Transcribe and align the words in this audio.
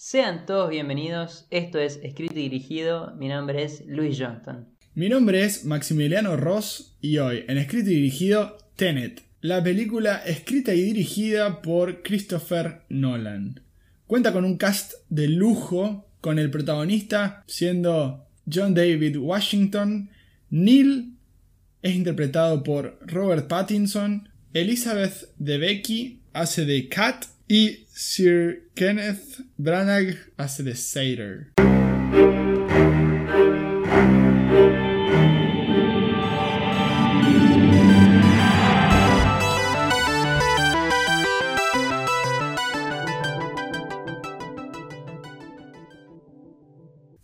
Sean 0.00 0.46
todos 0.46 0.70
bienvenidos, 0.70 1.48
esto 1.50 1.80
es 1.80 1.98
Escrito 2.04 2.38
y 2.38 2.42
Dirigido, 2.42 3.16
mi 3.16 3.26
nombre 3.26 3.64
es 3.64 3.82
Luis 3.84 4.16
Johnston. 4.16 4.68
Mi 4.94 5.08
nombre 5.08 5.42
es 5.42 5.64
Maximiliano 5.64 6.36
Ross 6.36 6.96
y 7.00 7.18
hoy 7.18 7.44
en 7.48 7.58
Escrito 7.58 7.90
y 7.90 7.94
Dirigido 7.94 8.58
Tenet, 8.76 9.24
la 9.40 9.60
película 9.60 10.22
escrita 10.24 10.72
y 10.72 10.82
dirigida 10.82 11.62
por 11.62 12.04
Christopher 12.04 12.82
Nolan. 12.88 13.60
Cuenta 14.06 14.32
con 14.32 14.44
un 14.44 14.56
cast 14.56 14.92
de 15.08 15.26
lujo, 15.26 16.08
con 16.20 16.38
el 16.38 16.52
protagonista 16.52 17.42
siendo 17.48 18.24
John 18.48 18.74
David 18.74 19.16
Washington, 19.16 20.10
Neil 20.48 21.16
es 21.82 21.96
interpretado 21.96 22.62
por 22.62 23.00
Robert 23.00 23.48
Pattinson, 23.48 24.28
Elizabeth 24.52 25.34
Debicki 25.38 26.22
hace 26.32 26.66
de 26.66 26.88
Kat 26.88 27.24
y 27.48 27.86
Sir 27.88 28.70
Kenneth 28.74 29.40
Branagh 29.56 30.14
hace 30.36 30.62
de 30.62 30.74
Satyr. 30.76 31.52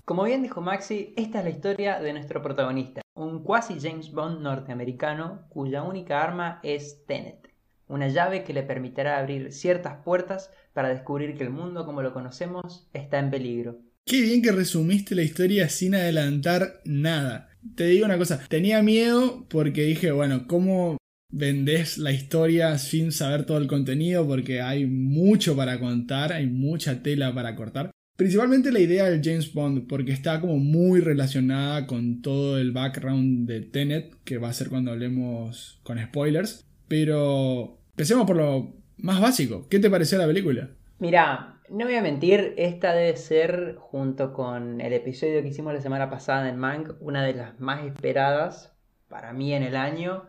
Como 0.06 0.24
bien 0.24 0.42
dijo 0.42 0.60
Maxi, 0.60 1.12
esta 1.16 1.38
es 1.38 1.44
la 1.44 1.50
historia 1.50 2.00
de 2.00 2.12
nuestro 2.12 2.41
protagonista, 2.41 3.02
un 3.14 3.42
cuasi 3.42 3.78
James 3.80 4.12
Bond 4.12 4.41
norteamericano 4.41 5.46
cuya 5.48 5.82
única 5.82 6.22
arma 6.22 6.60
es 6.62 7.04
Tenet, 7.06 7.53
una 7.88 8.08
llave 8.08 8.44
que 8.44 8.52
le 8.52 8.62
permitirá 8.62 9.18
abrir 9.18 9.52
ciertas 9.52 10.02
puertas 10.04 10.50
para 10.72 10.88
descubrir 10.88 11.36
que 11.36 11.44
el 11.44 11.50
mundo 11.50 11.84
como 11.84 12.02
lo 12.02 12.12
conocemos 12.12 12.88
está 12.92 13.18
en 13.18 13.30
peligro. 13.30 13.78
Qué 14.06 14.20
bien 14.20 14.42
que 14.42 14.52
resumiste 14.52 15.14
la 15.14 15.22
historia 15.22 15.68
sin 15.68 15.94
adelantar 15.94 16.80
nada. 16.84 17.48
Te 17.74 17.86
digo 17.86 18.04
una 18.04 18.18
cosa, 18.18 18.44
tenía 18.48 18.82
miedo 18.82 19.46
porque 19.48 19.84
dije, 19.84 20.12
bueno, 20.12 20.46
¿cómo 20.46 20.98
vendés 21.30 21.96
la 21.96 22.12
historia 22.12 22.76
sin 22.76 23.12
saber 23.12 23.46
todo 23.46 23.56
el 23.58 23.66
contenido? 23.66 24.26
Porque 24.26 24.60
hay 24.60 24.84
mucho 24.84 25.56
para 25.56 25.80
contar, 25.80 26.32
hay 26.32 26.46
mucha 26.46 27.02
tela 27.02 27.34
para 27.34 27.56
cortar. 27.56 27.91
Principalmente 28.16 28.70
la 28.70 28.78
idea 28.78 29.10
del 29.10 29.22
James 29.24 29.52
Bond, 29.52 29.88
porque 29.88 30.12
está 30.12 30.41
como 30.41 30.58
muy 30.58 31.00
relacionada 31.00 31.86
con 31.86 32.22
todo 32.22 32.58
el 32.58 32.70
background 32.70 33.48
de 33.48 33.62
Tenet, 33.62 34.14
que 34.22 34.38
va 34.38 34.50
a 34.50 34.52
ser 34.52 34.69
cuando 34.69 34.92
hablemos 34.92 35.80
con 35.82 35.98
spoilers. 35.98 36.64
Pero 36.88 37.78
empecemos 37.90 38.27
por 38.27 38.36
lo 38.36 38.74
más 38.98 39.20
básico. 39.20 39.68
¿Qué 39.68 39.78
te 39.78 39.90
pareció 39.90 40.18
la 40.18 40.27
película? 40.27 40.70
Mira, 40.98 41.60
no 41.68 41.84
voy 41.86 41.96
a 41.96 42.02
mentir, 42.02 42.54
esta 42.56 42.92
debe 42.92 43.16
ser, 43.16 43.76
junto 43.78 44.32
con 44.32 44.80
el 44.80 44.92
episodio 44.92 45.42
que 45.42 45.48
hicimos 45.48 45.74
la 45.74 45.80
semana 45.80 46.10
pasada 46.10 46.48
en 46.48 46.58
Mank, 46.58 46.94
una 47.00 47.24
de 47.24 47.34
las 47.34 47.58
más 47.60 47.84
esperadas 47.84 48.76
para 49.08 49.32
mí 49.32 49.52
en 49.54 49.62
el 49.62 49.76
año. 49.76 50.24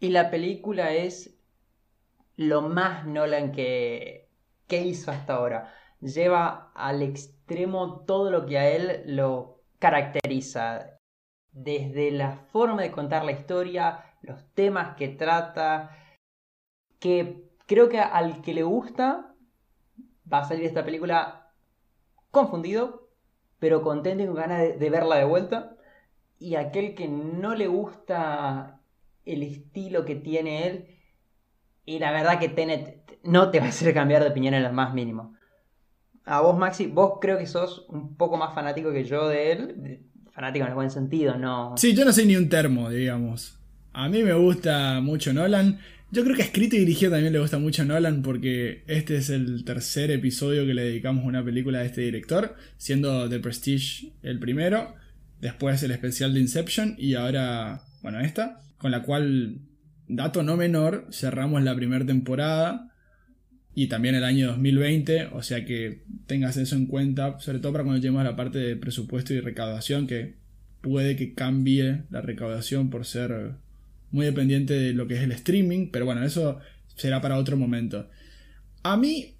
Y 0.00 0.10
la 0.10 0.30
película 0.30 0.92
es 0.92 1.38
lo 2.36 2.62
más 2.62 3.06
Nolan 3.06 3.52
que, 3.52 4.28
que 4.66 4.84
hizo 4.84 5.10
hasta 5.10 5.34
ahora 5.34 5.72
lleva 6.02 6.72
al 6.74 7.02
extremo 7.02 8.04
todo 8.04 8.30
lo 8.30 8.44
que 8.44 8.58
a 8.58 8.68
él 8.68 9.02
lo 9.06 9.62
caracteriza. 9.78 10.98
Desde 11.52 12.10
la 12.10 12.32
forma 12.32 12.82
de 12.82 12.90
contar 12.90 13.24
la 13.24 13.32
historia, 13.32 14.04
los 14.22 14.44
temas 14.54 14.96
que 14.96 15.08
trata, 15.08 15.96
que 16.98 17.50
creo 17.66 17.88
que 17.88 18.00
al 18.00 18.42
que 18.42 18.54
le 18.54 18.62
gusta 18.62 19.34
va 20.32 20.38
a 20.38 20.44
salir 20.44 20.64
esta 20.64 20.84
película 20.84 21.52
confundido, 22.30 23.10
pero 23.58 23.82
contento 23.82 24.24
y 24.24 24.26
con 24.26 24.36
ganas 24.36 24.78
de, 24.78 24.90
verla 24.90 25.16
de 25.16 25.24
vuelta. 25.24 25.76
Y 26.38 26.56
aquel 26.56 26.94
que 26.94 27.08
no 27.08 27.54
le 27.54 27.68
gusta 27.68 28.80
el 29.24 29.42
estilo 29.42 30.04
que 30.04 30.16
tiene 30.16 30.66
él, 30.66 30.98
y 31.84 31.98
la 31.98 32.12
verdad 32.12 32.38
que 32.38 32.48
Tenet 32.48 33.20
no 33.24 33.50
te 33.50 33.60
va 33.60 33.66
a 33.66 33.68
hacer 33.68 33.92
cambiar 33.94 34.22
de 34.22 34.30
opinión 34.30 34.54
en 34.54 34.62
lo 34.62 34.72
más 34.72 34.94
mínimo 34.94 35.36
a 36.24 36.40
vos, 36.40 36.56
Maxi, 36.56 36.86
vos 36.86 37.18
creo 37.20 37.38
que 37.38 37.46
sos 37.46 37.86
un 37.88 38.16
poco 38.16 38.36
más 38.36 38.54
fanático 38.54 38.92
que 38.92 39.04
yo 39.04 39.28
de 39.28 39.52
él. 39.52 40.08
Fanático 40.30 40.64
en 40.64 40.70
el 40.70 40.74
buen 40.74 40.90
sentido, 40.90 41.36
¿no? 41.36 41.76
Sí, 41.76 41.94
yo 41.94 42.04
no 42.04 42.12
soy 42.12 42.26
ni 42.26 42.36
un 42.36 42.48
termo, 42.48 42.88
digamos. 42.88 43.58
A 43.94 44.08
mí 44.08 44.22
me 44.22 44.32
gusta 44.32 45.00
mucho 45.02 45.34
Nolan. 45.34 45.78
Yo 46.10 46.24
creo 46.24 46.34
que 46.34 46.42
escrito 46.42 46.76
y 46.76 46.80
dirigido 46.80 47.12
también 47.12 47.32
le 47.32 47.38
gusta 47.38 47.58
mucho 47.58 47.84
Nolan 47.84 48.22
porque 48.22 48.84
este 48.86 49.16
es 49.16 49.28
el 49.28 49.64
tercer 49.64 50.10
episodio 50.10 50.66
que 50.66 50.72
le 50.72 50.84
dedicamos 50.84 51.24
a 51.24 51.28
una 51.28 51.44
película 51.44 51.80
de 51.80 51.86
este 51.86 52.00
director, 52.00 52.56
siendo 52.78 53.28
The 53.28 53.38
Prestige 53.40 54.12
el 54.22 54.38
primero, 54.38 54.94
después 55.40 55.82
el 55.82 55.90
especial 55.90 56.32
de 56.32 56.40
Inception 56.40 56.94
y 56.98 57.14
ahora, 57.14 57.82
bueno, 58.00 58.20
esta, 58.20 58.62
con 58.78 58.92
la 58.92 59.02
cual, 59.02 59.58
dato 60.08 60.42
no 60.42 60.56
menor, 60.56 61.08
cerramos 61.10 61.62
la 61.62 61.76
primera 61.76 62.06
temporada 62.06 62.94
y 63.74 63.88
también 63.88 64.14
el 64.14 64.24
año 64.24 64.48
2020, 64.48 65.26
o 65.32 65.42
sea 65.42 65.66
que 65.66 66.04
tengas 66.26 66.56
eso 66.56 66.76
en 66.76 66.86
cuenta, 66.86 67.38
sobre 67.40 67.58
todo 67.58 67.72
para 67.72 67.84
cuando 67.84 68.00
lleguemos 68.00 68.22
a 68.22 68.30
la 68.30 68.36
parte 68.36 68.58
de 68.58 68.76
presupuesto 68.76 69.34
y 69.34 69.40
recaudación, 69.40 70.06
que 70.06 70.36
puede 70.80 71.14
que 71.16 71.34
cambie 71.34 72.04
la 72.10 72.22
recaudación 72.22 72.88
por 72.88 73.04
ser 73.04 73.52
muy 74.12 74.26
dependiente 74.26 74.74
de 74.74 74.92
lo 74.92 75.08
que 75.08 75.14
es 75.14 75.22
el 75.22 75.32
streaming, 75.32 75.88
pero 75.90 76.04
bueno, 76.04 76.24
eso 76.24 76.58
será 76.94 77.20
para 77.20 77.38
otro 77.38 77.56
momento. 77.56 78.08
A 78.82 78.96
mí 78.96 79.34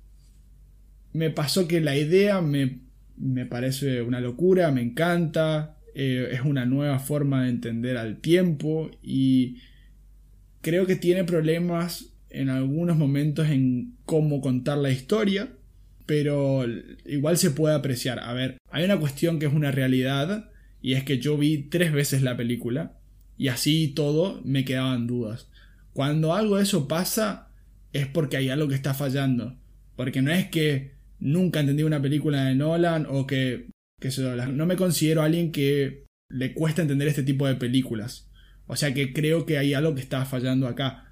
me 1.12 1.30
pasó 1.30 1.68
que 1.68 1.80
la 1.80 1.96
idea 1.96 2.40
me, 2.40 2.80
me 3.16 3.46
parece 3.46 4.02
una 4.02 4.20
locura, 4.20 4.72
me 4.72 4.82
encanta, 4.82 5.76
eh, 5.94 6.30
es 6.32 6.40
una 6.40 6.64
nueva 6.64 6.98
forma 6.98 7.44
de 7.44 7.50
entender 7.50 7.98
al 7.98 8.20
tiempo 8.20 8.90
y 9.02 9.58
creo 10.62 10.86
que 10.86 10.96
tiene 10.96 11.24
problemas 11.24 12.14
en 12.30 12.48
algunos 12.48 12.96
momentos 12.96 13.48
en 13.50 13.96
cómo 14.06 14.40
contar 14.40 14.78
la 14.78 14.90
historia, 14.90 15.52
pero 16.06 16.64
igual 17.04 17.36
se 17.36 17.50
puede 17.50 17.74
apreciar. 17.74 18.20
A 18.20 18.32
ver, 18.32 18.56
hay 18.70 18.84
una 18.84 18.98
cuestión 18.98 19.38
que 19.38 19.46
es 19.46 19.52
una 19.52 19.70
realidad, 19.70 20.50
y 20.80 20.94
es 20.94 21.04
que 21.04 21.18
yo 21.18 21.36
vi 21.36 21.68
tres 21.68 21.92
veces 21.92 22.22
la 22.22 22.36
película, 22.36 22.98
y 23.42 23.48
así 23.48 23.88
todo 23.88 24.40
me 24.44 24.64
quedaban 24.64 25.08
dudas. 25.08 25.48
Cuando 25.94 26.32
algo 26.32 26.58
de 26.58 26.62
eso 26.62 26.86
pasa, 26.86 27.48
es 27.92 28.06
porque 28.06 28.36
hay 28.36 28.50
algo 28.50 28.68
que 28.68 28.76
está 28.76 28.94
fallando. 28.94 29.58
Porque 29.96 30.22
no 30.22 30.30
es 30.30 30.46
que 30.46 30.92
nunca 31.18 31.58
entendí 31.58 31.82
una 31.82 32.00
película 32.00 32.44
de 32.44 32.54
Nolan 32.54 33.04
o 33.10 33.26
que, 33.26 33.66
que 33.98 34.10
no 34.52 34.64
me 34.64 34.76
considero 34.76 35.22
alguien 35.22 35.50
que 35.50 36.04
le 36.28 36.54
cuesta 36.54 36.82
entender 36.82 37.08
este 37.08 37.24
tipo 37.24 37.48
de 37.48 37.56
películas. 37.56 38.30
O 38.68 38.76
sea 38.76 38.94
que 38.94 39.12
creo 39.12 39.44
que 39.44 39.58
hay 39.58 39.74
algo 39.74 39.96
que 39.96 40.02
está 40.02 40.24
fallando 40.24 40.68
acá. 40.68 41.08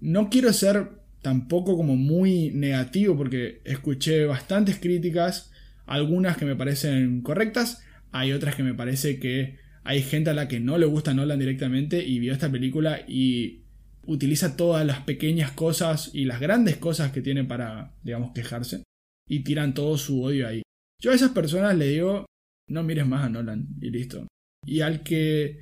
No 0.00 0.30
quiero 0.30 0.54
ser 0.54 0.92
tampoco 1.20 1.76
como 1.76 1.96
muy 1.96 2.50
negativo 2.52 3.14
porque 3.14 3.60
escuché 3.66 4.24
bastantes 4.24 4.78
críticas, 4.78 5.52
algunas 5.84 6.38
que 6.38 6.46
me 6.46 6.56
parecen 6.56 7.20
correctas, 7.20 7.84
hay 8.10 8.32
otras 8.32 8.54
que 8.54 8.62
me 8.62 8.72
parece 8.72 9.20
que 9.20 9.67
hay 9.88 10.02
gente 10.02 10.28
a 10.28 10.34
la 10.34 10.48
que 10.48 10.60
no 10.60 10.76
le 10.76 10.84
gusta 10.84 11.14
Nolan 11.14 11.38
directamente 11.38 12.04
y 12.04 12.18
vio 12.18 12.34
esta 12.34 12.52
película 12.52 13.06
y 13.08 13.62
utiliza 14.04 14.54
todas 14.54 14.84
las 14.84 15.00
pequeñas 15.00 15.52
cosas 15.52 16.10
y 16.12 16.26
las 16.26 16.40
grandes 16.40 16.76
cosas 16.76 17.10
que 17.10 17.22
tiene 17.22 17.44
para, 17.44 17.94
digamos, 18.02 18.32
quejarse 18.32 18.82
y 19.26 19.44
tiran 19.44 19.72
todo 19.72 19.96
su 19.96 20.22
odio 20.22 20.46
ahí. 20.46 20.60
Yo 21.02 21.10
a 21.10 21.14
esas 21.14 21.30
personas 21.30 21.74
le 21.74 21.88
digo, 21.88 22.26
no 22.68 22.82
mires 22.82 23.06
más 23.06 23.24
a 23.24 23.30
Nolan 23.30 23.66
y 23.80 23.88
listo. 23.88 24.26
Y 24.66 24.82
al 24.82 25.02
que 25.02 25.58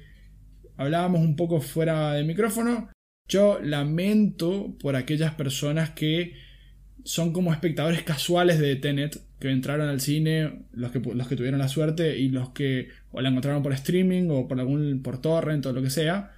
hablábamos 0.77 1.21
un 1.21 1.37
poco 1.37 1.61
fuera 1.61 2.15
de 2.15 2.25
micrófono, 2.25 2.91
yo 3.29 3.61
lamento 3.63 4.77
por 4.81 4.97
aquellas 4.97 5.37
personas 5.37 5.91
que 5.91 6.35
son 7.05 7.33
como 7.33 7.53
espectadores 7.53 8.03
casuales 8.03 8.59
de 8.59 8.75
Tenet, 8.75 9.25
que 9.39 9.51
entraron 9.51 9.89
al 9.89 10.01
cine, 10.01 10.67
los 10.73 10.93
que, 10.93 11.01
los 11.01 11.29
que 11.29 11.37
tuvieron 11.37 11.61
la 11.61 11.69
suerte 11.69 12.19
y 12.19 12.29
los 12.29 12.51
que 12.51 12.89
o 13.11 13.21
la 13.21 13.29
encontraron 13.29 13.63
por 13.63 13.73
streaming 13.73 14.29
o 14.31 14.49
por 14.49 14.59
algún 14.59 15.03
por 15.03 15.21
torrent 15.21 15.65
o 15.67 15.73
lo 15.73 15.83
que 15.83 15.91
sea, 15.91 16.33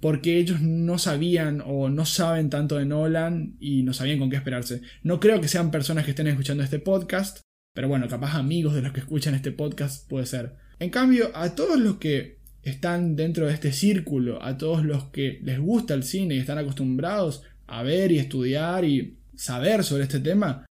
porque 0.00 0.38
ellos 0.38 0.60
no 0.60 0.98
sabían 0.98 1.62
o 1.64 1.88
no 1.88 2.04
saben 2.04 2.50
tanto 2.50 2.76
de 2.76 2.84
Nolan 2.84 3.56
y 3.58 3.82
no 3.82 3.92
sabían 3.92 4.18
con 4.18 4.30
qué 4.30 4.36
esperarse. 4.36 4.82
No 5.02 5.18
creo 5.18 5.40
que 5.40 5.48
sean 5.48 5.70
personas 5.70 6.04
que 6.04 6.10
estén 6.10 6.26
escuchando 6.26 6.62
este 6.62 6.78
podcast, 6.78 7.40
pero 7.74 7.88
bueno, 7.88 8.06
capaz 8.08 8.34
amigos 8.34 8.74
de 8.74 8.82
los 8.82 8.92
que 8.92 9.00
escuchan 9.00 9.34
este 9.34 9.50
podcast 9.50 10.08
puede 10.08 10.26
ser. 10.26 10.54
En 10.78 10.90
cambio, 10.90 11.30
a 11.34 11.54
todos 11.54 11.80
los 11.80 11.96
que 11.96 12.38
están 12.62 13.16
dentro 13.16 13.46
de 13.46 13.54
este 13.54 13.72
círculo, 13.72 14.42
a 14.42 14.58
todos 14.58 14.84
los 14.84 15.04
que 15.04 15.40
les 15.42 15.58
gusta 15.58 15.94
el 15.94 16.02
cine 16.02 16.34
y 16.34 16.38
están 16.38 16.58
acostumbrados 16.58 17.42
a 17.66 17.82
ver 17.82 18.12
y 18.12 18.18
estudiar 18.18 18.84
y 18.84 19.18
saber 19.34 19.84
sobre 19.84 20.04
este 20.04 20.20
tema, 20.20 20.67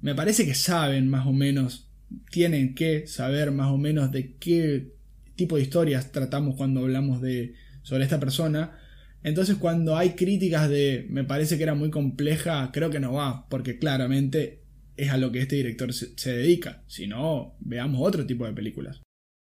me 0.00 0.14
parece 0.14 0.46
que 0.46 0.54
saben 0.54 1.08
más 1.08 1.26
o 1.26 1.32
menos, 1.32 1.88
tienen 2.30 2.74
que 2.74 3.06
saber 3.06 3.50
más 3.50 3.68
o 3.68 3.78
menos 3.78 4.12
de 4.12 4.36
qué 4.36 4.92
tipo 5.36 5.56
de 5.56 5.62
historias 5.62 6.12
tratamos 6.12 6.56
cuando 6.56 6.80
hablamos 6.80 7.20
de 7.20 7.54
sobre 7.82 8.04
esta 8.04 8.20
persona. 8.20 8.78
Entonces 9.22 9.56
cuando 9.56 9.96
hay 9.96 10.10
críticas 10.10 10.68
de 10.68 11.06
me 11.10 11.24
parece 11.24 11.56
que 11.56 11.62
era 11.62 11.74
muy 11.74 11.90
compleja, 11.90 12.70
creo 12.72 12.90
que 12.90 13.00
no 13.00 13.12
va, 13.12 13.48
porque 13.48 13.78
claramente 13.78 14.62
es 14.96 15.10
a 15.10 15.16
lo 15.16 15.30
que 15.32 15.40
este 15.40 15.56
director 15.56 15.92
se, 15.92 16.32
dedica. 16.32 16.82
Si 16.86 17.06
no, 17.06 17.56
veamos 17.60 18.00
otro 18.02 18.26
tipo 18.26 18.46
de 18.46 18.52
películas. 18.52 19.00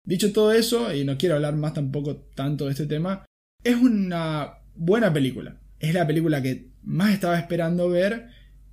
Dicho 0.06 0.32
todo 0.32 0.52
eso, 0.52 0.94
y 0.94 1.04
no 1.04 1.18
quiero 1.18 1.34
hablar 1.34 1.56
más 1.56 1.74
tampoco 1.74 2.16
tanto 2.34 2.66
de 2.66 2.72
este 2.72 2.86
tema, 2.86 3.24
es 3.64 3.76
una 3.76 4.58
buena 4.74 5.12
película. 5.12 5.60
Es 5.78 5.94
la 5.94 6.06
película 6.06 6.42
que 6.42 6.68
más 6.82 7.12
estaba 7.12 7.38
esperando 7.38 7.88
ver 7.88 8.28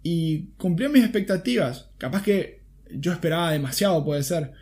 y 0.09 0.51
cumplió 0.57 0.89
mis 0.89 1.03
expectativas. 1.03 1.89
Capaz 1.97 2.23
que 2.23 2.61
yo 2.89 3.11
esperaba 3.11 3.51
demasiado, 3.51 4.05
puede 4.05 4.23
ser. 4.23 4.53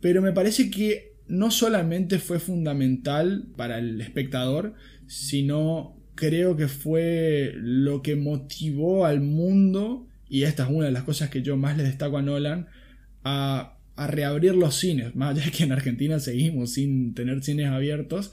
Pero 0.00 0.22
me 0.22 0.30
parece 0.30 0.70
que 0.70 1.14
no 1.26 1.50
solamente 1.50 2.20
fue 2.20 2.38
fundamental 2.38 3.48
para 3.56 3.80
el 3.80 4.00
espectador, 4.00 4.74
sino 5.08 5.96
creo 6.14 6.56
que 6.56 6.68
fue 6.68 7.52
lo 7.56 8.00
que 8.00 8.14
motivó 8.14 9.06
al 9.06 9.22
mundo, 9.22 10.06
y 10.28 10.44
esta 10.44 10.62
es 10.62 10.70
una 10.70 10.86
de 10.86 10.92
las 10.92 11.02
cosas 11.02 11.30
que 11.30 11.42
yo 11.42 11.56
más 11.56 11.76
le 11.76 11.82
destaco 11.82 12.18
a 12.18 12.22
Nolan, 12.22 12.68
a, 13.24 13.72
reabrir 13.96 14.54
los 14.54 14.76
cines, 14.76 15.16
más 15.16 15.36
allá 15.36 15.50
que 15.50 15.64
en 15.64 15.72
Argentina 15.72 16.20
seguimos 16.20 16.74
sin 16.74 17.12
tener 17.14 17.42
cines 17.42 17.70
abiertos, 17.70 18.30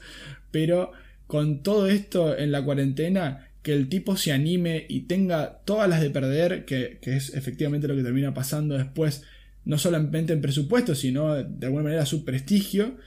pero 0.52 0.92
con 1.26 1.64
todo 1.64 1.88
esto 1.88 2.36
en 2.38 2.52
la 2.52 2.62
cuarentena, 2.62 3.48
que 3.64 3.72
el 3.72 3.88
tipo 3.88 4.16
se 4.18 4.30
anime 4.30 4.84
y 4.90 5.00
tenga 5.00 5.62
todas 5.64 5.88
las 5.88 6.02
de 6.02 6.10
perder, 6.10 6.66
que, 6.66 6.98
es 7.00 7.34
efectivamente 7.34 7.88
lo 7.88 7.96
que 7.96 8.02
termina 8.02 8.34
pasando 8.34 8.76
después 8.76 9.22
no 9.64 9.78
solamente 9.78 10.34
en 10.34 10.42
presupuesto, 10.42 10.94
sino 10.94 11.34
de 11.34 11.66
alguna 11.66 11.84
manera 11.84 12.04
su 12.04 12.26
prestigio, 12.26 12.98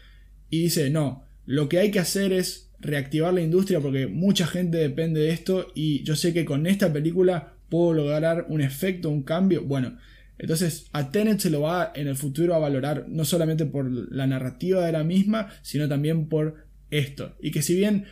y 0.50 0.64
dice, 0.64 0.90
no, 0.90 1.26
lo 1.46 1.70
que 1.70 1.78
hay 1.78 1.92
que 1.92 2.00
hacer 2.00 2.34
es 2.34 2.72
reactivar 2.80 3.36
la 3.36 3.42
industria 3.42 3.80
porque 3.80 4.08
mucha 4.08 4.48
gente 4.48 4.78
depende 4.80 5.22
de 5.22 5.30
esto 5.30 5.72
y 5.76 6.02
yo 6.04 6.16
sé 6.16 6.34
que 6.34 6.44
con 6.44 6.66
esta 6.66 6.92
película 6.92 7.54
puedo 7.70 7.94
lograr 7.94 8.48
un 8.50 8.62
efecto, 8.62 9.12
un 9.12 9.22
cambio. 9.22 9.64
Bueno, 9.64 10.00
entonces 10.40 10.88
a 10.92 11.12
Tenet 11.12 11.40
se 11.40 11.52
lo 11.52 11.62
va 11.62 11.92
en 11.94 12.08
el 12.08 12.16
futuro 12.16 12.56
a 12.56 12.60
valorar 12.60 13.06
no 13.08 13.26
solamente 13.26 13.68
por 13.68 13.92
la 13.92 14.26
narrativa 14.26 14.84
de 14.84 14.92
la 14.92 15.04
misma, 15.04 15.50
sino 15.62 15.88
también 15.88 16.28
por 16.28 16.66
esto. 16.90 17.36
Y 17.42 17.52
que 17.52 17.62
si 17.62 17.76
bien 17.76 18.06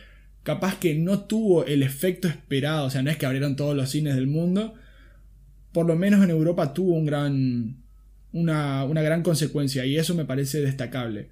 capaz 0.46 0.78
que 0.78 0.94
no 0.94 1.24
tuvo 1.24 1.66
el 1.66 1.82
efecto 1.82 2.28
esperado, 2.28 2.86
o 2.86 2.90
sea, 2.90 3.02
no 3.02 3.10
es 3.10 3.16
que 3.16 3.26
abrieron 3.26 3.56
todos 3.56 3.74
los 3.74 3.90
cines 3.90 4.14
del 4.14 4.28
mundo, 4.28 4.74
por 5.72 5.86
lo 5.86 5.96
menos 5.96 6.22
en 6.22 6.30
Europa 6.30 6.72
tuvo 6.72 6.94
un 6.94 7.04
gran, 7.04 7.78
una, 8.32 8.86
gran 8.86 9.24
consecuencia 9.24 9.84
y 9.84 9.96
eso 9.96 10.14
me 10.14 10.24
parece 10.24 10.60
destacable. 10.60 11.30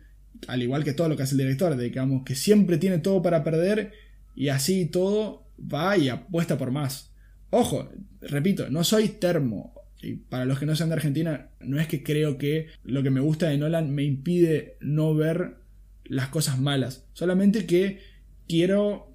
Al 0.49 0.64
igual 0.64 0.82
que 0.82 0.94
todo 0.94 1.08
lo 1.08 1.16
que 1.16 1.22
hace 1.22 1.34
el 1.34 1.38
director, 1.38 1.76
digamos 1.76 2.25
que 2.25 2.34
siempre 2.34 2.76
tiene 2.76 2.99
todo 2.99 3.22
para 3.22 3.44
perder 3.44 3.93
y 4.34 4.49
así 4.49 4.87
todo 4.87 5.46
va 5.61 5.96
y 5.96 6.08
apuesta 6.08 6.58
por 6.58 6.72
más. 6.72 7.12
Ojo, 7.50 7.88
repito, 8.20 8.69
no 8.69 8.82
soy 8.82 9.11
termo. 9.11 9.75
Y 10.02 10.14
para 10.14 10.44
los 10.44 10.58
que 10.58 10.66
no 10.66 10.75
sean 10.75 10.88
de 10.88 10.96
Argentina, 10.96 11.50
no 11.61 11.78
es 11.78 11.87
que 11.87 12.02
creo 12.02 12.37
que 12.37 12.66
lo 12.82 13.05
que 13.05 13.11
me 13.11 13.20
gusta 13.20 13.49
de 13.49 13.58
Nolan 13.58 13.94
me 13.94 14.02
impide 14.02 14.76
no 14.81 15.14
ver 15.14 15.55
las 16.05 16.31
cosas 16.31 16.58
malas. 16.58 17.06
Solamente 17.12 17.64
que 17.64 18.13
quiero 18.49 19.14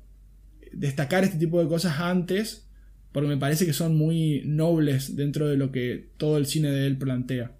destacar 0.72 1.24
este 1.24 1.38
tipo 1.38 1.62
de 1.62 1.68
cosas 1.68 2.00
antes 2.00 2.70
porque 3.12 3.28
me 3.28 3.38
parece 3.38 3.66
que 3.66 3.74
son 3.74 3.98
muy 3.98 4.44
nobles 4.46 5.16
dentro 5.16 5.48
de 5.48 5.58
lo 5.58 5.72
que 5.72 6.12
todo 6.18 6.38
el 6.38 6.46
cine 6.46 6.70
de 6.70 6.86
él 6.86 6.98
plantea. 6.98 7.52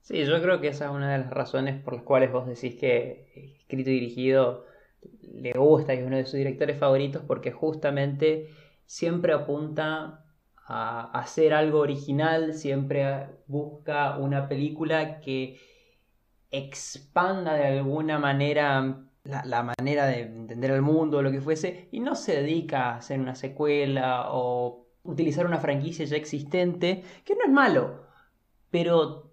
Sí, 0.00 0.24
yo 0.24 0.42
creo 0.42 0.60
que 0.60 0.68
esa 0.68 0.86
es 0.86 0.90
una 0.90 1.12
de 1.12 1.18
las 1.18 1.30
razones 1.30 1.82
por 1.82 1.94
las 1.94 2.02
cuales 2.02 2.32
vos 2.32 2.46
decís 2.46 2.74
que 2.78 3.56
escrito 3.60 3.90
y 3.90 3.94
dirigido 3.94 4.66
le 5.22 5.52
gusta 5.52 5.94
y 5.94 5.98
es 5.98 6.06
uno 6.06 6.16
de 6.16 6.24
sus 6.24 6.34
directores 6.34 6.78
favoritos 6.78 7.22
porque 7.26 7.52
justamente 7.52 8.48
siempre 8.86 9.32
apunta 9.32 10.24
a 10.66 11.10
hacer 11.18 11.52
algo 11.52 11.80
original, 11.80 12.54
siempre 12.54 13.26
busca 13.46 14.18
una 14.18 14.48
película 14.48 15.20
que 15.20 15.58
expanda 16.50 17.54
de 17.54 17.78
alguna 17.78 18.18
manera 18.18 19.04
la, 19.24 19.62
manera 19.62 20.06
de 20.06 20.20
entender 20.22 20.70
el 20.70 20.82
mundo 20.82 21.18
o 21.18 21.22
lo 21.22 21.32
que 21.32 21.40
fuese 21.40 21.88
y 21.90 22.00
no 22.00 22.14
se 22.14 22.42
dedica 22.42 22.90
a 22.90 22.96
hacer 22.96 23.18
una 23.20 23.34
secuela 23.34 24.26
o 24.32 24.86
utilizar 25.02 25.46
una 25.46 25.58
franquicia 25.58 26.04
ya 26.04 26.16
existente, 26.16 27.02
que 27.24 27.34
no 27.34 27.44
es 27.44 27.50
malo, 27.50 28.06
pero 28.70 29.30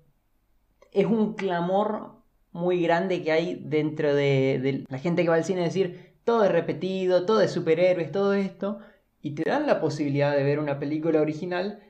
es 0.91 1.05
un 1.05 1.33
clamor 1.33 2.21
muy 2.51 2.81
grande 2.81 3.23
que 3.23 3.31
hay 3.31 3.55
dentro 3.55 4.13
de, 4.13 4.85
la 4.88 4.97
gente 4.97 5.23
que 5.23 5.29
va 5.29 5.35
al 5.35 5.45
cine 5.45 5.61
a 5.61 5.65
decir 5.65 6.15
todo 6.23 6.43
es 6.43 6.51
repetido, 6.51 7.25
todo 7.25 7.41
es 7.41 7.51
superhéroes, 7.51 8.11
todo 8.11 8.33
esto, 8.33 8.79
y 9.21 9.31
te 9.35 9.49
dan 9.49 9.65
la 9.67 9.79
posibilidad 9.81 10.35
de 10.35 10.43
ver 10.43 10.59
una 10.59 10.79
película 10.79 11.21
original 11.21 11.81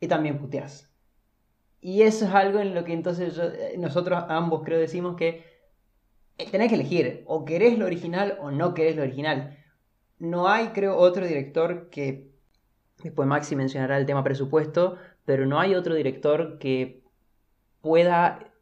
y 0.00 0.08
también 0.08 0.38
puteas. 0.38 0.90
Y 1.80 2.02
eso 2.02 2.26
es 2.26 2.32
algo 2.32 2.60
en 2.60 2.74
lo 2.74 2.84
que 2.84 2.92
entonces 2.92 3.38
eh, 3.38 3.74
nosotros 3.78 4.24
ambos 4.28 4.62
creo 4.64 4.78
decimos 4.78 5.16
que 5.16 5.51
tenés 6.50 6.68
que 6.68 6.74
elegir, 6.74 7.24
o 7.26 7.44
querés 7.44 7.78
lo 7.78 7.86
original 7.86 8.38
o 8.40 8.50
no 8.50 8.74
querés 8.74 8.96
lo 8.96 9.02
original. 9.02 9.58
No 10.18 10.48
hay, 10.48 10.68
creo, 10.68 10.96
otro 10.96 11.26
director 11.26 11.90
que, 11.90 12.30
después 13.02 13.28
Maxi 13.28 13.56
mencionará 13.56 13.98
el 13.98 14.06
tema 14.06 14.24
presupuesto, 14.24 14.96
pero 15.24 15.46
no 15.46 15.60
hay 15.60 15.74
otro 15.74 15.94
director 15.94 16.58
que 16.58 17.02
pueda 17.80 18.52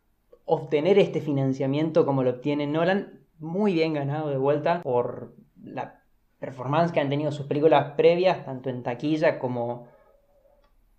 obtener 0.45 0.99
este 0.99 1.21
financiamiento 1.21 2.05
como 2.05 2.23
lo 2.23 2.31
obtiene 2.31 2.67
Nolan, 2.67 3.21
muy 3.39 3.73
bien 3.73 3.95
ganado 3.95 4.29
de 4.31 4.37
vuelta 4.37 4.83
por 4.83 5.35
la 5.63 6.03
performance 6.39 6.93
que 6.93 7.01
han 7.01 7.09
tenido 7.09 7.31
sus 7.31 7.47
películas 7.47 7.93
previas, 7.97 8.45
tanto 8.45 8.71
en 8.71 8.83
taquilla 8.83 9.39
como, 9.39 9.89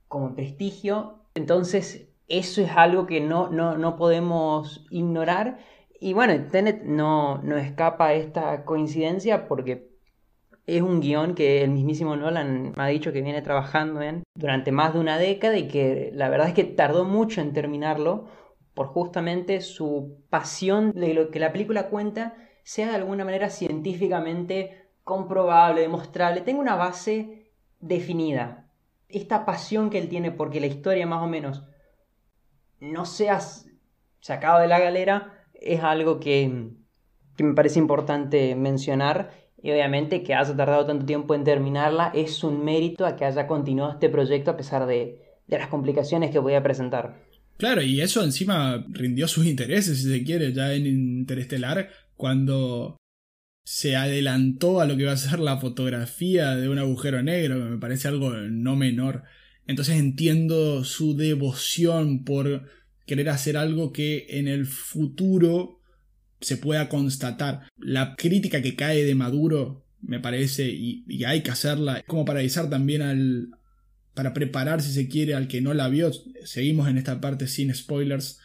como 0.07 0.27
en 0.27 0.35
prestigio. 0.35 1.19
Entonces, 1.33 2.07
eso 2.27 2.61
es 2.61 2.71
algo 2.75 3.07
que 3.07 3.19
no, 3.19 3.49
no, 3.49 3.95
podemos 3.97 4.85
ignorar. 4.89 5.59
Y 6.03 6.13
bueno, 6.13 6.33
Tenet 6.49 6.81
no, 6.83 7.37
no 7.43 7.57
escapa 7.57 8.07
a 8.07 8.13
esta 8.13 8.65
coincidencia 8.65 9.47
porque 9.47 9.91
es 10.65 10.81
un 10.81 10.99
guion 10.99 11.35
que 11.35 11.61
el 11.61 11.69
mismísimo 11.69 12.15
Nolan 12.15 12.73
ha 12.77 12.87
dicho 12.87 13.13
que 13.13 13.21
viene 13.21 13.43
trabajando 13.43 14.01
en 14.01 14.23
durante 14.33 14.71
más 14.71 14.95
de 14.95 14.99
una 14.99 15.19
década 15.19 15.59
y 15.59 15.67
que 15.67 16.09
la 16.15 16.27
verdad 16.27 16.47
es 16.47 16.55
que 16.55 16.63
tardó 16.63 17.05
mucho 17.05 17.39
en 17.39 17.53
terminarlo 17.53 18.25
por 18.73 18.87
justamente 18.87 19.61
su 19.61 20.25
pasión 20.31 20.91
de 20.93 21.13
lo 21.13 21.29
que 21.29 21.39
la 21.39 21.51
película 21.51 21.89
cuenta 21.89 22.35
sea 22.63 22.89
de 22.89 22.95
alguna 22.95 23.23
manera 23.23 23.51
científicamente 23.51 24.89
comprobable, 25.03 25.81
demostrable, 25.81 26.41
tenga 26.41 26.61
una 26.61 26.77
base 26.77 27.51
definida. 27.79 28.71
Esta 29.07 29.45
pasión 29.45 29.91
que 29.91 29.99
él 29.99 30.09
tiene 30.09 30.31
porque 30.31 30.61
la 30.61 30.65
historia 30.65 31.05
más 31.05 31.21
o 31.21 31.27
menos 31.27 31.63
no 32.79 33.05
sea 33.05 33.39
sacada 34.19 34.61
de 34.61 34.67
la 34.67 34.79
galera 34.79 35.37
es 35.61 35.81
algo 35.81 36.19
que, 36.19 36.71
que 37.37 37.43
me 37.43 37.53
parece 37.53 37.79
importante 37.79 38.55
mencionar 38.55 39.31
y 39.63 39.71
obviamente 39.71 40.23
que 40.23 40.33
haya 40.33 40.55
tardado 40.55 40.85
tanto 40.85 41.05
tiempo 41.05 41.35
en 41.35 41.43
terminarla 41.43 42.11
es 42.15 42.43
un 42.43 42.65
mérito 42.65 43.05
a 43.05 43.15
que 43.15 43.25
haya 43.25 43.47
continuado 43.47 43.93
este 43.93 44.09
proyecto 44.09 44.51
a 44.51 44.57
pesar 44.57 44.87
de, 44.87 45.19
las 45.47 45.67
complicaciones 45.67 46.31
que 46.31 46.39
voy 46.39 46.53
a 46.53 46.63
presentar. 46.63 47.27
Claro, 47.57 47.81
y 47.81 47.99
eso 47.99 48.23
encima 48.23 48.85
rindió 48.89 49.27
sus 49.27 49.45
intereses, 49.45 50.01
si 50.01 50.09
se 50.09 50.23
quiere, 50.23 50.53
ya 50.53 50.73
en 50.73 50.87
Interestelar, 50.87 51.89
cuando 52.15 52.97
se 53.65 53.97
adelantó 53.97 54.79
a 54.79 54.85
lo 54.85 54.95
que 54.95 55.05
va 55.05 55.11
a 55.11 55.17
ser 55.17 55.39
la 55.39 55.57
fotografía 55.57 56.55
de 56.55 56.69
un 56.69 56.79
agujero 56.79 57.21
negro, 57.21 57.55
que 57.55 57.69
me 57.71 57.77
parece 57.77 58.07
algo 58.07 58.31
no 58.31 58.77
menor. 58.77 59.23
Entonces 59.67 59.99
entiendo 59.99 60.85
su 60.85 61.17
devoción 61.17 62.23
por 62.23 62.63
querer 63.05 63.29
hacer 63.29 63.57
algo 63.57 63.91
que 63.91 64.25
en 64.29 64.47
el 64.47 64.65
futuro 64.65 65.79
se 66.39 66.57
pueda 66.57 66.89
constatar. 66.89 67.67
La 67.77 68.15
crítica 68.15 68.61
que 68.61 68.75
cae 68.75 69.03
de 69.05 69.15
Maduro, 69.15 69.85
me 70.01 70.19
parece, 70.19 70.69
y, 70.69 71.23
hay 71.23 71.41
que 71.41 71.51
hacerla, 71.51 72.03
como 72.07 72.25
para 72.25 72.39
avisar 72.39 72.69
también 72.69 73.01
al, 73.01 73.49
para 74.13 74.33
preparar 74.33 74.81
si 74.81 74.91
se 74.91 75.07
quiere 75.07 75.35
al 75.35 75.47
que 75.47 75.61
no 75.61 75.73
la 75.73 75.87
vio, 75.87 76.11
seguimos 76.43 76.89
en 76.89 76.97
esta 76.97 77.21
parte 77.21 77.47
sin 77.47 77.73
spoilers, 77.73 78.39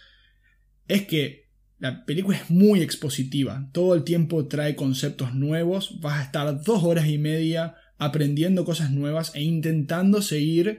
es 0.89 1.07
que 1.07 1.47
la 1.79 2.05
película 2.05 2.37
es 2.37 2.51
muy 2.51 2.81
expositiva, 2.81 3.69
todo 3.73 3.95
el 3.95 4.05
tiempo 4.05 4.47
trae 4.47 4.77
conceptos 4.77 5.35
nuevos, 5.35 6.01
vas 6.01 6.21
a 6.21 6.25
estar 6.25 6.63
dos 6.63 6.85
horas 6.85 7.07
y 7.09 7.19
media 7.19 7.75
aprendiendo 7.99 8.65
cosas 8.65 8.91
nuevas 8.91 9.35
e 9.35 9.43
intentando 9.43 10.23
seguir 10.23 10.79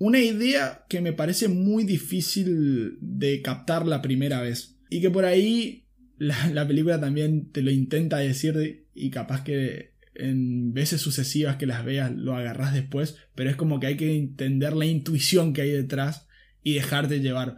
una 0.00 0.18
idea 0.18 0.86
que 0.88 1.02
me 1.02 1.12
parece 1.12 1.48
muy 1.48 1.84
difícil 1.84 2.96
de 3.02 3.42
captar 3.42 3.86
la 3.86 4.00
primera 4.00 4.40
vez 4.40 4.78
y 4.88 5.02
que 5.02 5.10
por 5.10 5.26
ahí 5.26 5.84
la, 6.16 6.66
película 6.66 6.98
también 6.98 7.52
te 7.52 7.60
lo 7.60 7.70
intenta 7.70 8.16
decir 8.16 8.86
y 8.94 9.10
capaz 9.10 9.44
que 9.44 9.92
en 10.14 10.72
veces 10.72 11.02
sucesivas 11.02 11.56
que 11.56 11.66
las 11.66 11.84
veas 11.84 12.10
lo 12.12 12.34
agarras 12.34 12.72
después, 12.72 13.18
pero 13.34 13.50
es 13.50 13.56
como 13.56 13.78
que 13.78 13.88
hay 13.88 13.96
que 13.98 14.16
entender 14.16 14.74
la 14.74 14.86
intuición 14.86 15.52
que 15.52 15.62
hay 15.62 15.70
detrás 15.70 16.26
y 16.62 16.74
dejarte 16.74 17.20
llevar. 17.20 17.56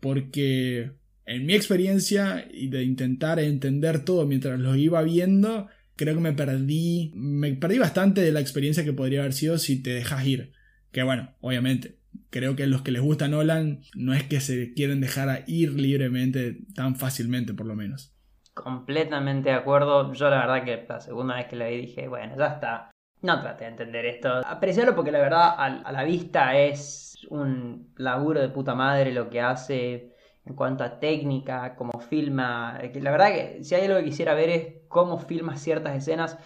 Porque 0.00 0.92
en 1.26 1.44
mi 1.44 1.52
experiencia 1.52 2.48
y 2.50 2.68
de 2.68 2.82
intentar 2.82 3.40
entender 3.40 4.06
todo 4.06 4.24
mientras 4.26 4.58
lo 4.58 4.74
iba 4.74 5.02
viendo, 5.02 5.68
creo 5.96 6.14
que 6.14 6.20
me 6.22 6.32
perdí, 6.32 7.12
me 7.14 7.52
perdí 7.52 7.78
bastante 7.78 8.22
de 8.22 8.32
la 8.32 8.40
experiencia 8.40 8.84
que 8.84 8.94
podría 8.94 9.20
haber 9.20 9.34
sido 9.34 9.58
si 9.58 9.82
te 9.82 9.90
dejas 9.90 10.26
ir. 10.26 10.52
Que 10.92 11.02
bueno, 11.02 11.30
obviamente, 11.40 11.98
creo 12.30 12.56
que 12.56 12.66
los 12.66 12.82
que 12.82 12.90
les 12.90 13.02
gusta 13.02 13.28
Nolan 13.28 13.80
no 13.94 14.14
es 14.14 14.24
que 14.24 14.40
se 14.40 14.72
quieren 14.74 15.00
dejar 15.00 15.44
ir 15.46 15.72
libremente 15.72 16.58
tan 16.74 16.96
fácilmente, 16.96 17.54
por 17.54 17.66
lo 17.66 17.74
menos. 17.74 18.14
Completamente 18.54 19.50
de 19.50 19.56
acuerdo. 19.56 20.12
Yo 20.12 20.30
la 20.30 20.38
verdad 20.38 20.64
que 20.64 20.84
la 20.88 21.00
segunda 21.00 21.36
vez 21.36 21.46
que 21.46 21.56
la 21.56 21.68
vi 21.68 21.76
dije, 21.78 22.08
bueno, 22.08 22.34
ya 22.36 22.46
está. 22.46 22.90
No 23.20 23.40
trate 23.40 23.64
de 23.64 23.70
entender 23.70 24.06
esto. 24.06 24.42
Apreciarlo 24.46 24.94
porque 24.94 25.12
la 25.12 25.18
verdad 25.18 25.54
a 25.56 25.92
la 25.92 26.04
vista 26.04 26.56
es 26.56 27.16
un 27.30 27.92
laburo 27.96 28.40
de 28.40 28.48
puta 28.48 28.74
madre 28.74 29.12
lo 29.12 29.28
que 29.28 29.40
hace 29.40 30.14
en 30.44 30.54
cuanto 30.54 30.84
a 30.84 30.98
técnica, 30.98 31.74
cómo 31.76 32.00
filma. 32.00 32.78
La 32.94 33.10
verdad 33.10 33.28
que 33.28 33.64
si 33.64 33.74
hay 33.74 33.86
algo 33.86 33.98
que 33.98 34.04
quisiera 34.04 34.34
ver 34.34 34.50
es 34.50 34.74
cómo 34.88 35.18
filma 35.18 35.56
ciertas 35.56 35.96
escenas, 35.96 36.38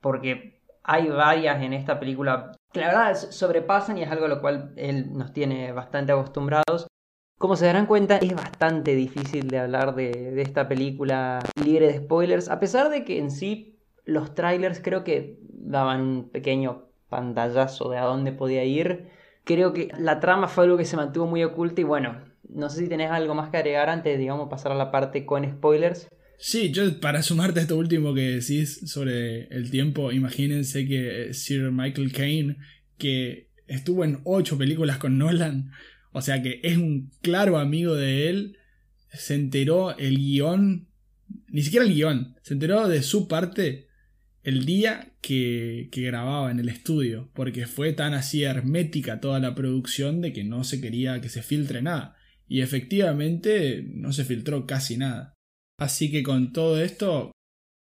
porque 0.00 0.62
hay 0.82 1.08
varias 1.08 1.62
en 1.62 1.72
esta 1.72 1.98
película 1.98 2.52
que 2.74 2.80
la 2.80 2.88
verdad 2.88 3.14
sobrepasan 3.14 3.98
y 3.98 4.02
es 4.02 4.10
algo 4.10 4.24
a 4.24 4.28
lo 4.28 4.40
cual 4.40 4.72
él 4.76 5.16
nos 5.16 5.32
tiene 5.32 5.70
bastante 5.70 6.10
acostumbrados. 6.10 6.88
Como 7.38 7.54
se 7.54 7.66
darán 7.66 7.86
cuenta, 7.86 8.16
es 8.16 8.34
bastante 8.34 8.96
difícil 8.96 9.48
de 9.48 9.60
hablar 9.60 9.94
de, 9.94 10.42
esta 10.42 10.66
película 10.66 11.38
libre 11.62 11.86
de 11.86 11.98
spoilers, 11.98 12.48
a 12.48 12.58
pesar 12.58 12.90
de 12.90 13.04
que 13.04 13.18
en 13.18 13.30
sí 13.30 13.78
los 14.04 14.34
trailers 14.34 14.80
creo 14.80 15.04
que 15.04 15.38
daban 15.50 16.00
un 16.00 16.30
pequeño 16.30 16.88
pantallazo 17.08 17.90
de 17.90 17.98
a 17.98 18.04
dónde 18.04 18.32
podía 18.32 18.64
ir. 18.64 19.08
Creo 19.44 19.72
que 19.72 19.92
la 19.96 20.18
trama 20.18 20.48
fue 20.48 20.64
algo 20.64 20.76
que 20.76 20.84
se 20.84 20.96
mantuvo 20.96 21.26
muy 21.26 21.44
oculta 21.44 21.80
y 21.80 21.84
bueno, 21.84 22.24
no 22.48 22.70
sé 22.70 22.80
si 22.80 22.88
tenés 22.88 23.12
algo 23.12 23.34
más 23.34 23.50
que 23.50 23.58
agregar 23.58 23.88
antes 23.88 24.14
de, 24.14 24.18
digamos, 24.18 24.48
pasar 24.48 24.72
a 24.72 24.74
la 24.74 24.90
parte 24.90 25.24
con 25.24 25.44
spoilers. 25.48 26.08
Sí, 26.38 26.70
yo 26.72 27.00
para 27.00 27.22
sumarte 27.22 27.60
a 27.60 27.62
esto 27.62 27.76
último 27.76 28.14
que 28.14 28.38
decís 28.40 28.80
sobre 28.86 29.46
el 29.48 29.70
tiempo, 29.70 30.12
imagínense 30.12 30.86
que 30.86 31.32
Sir 31.32 31.70
Michael 31.70 32.12
Caine, 32.12 32.56
que 32.98 33.48
estuvo 33.66 34.04
en 34.04 34.20
ocho 34.24 34.58
películas 34.58 34.98
con 34.98 35.18
Nolan, 35.18 35.70
o 36.12 36.20
sea 36.20 36.42
que 36.42 36.60
es 36.62 36.76
un 36.76 37.10
claro 37.22 37.58
amigo 37.58 37.94
de 37.94 38.28
él, 38.28 38.58
se 39.12 39.34
enteró 39.34 39.96
el 39.96 40.18
guion, 40.18 40.88
ni 41.48 41.62
siquiera 41.62 41.86
el 41.86 41.94
guion, 41.94 42.36
se 42.42 42.54
enteró 42.54 42.88
de 42.88 43.02
su 43.02 43.28
parte 43.28 43.88
el 44.42 44.66
día 44.66 45.12
que, 45.22 45.88
que, 45.90 46.02
grababa 46.02 46.50
en 46.50 46.60
el 46.60 46.68
estudio, 46.68 47.30
porque 47.32 47.66
fue 47.66 47.94
tan 47.94 48.12
así 48.12 48.42
hermética 48.42 49.18
toda 49.20 49.40
la 49.40 49.54
producción 49.54 50.20
de 50.20 50.34
que 50.34 50.44
no 50.44 50.64
se 50.64 50.82
quería 50.82 51.20
que 51.22 51.30
se 51.30 51.42
filtre 51.42 51.80
nada. 51.80 52.16
Y 52.46 52.60
efectivamente 52.60 53.82
no 53.88 54.12
se 54.12 54.24
filtró 54.24 54.66
casi 54.66 54.98
nada. 54.98 55.33
Así 55.78 56.10
que 56.10 56.22
con 56.22 56.52
todo 56.52 56.80
esto... 56.80 57.32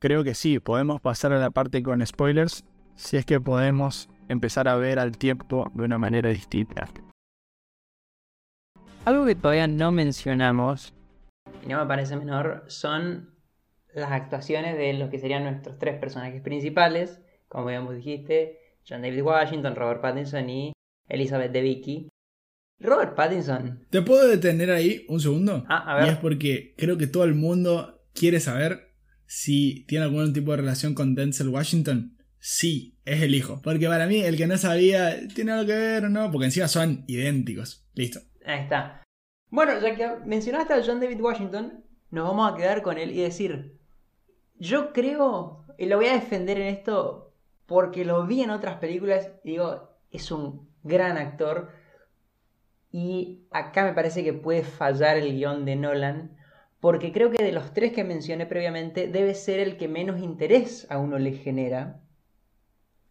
Creo 0.01 0.23
que 0.23 0.35
sí, 0.35 0.61
podemos 0.61 1.01
pasar 1.01 1.33
a 1.33 1.39
la 1.39 1.51
parte 1.51 1.83
con 1.83 2.07
spoilers 2.07 2.65
si 2.95 3.17
es 3.17 3.25
que 3.25 3.41
podemos 3.41 4.09
empezar 4.29 4.69
a 4.69 4.77
ver 4.77 4.99
al 4.99 5.17
tiempo 5.17 5.71
de 5.75 5.85
una 5.85 5.99
manera 5.99 6.31
distinta. 6.31 6.89
Algo 9.05 9.25
que 9.25 9.35
todavía 9.35 9.67
no 9.67 9.91
mencionamos, 9.91 10.93
y 11.65 11.69
no 11.69 11.79
me 11.79 11.87
parece 11.87 12.17
menor, 12.17 12.65
son 12.69 13.35
las 13.95 14.13
actuaciones 14.13 14.77
de 14.77 14.93
los 14.93 15.11
que 15.11 15.19
serían 15.19 15.45
nuestros 15.45 15.79
tres 15.79 15.99
personajes 15.99 16.43
principales, 16.43 17.23
como 17.49 17.71
ya 17.71 17.81
dijiste, 17.81 18.59
John 18.87 19.03
David 19.03 19.23
Washington, 19.23 19.75
Robert 19.75 20.03
Pattinson 20.03 20.51
y 20.51 20.73
Elizabeth 21.09 21.53
Debicki. 21.53 22.09
Robert 22.81 23.15
Pattinson. 23.15 23.87
¿Te 23.91 24.03
puedo 24.03 24.29
detener 24.29 24.71
ahí 24.71 25.05
un 25.09 25.21
segundo? 25.21 25.65
Ah, 25.69 25.93
a 25.93 25.97
ver. 25.97 26.07
Y 26.07 26.11
es 26.11 26.17
porque 26.17 26.75
creo 26.77 26.97
que 26.97 27.07
todo 27.07 27.25
el 27.25 27.35
mundo 27.35 28.03
quiere 28.15 28.41
saber 28.41 28.93
si 29.27 29.85
tiene 29.87 30.05
algún 30.05 30.33
tipo 30.33 30.53
de 30.53 30.59
relación 30.59 30.95
con 30.95 31.15
Denzel 31.15 31.49
Washington. 31.49 32.17
Sí, 32.39 32.97
es 33.05 33.23
el 33.23 33.35
hijo. 33.35 33.61
Porque 33.63 33.89
para 33.89 34.07
mí, 34.07 34.21
el 34.21 34.37
que 34.37 34.47
no 34.47 34.57
sabía, 34.57 35.17
tiene 35.35 35.53
algo 35.53 35.67
que 35.67 35.75
ver 35.75 36.05
o 36.05 36.09
no, 36.09 36.31
porque 36.31 36.47
encima 36.47 36.69
son 36.69 37.05
idénticos. 37.07 37.87
Listo. 37.95 38.21
Ahí 38.47 38.61
está. 38.61 39.03
Bueno, 39.51 39.73
ya 39.81 39.95
que 39.95 40.25
mencionaste 40.25 40.75
a 40.75 40.83
John 40.85 41.01
David 41.01 41.21
Washington, 41.21 41.85
nos 42.11 42.29
vamos 42.29 42.53
a 42.53 42.57
quedar 42.57 42.83
con 42.83 42.97
él 42.97 43.11
y 43.11 43.23
decir, 43.23 43.79
yo 44.59 44.93
creo, 44.93 45.65
y 45.79 45.87
lo 45.87 45.97
voy 45.97 46.07
a 46.07 46.15
defender 46.15 46.59
en 46.59 46.69
esto 46.69 47.35
porque 47.67 48.05
lo 48.05 48.27
vi 48.27 48.43
en 48.43 48.51
otras 48.51 48.77
películas, 48.77 49.31
digo, 49.45 49.91
es 50.11 50.31
un 50.31 50.71
gran 50.83 51.19
actor 51.19 51.71
y 52.91 53.43
acá 53.51 53.85
me 53.85 53.93
parece 53.93 54.25
que 54.25 54.33
puede 54.33 54.63
fallar 54.63 55.17
el 55.17 55.33
guion 55.33 55.65
de 55.65 55.77
Nolan, 55.77 56.37
porque 56.81 57.13
creo 57.13 57.31
que 57.31 57.43
de 57.43 57.53
los 57.53 57.75
tres 57.75 57.93
que 57.93 58.05
mencioné 58.05 58.47
previamente, 58.47 59.09
debe 59.09 59.35
ser 59.35 59.61
el 59.61 59.77
que 59.77 59.89
menos 59.89 60.21
interés 60.21 60.87
a 60.91 60.99
uno 60.99 61.19
le 61.19 61.33
genera 61.33 62.01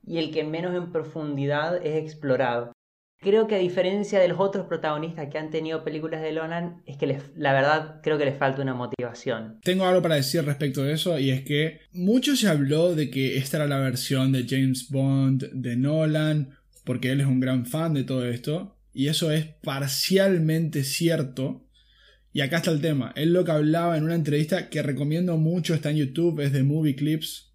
y 0.06 0.20
el 0.20 0.32
que 0.32 0.44
menos 0.44 0.74
en 0.74 0.92
profundidad 0.92 1.86
es 1.86 2.02
explorado. 2.02 2.72
Creo 3.20 3.48
que 3.48 3.56
a 3.56 3.60
diferencia 3.60 4.20
de 4.20 4.28
los 4.28 4.40
otros 4.40 4.68
protagonistas 4.68 5.28
que 5.30 5.40
han 5.40 5.50
tenido 5.50 5.84
películas 5.84 6.22
de 6.22 6.32
Nolan, 6.32 6.84
es 6.86 6.98
que 6.98 7.20
la 7.36 7.52
verdad 7.52 8.00
creo 8.04 8.18
que 8.18 8.26
les 8.26 8.38
falta 8.38 8.62
una 8.62 8.76
motivación. 8.76 9.60
Tengo 9.64 9.86
algo 9.86 10.04
para 10.04 10.16
decir 10.16 10.46
respecto 10.46 10.84
de 10.84 10.94
eso 10.94 11.18
y 11.18 11.32
es 11.32 11.44
que 11.44 11.80
mucho 11.92 12.36
se 12.36 12.48
habló 12.48 12.94
de 12.94 13.10
que 13.10 13.38
esta 13.38 13.58
era 13.58 13.68
la 13.68 13.80
versión 13.80 14.32
de 14.32 14.46
James 14.48 14.90
Bond 14.90 15.50
de 15.52 15.76
Nolan, 15.76 16.58
porque 16.86 17.12
él 17.12 17.20
es 17.20 17.28
un 17.28 17.40
gran 17.40 17.66
fan 17.66 17.96
de 17.96 18.04
todo 18.04 18.26
esto, 18.26 18.77
y 18.98 19.10
eso 19.10 19.32
es 19.32 19.46
parcialmente 19.62 20.84
cierto. 20.84 21.64
Y 22.34 22.42
acá 22.42 22.58
está 22.58 22.72
el 22.72 22.82
tema. 22.82 23.14
Él 23.16 23.32
lo 23.32 23.46
que 23.46 23.52
hablaba 23.52 23.96
en 23.96 24.04
una 24.04 24.16
entrevista 24.16 24.72
que 24.72 24.82
recomiendo 24.82 25.38
mucho, 25.38 25.76
está 25.76 25.92
en 25.92 25.98
YouTube, 25.98 26.40
es 26.40 26.52
de 26.52 26.64
Movie 26.64 26.96
Clips. 26.96 27.54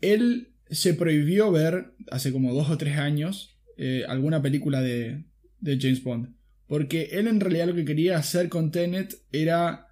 Él 0.00 0.54
se 0.70 0.94
prohibió 0.94 1.52
ver, 1.52 1.92
hace 2.10 2.32
como 2.32 2.54
dos 2.54 2.70
o 2.70 2.78
tres 2.78 2.96
años, 2.96 3.58
eh, 3.76 4.06
alguna 4.08 4.40
película 4.40 4.80
de, 4.80 5.26
de 5.60 5.78
James 5.78 6.02
Bond. 6.02 6.34
Porque 6.66 7.10
él 7.12 7.28
en 7.28 7.40
realidad 7.40 7.66
lo 7.66 7.74
que 7.74 7.84
quería 7.84 8.16
hacer 8.16 8.48
con 8.48 8.70
Tenet 8.70 9.14
era 9.30 9.88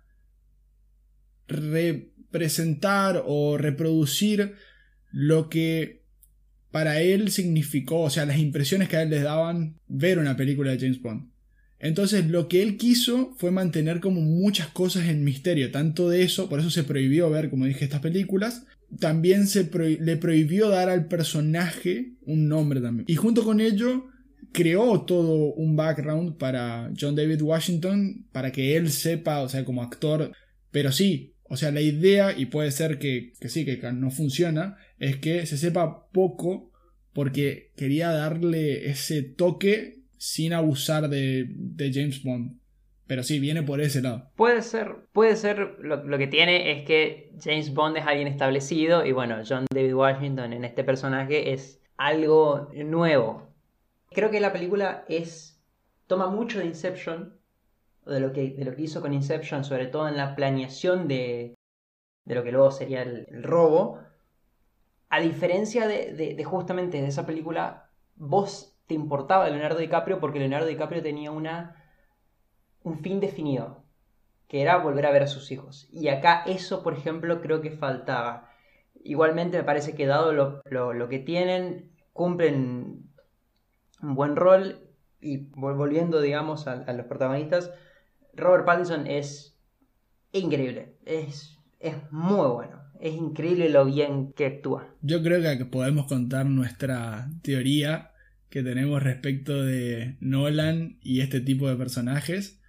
representar 1.46 3.22
o 3.26 3.58
reproducir 3.58 4.54
lo 5.12 5.50
que 5.50 6.05
para 6.76 7.00
él 7.00 7.30
significó, 7.30 8.02
o 8.02 8.11
sea, 8.11 8.26
las 8.26 8.38
impresiones 8.38 8.90
que 8.90 8.99
a 8.99 9.02
él 9.02 9.09
les 9.09 9.23
daban 9.23 9.78
ver 9.88 10.18
una 10.18 10.37
película 10.37 10.73
de 10.73 10.78
James 10.78 11.00
Bond. 11.00 11.30
Entonces 11.78 12.26
lo 12.26 12.49
que 12.49 12.62
él 12.62 12.76
quiso 12.76 13.35
fue 13.38 13.50
mantener 13.50 13.99
como 13.99 14.21
muchas 14.21 14.68
cosas 14.68 15.09
en 15.09 15.25
misterio, 15.25 15.71
tanto 15.71 16.11
de 16.11 16.23
eso, 16.23 16.50
por 16.50 16.61
eso 16.61 16.68
se 16.68 16.85
prohibió 16.85 17.30
ver, 17.30 17.49
como 17.49 17.64
dije, 17.64 17.87
estas 17.87 18.02
películas, 18.02 18.66
también 19.00 19.47
se 19.47 19.71
le 20.00 20.16
prohibió 20.18 20.68
dar 20.68 20.90
al 20.90 21.09
personaje 21.09 22.12
un 22.26 22.47
nombre 22.47 22.83
también. 22.83 23.06
Y 23.09 23.16
junto 23.16 23.42
con 23.42 23.62
ello 23.62 24.09
creó 24.52 25.00
todo 25.06 25.54
un 25.54 25.76
background 25.76 26.37
para 26.37 26.92
John 27.00 27.16
David 27.16 27.40
Washington, 27.40 28.26
para 28.33 28.52
que 28.52 28.76
él 28.76 28.90
sepa, 28.90 29.40
o 29.40 29.49
sea, 29.49 29.64
como 29.64 29.83
actor, 29.83 30.30
pero 30.71 30.92
sí, 30.92 31.33
o 31.45 31.56
sea, 31.56 31.71
la 31.71 31.80
idea, 31.80 32.38
y 32.38 32.45
puede 32.45 32.71
ser 32.71 32.99
que, 32.99 33.33
que 33.40 33.49
sí, 33.49 33.64
que 33.64 33.80
no 33.95 34.11
funciona, 34.11 34.76
es 34.98 35.16
que 35.16 35.46
se 35.46 35.56
sepa 35.56 36.08
poco 36.12 36.70
porque 37.12 37.72
quería 37.76 38.10
darle 38.10 38.90
ese 38.90 39.22
toque 39.22 40.02
sin 40.18 40.52
abusar 40.52 41.08
de, 41.08 41.48
James 41.92 42.22
Bond. 42.22 42.58
Pero 43.06 43.22
sí, 43.22 43.38
viene 43.38 43.62
por 43.62 43.80
ese 43.80 44.02
lado. 44.02 44.30
Puede 44.34 44.62
ser, 44.62 44.96
puede 45.12 45.36
ser, 45.36 45.76
lo, 45.80 46.18
que 46.18 46.26
tiene 46.26 46.72
es 46.72 46.84
que 46.84 47.32
James 47.42 47.72
Bond 47.72 47.96
es 47.98 48.06
alguien 48.06 48.26
establecido 48.26 49.06
y 49.06 49.12
bueno, 49.12 49.42
John 49.48 49.66
David 49.72 49.94
Washington 49.94 50.52
en 50.52 50.64
este 50.64 50.82
personaje 50.82 51.52
es 51.52 51.80
algo 51.96 52.70
nuevo. 52.74 53.54
Creo 54.10 54.30
que 54.30 54.40
la 54.40 54.52
película 54.52 55.04
es, 55.08 55.62
toma 56.08 56.28
mucho 56.28 56.58
de 56.58 56.66
Inception, 56.66 57.38
de 58.06 58.20
lo 58.20 58.32
que, 58.32 58.50
de 58.50 58.64
lo 58.64 58.74
que 58.74 58.82
hizo 58.82 59.00
con 59.00 59.12
Inception, 59.12 59.64
sobre 59.64 59.86
todo 59.86 60.08
en 60.08 60.16
la 60.16 60.34
planeación 60.34 61.06
de, 61.06 61.54
de 62.26 62.34
lo 62.34 62.44
que 62.44 62.52
luego 62.52 62.70
sería 62.70 63.02
el, 63.02 63.26
robo. 63.42 64.00
A 65.08 65.20
diferencia 65.20 65.86
de, 65.86 66.42
justamente 66.44 67.00
de 67.00 67.08
esa 67.08 67.26
película, 67.26 67.90
vos 68.16 68.76
te 68.86 68.94
importaba 68.94 69.48
Leonardo 69.48 69.78
DiCaprio 69.78 70.20
porque 70.20 70.38
Leonardo 70.38 70.66
DiCaprio 70.66 71.02
tenía 71.02 71.30
una, 71.30 71.76
un 72.82 72.98
fin 72.98 73.20
definido, 73.20 73.84
que 74.48 74.62
era 74.62 74.78
volver 74.78 75.06
a 75.06 75.12
ver 75.12 75.22
a 75.22 75.28
sus 75.28 75.50
hijos. 75.52 75.88
Y 75.92 76.08
acá 76.08 76.42
eso, 76.46 76.82
por 76.82 76.94
ejemplo, 76.94 77.40
creo 77.40 77.60
que 77.60 77.70
faltaba. 77.70 78.50
Igualmente 79.02 79.58
me 79.58 79.64
parece 79.64 79.94
que 79.94 80.06
dado 80.06 80.32
lo, 80.32 81.08
que 81.08 81.18
tienen, 81.18 81.92
cumplen 82.12 83.10
un 84.02 84.14
buen 84.14 84.36
rol 84.36 84.80
y 85.20 85.48
volviendo, 85.54 86.20
digamos, 86.20 86.66
a 86.66 86.92
los 86.92 87.06
protagonistas, 87.06 87.72
Robert 88.34 88.64
Pattinson 88.66 89.06
es 89.06 89.58
increíble, 90.32 90.96
es, 91.04 91.58
es 91.80 91.96
muy 92.12 92.46
bueno. 92.48 92.85
Es 93.00 93.14
increíble 93.14 93.68
lo 93.68 93.84
bien 93.84 94.32
que 94.32 94.46
actúa. 94.46 94.94
Yo 95.02 95.22
creo 95.22 95.40
que 95.58 95.64
podemos 95.64 96.06
contar 96.06 96.46
nuestra 96.46 97.30
teoría 97.42 98.12
que 98.48 98.62
tenemos 98.62 99.02
respecto 99.02 99.62
de 99.64 100.16
Nolan 100.20 100.98
y 101.02 101.20
este 101.20 101.40
tipo 101.40 101.68
de 101.68 101.76
personajes. 101.76 102.60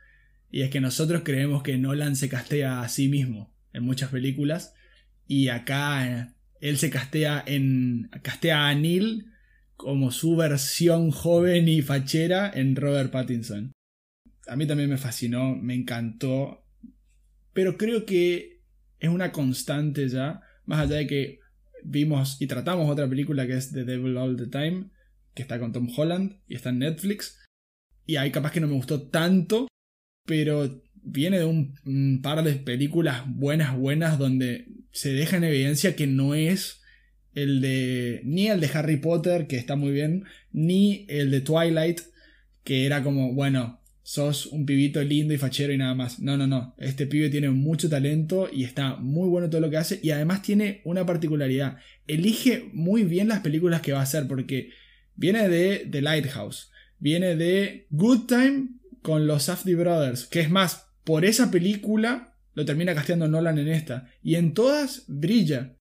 Y 0.49 0.61
es 0.61 0.69
que 0.69 0.81
nosotros 0.81 1.21
creemos 1.23 1.63
que 1.63 1.77
Nolan 1.77 2.15
se 2.15 2.29
castea 2.29 2.81
a 2.81 2.89
sí 2.89 3.07
mismo 3.07 3.53
en 3.73 3.83
muchas 3.83 4.09
películas. 4.09 4.73
Y 5.27 5.49
acá 5.49 6.33
él 6.61 6.77
se 6.77 6.89
castea 6.89 7.43
en. 7.45 8.09
castea 8.21 8.67
a 8.67 8.75
Neil 8.75 9.31
como 9.75 10.11
su 10.11 10.35
versión 10.35 11.11
joven 11.11 11.67
y 11.67 11.81
fachera 11.81 12.51
en 12.53 12.75
Robert 12.75 13.11
Pattinson. 13.11 13.73
A 14.47 14.55
mí 14.55 14.65
también 14.65 14.89
me 14.89 14.97
fascinó, 14.97 15.55
me 15.55 15.75
encantó, 15.75 16.63
pero 17.53 17.77
creo 17.77 18.05
que 18.05 18.56
es 18.99 19.09
una 19.09 19.31
constante 19.31 20.07
ya, 20.09 20.41
más 20.65 20.79
allá 20.79 20.97
de 20.97 21.07
que 21.07 21.39
vimos 21.83 22.41
y 22.41 22.47
tratamos 22.47 22.89
otra 22.89 23.07
película 23.07 23.47
que 23.47 23.57
es 23.57 23.71
The 23.71 23.83
Devil 23.83 24.17
All 24.17 24.37
the 24.37 24.47
Time, 24.47 24.89
que 25.33 25.43
está 25.43 25.59
con 25.59 25.71
Tom 25.71 25.87
Holland 25.95 26.39
y 26.47 26.55
está 26.55 26.69
en 26.69 26.79
Netflix, 26.79 27.39
y 28.05 28.15
ahí 28.15 28.31
capaz 28.31 28.51
que 28.51 28.61
no 28.61 28.67
me 28.67 28.73
gustó 28.73 29.09
tanto, 29.09 29.67
pero 30.25 30.81
viene 30.93 31.39
de 31.39 31.45
un, 31.45 32.21
par 32.21 32.43
de 32.43 32.53
películas 32.53 33.23
buenas, 33.27 33.75
buenas, 33.77 34.17
donde 34.17 34.67
se 34.91 35.13
deja 35.13 35.37
en 35.37 35.43
evidencia 35.43 35.95
que 35.95 36.07
no 36.07 36.33
es 36.33 36.81
el 37.33 37.61
de. 37.61 38.21
ni 38.23 38.47
el 38.47 38.59
de 38.59 38.69
Harry 38.73 38.97
Potter, 38.97 39.47
que 39.47 39.57
está 39.57 39.75
muy 39.75 39.91
bien, 39.91 40.25
ni 40.51 41.05
el 41.09 41.31
de 41.31 41.41
Twilight, 41.41 42.01
que 42.63 42.85
era 42.85 43.03
como, 43.03 43.33
bueno, 43.33 43.81
sos 44.07 44.45
un 44.45 44.65
pibito 44.65 45.03
lindo 45.03 45.33
y 45.33 45.37
fachero 45.37 45.73
y 45.73 45.77
nada 45.77 45.93
más. 45.93 46.21
No, 46.21 46.37
no, 46.37 46.47
no. 46.47 46.73
Este 46.77 47.07
pibe 47.07 47.29
tiene 47.29 47.49
mucho 47.49 47.89
talento 47.89 48.47
y 48.49 48.63
está 48.63 48.95
muy 48.95 49.27
bueno 49.27 49.49
todo 49.49 49.59
lo 49.59 49.69
que 49.69 49.75
hace. 49.75 49.99
Y 50.01 50.11
además 50.11 50.41
tiene 50.41 50.79
una 50.85 51.05
particularidad. 51.05 51.79
Elige 52.07 52.69
muy 52.71 53.03
bien 53.03 53.27
las 53.27 53.41
películas 53.41 53.81
que 53.81 53.91
va 53.91 53.99
a 53.99 54.03
hacer, 54.03 54.25
porque 54.25 54.69
viene 55.17 55.49
de 55.49 55.89
The 55.91 56.01
Lighthouse, 56.01 56.71
viene 56.99 57.35
de 57.35 57.87
Good 57.89 58.27
Time 58.27 58.69
con 59.01 59.27
los 59.27 59.43
Safdie 59.43 59.75
Brothers, 59.75 60.25
que 60.25 60.39
es 60.39 60.49
más, 60.49 60.87
por 61.03 61.25
esa 61.25 61.51
película 61.51 62.37
lo 62.53 62.63
termina 62.63 62.95
casteando 62.95 63.27
Nolan 63.27 63.59
en 63.59 63.67
esta. 63.67 64.09
Y 64.23 64.35
en 64.35 64.53
todas 64.53 65.03
brilla. 65.09 65.75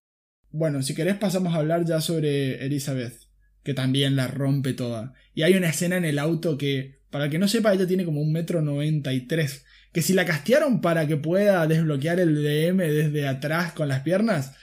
Bueno, 0.49 0.83
si 0.83 0.93
querés 0.93 1.15
pasamos 1.15 1.53
a 1.53 1.59
hablar 1.59 1.85
ya 1.85 2.01
sobre 2.01 2.65
Elizabeth, 2.65 3.21
que 3.63 3.73
también 3.73 4.17
la 4.17 4.27
rompe 4.27 4.73
toda. 4.73 5.13
Y 5.33 5.43
hay 5.43 5.53
una 5.53 5.69
escena 5.69 5.95
en 5.95 6.03
el 6.03 6.19
auto 6.19 6.57
que, 6.57 6.96
para 7.09 7.25
el 7.25 7.31
que 7.31 7.39
no 7.39 7.47
sepa, 7.47 7.73
ella 7.73 7.87
tiene 7.87 8.05
como 8.05 8.21
un 8.21 8.31
metro 8.31 8.61
noventa 8.61 9.13
y 9.13 9.21
tres. 9.21 9.65
Que 9.93 10.01
si 10.01 10.13
la 10.13 10.25
castearon 10.25 10.81
para 10.81 11.07
que 11.07 11.17
pueda 11.17 11.65
desbloquear 11.67 12.19
el 12.19 12.35
DM 12.43 12.77
desde 12.77 13.27
atrás 13.27 13.71
con 13.71 13.87
las 13.87 14.01
piernas, 14.01 14.55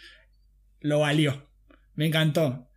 lo 0.80 1.00
valió. 1.00 1.48
Me 1.94 2.06
encantó. 2.06 2.68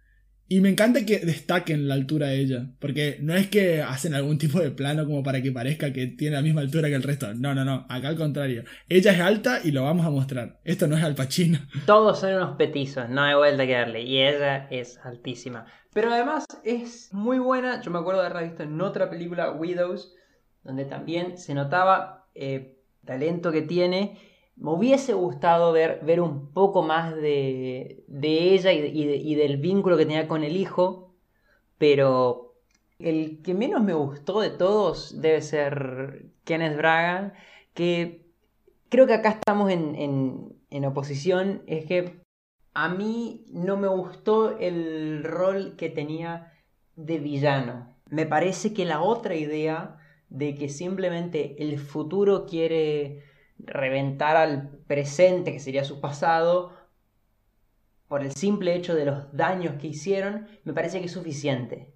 Y 0.49 0.61
me 0.61 0.69
encanta 0.69 1.05
que 1.05 1.19
destaquen 1.19 1.89
la 1.89 1.95
altura 1.95 2.27
de 2.27 2.39
ella, 2.39 2.67
porque 2.79 3.17
no 3.19 3.35
es 3.35 3.47
que 3.47 3.81
hacen 3.81 4.13
algún 4.13 4.37
tipo 4.37 4.61
de 4.61 4.71
plano 4.71 5.05
como 5.05 5.21
para 5.21 5.41
que 5.41 5.51
parezca 5.51 5.91
que 5.91 6.07
tiene 6.07 6.37
la 6.37 6.41
misma 6.41 6.61
altura 6.61 6.87
que 6.87 6.95
el 6.95 7.03
resto. 7.03 7.33
No, 7.33 7.53
no, 7.53 7.65
no, 7.65 7.85
acá 7.89 8.07
al 8.07 8.15
contrario. 8.15 8.63
Ella 8.87 9.11
es 9.11 9.19
alta 9.19 9.59
y 9.61 9.71
lo 9.71 9.83
vamos 9.83 10.05
a 10.05 10.09
mostrar. 10.09 10.59
Esto 10.63 10.87
no 10.87 10.95
es 10.95 11.03
Al 11.03 11.15
Pacino. 11.15 11.59
Todos 11.85 12.21
son 12.21 12.33
unos 12.33 12.55
petizos, 12.55 13.09
no 13.09 13.23
hay 13.23 13.35
vuelta 13.35 13.65
que 13.65 13.73
darle. 13.73 14.03
Y 14.03 14.21
ella 14.21 14.67
es 14.69 14.97
altísima. 15.03 15.65
Pero 15.93 16.13
además 16.13 16.45
es 16.63 17.13
muy 17.13 17.39
buena. 17.39 17.81
Yo 17.81 17.91
me 17.91 17.99
acuerdo 17.99 18.21
de 18.21 18.27
haberla 18.27 18.47
visto 18.47 18.63
en 18.63 18.79
otra 18.79 19.09
película, 19.09 19.51
Widows, 19.51 20.13
donde 20.63 20.85
también 20.85 21.37
se 21.37 21.55
notaba 21.55 22.27
eh, 22.35 22.77
talento 23.03 23.51
que 23.51 23.63
tiene 23.63 24.17
me 24.57 24.71
hubiese 24.71 25.13
gustado 25.13 25.71
ver, 25.71 26.01
ver 26.03 26.19
un 26.19 26.51
poco 26.51 26.81
más 26.81 27.15
de, 27.15 28.03
de 28.07 28.53
ella 28.53 28.71
y, 28.73 29.35
del 29.35 29.57
vínculo 29.57 29.97
que 29.97 30.05
tenía 30.05 30.27
con 30.27 30.43
el 30.43 30.57
hijo, 30.57 31.13
pero 31.77 32.55
el 32.99 33.41
que 33.43 33.53
menos 33.53 33.83
me 33.83 33.93
gustó 33.93 34.41
de 34.41 34.49
todos 34.49 35.21
debe 35.21 35.41
ser 35.41 36.25
Kenneth 36.43 36.75
Braga, 36.75 37.33
que 37.75 38.25
creo 38.89 39.05
que 39.05 39.13
acá 39.13 39.29
estamos 39.29 39.69
en, 39.71 40.55
en 40.69 40.85
oposición, 40.85 41.61
es 41.67 41.85
que 41.85 42.21
a 42.73 42.89
mí 42.89 43.45
no 43.51 43.77
me 43.77 43.87
gustó 43.87 44.57
el 44.57 45.23
rol 45.23 45.75
que 45.77 45.89
tenía 45.89 46.51
de 46.95 47.19
villano. 47.19 47.95
Me 48.09 48.25
parece 48.25 48.73
que 48.73 48.85
la 48.85 49.01
otra 49.01 49.35
idea 49.35 49.97
de 50.29 50.55
que 50.55 50.69
simplemente 50.69 51.55
el 51.59 51.77
futuro 51.79 52.47
quiere 52.47 53.23
reventar 53.59 54.37
al 54.37 54.69
presente, 54.87 55.51
que 55.51 55.59
sería 55.59 55.83
su 55.83 55.99
pasado, 55.99 56.73
por 58.07 58.23
el 58.23 58.31
simple 58.31 58.75
hecho 58.75 58.95
de 58.95 59.05
los 59.05 59.35
daños 59.35 59.75
que 59.79 59.87
hicieron, 59.87 60.47
me 60.63 60.73
parece 60.73 60.99
que 60.99 61.05
es 61.05 61.11
suficiente. 61.11 61.93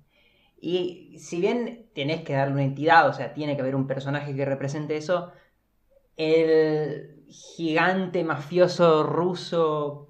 Y 0.60 1.18
si 1.18 1.40
bien 1.40 1.90
tenés 1.96 2.22
que 2.22 2.34
darle 2.34 2.54
una 2.54 2.64
entidad, 2.64 3.08
o 3.08 3.14
sea, 3.14 3.34
tiene 3.34 3.56
que 3.56 3.62
haber 3.62 3.76
un 3.76 3.88
personaje 3.88 4.36
que 4.36 4.46
represente 4.46 4.98
eso, 4.98 5.32
el 6.18 7.24
gigante 7.30 8.24
mafioso 8.24 9.04
ruso 9.04 10.08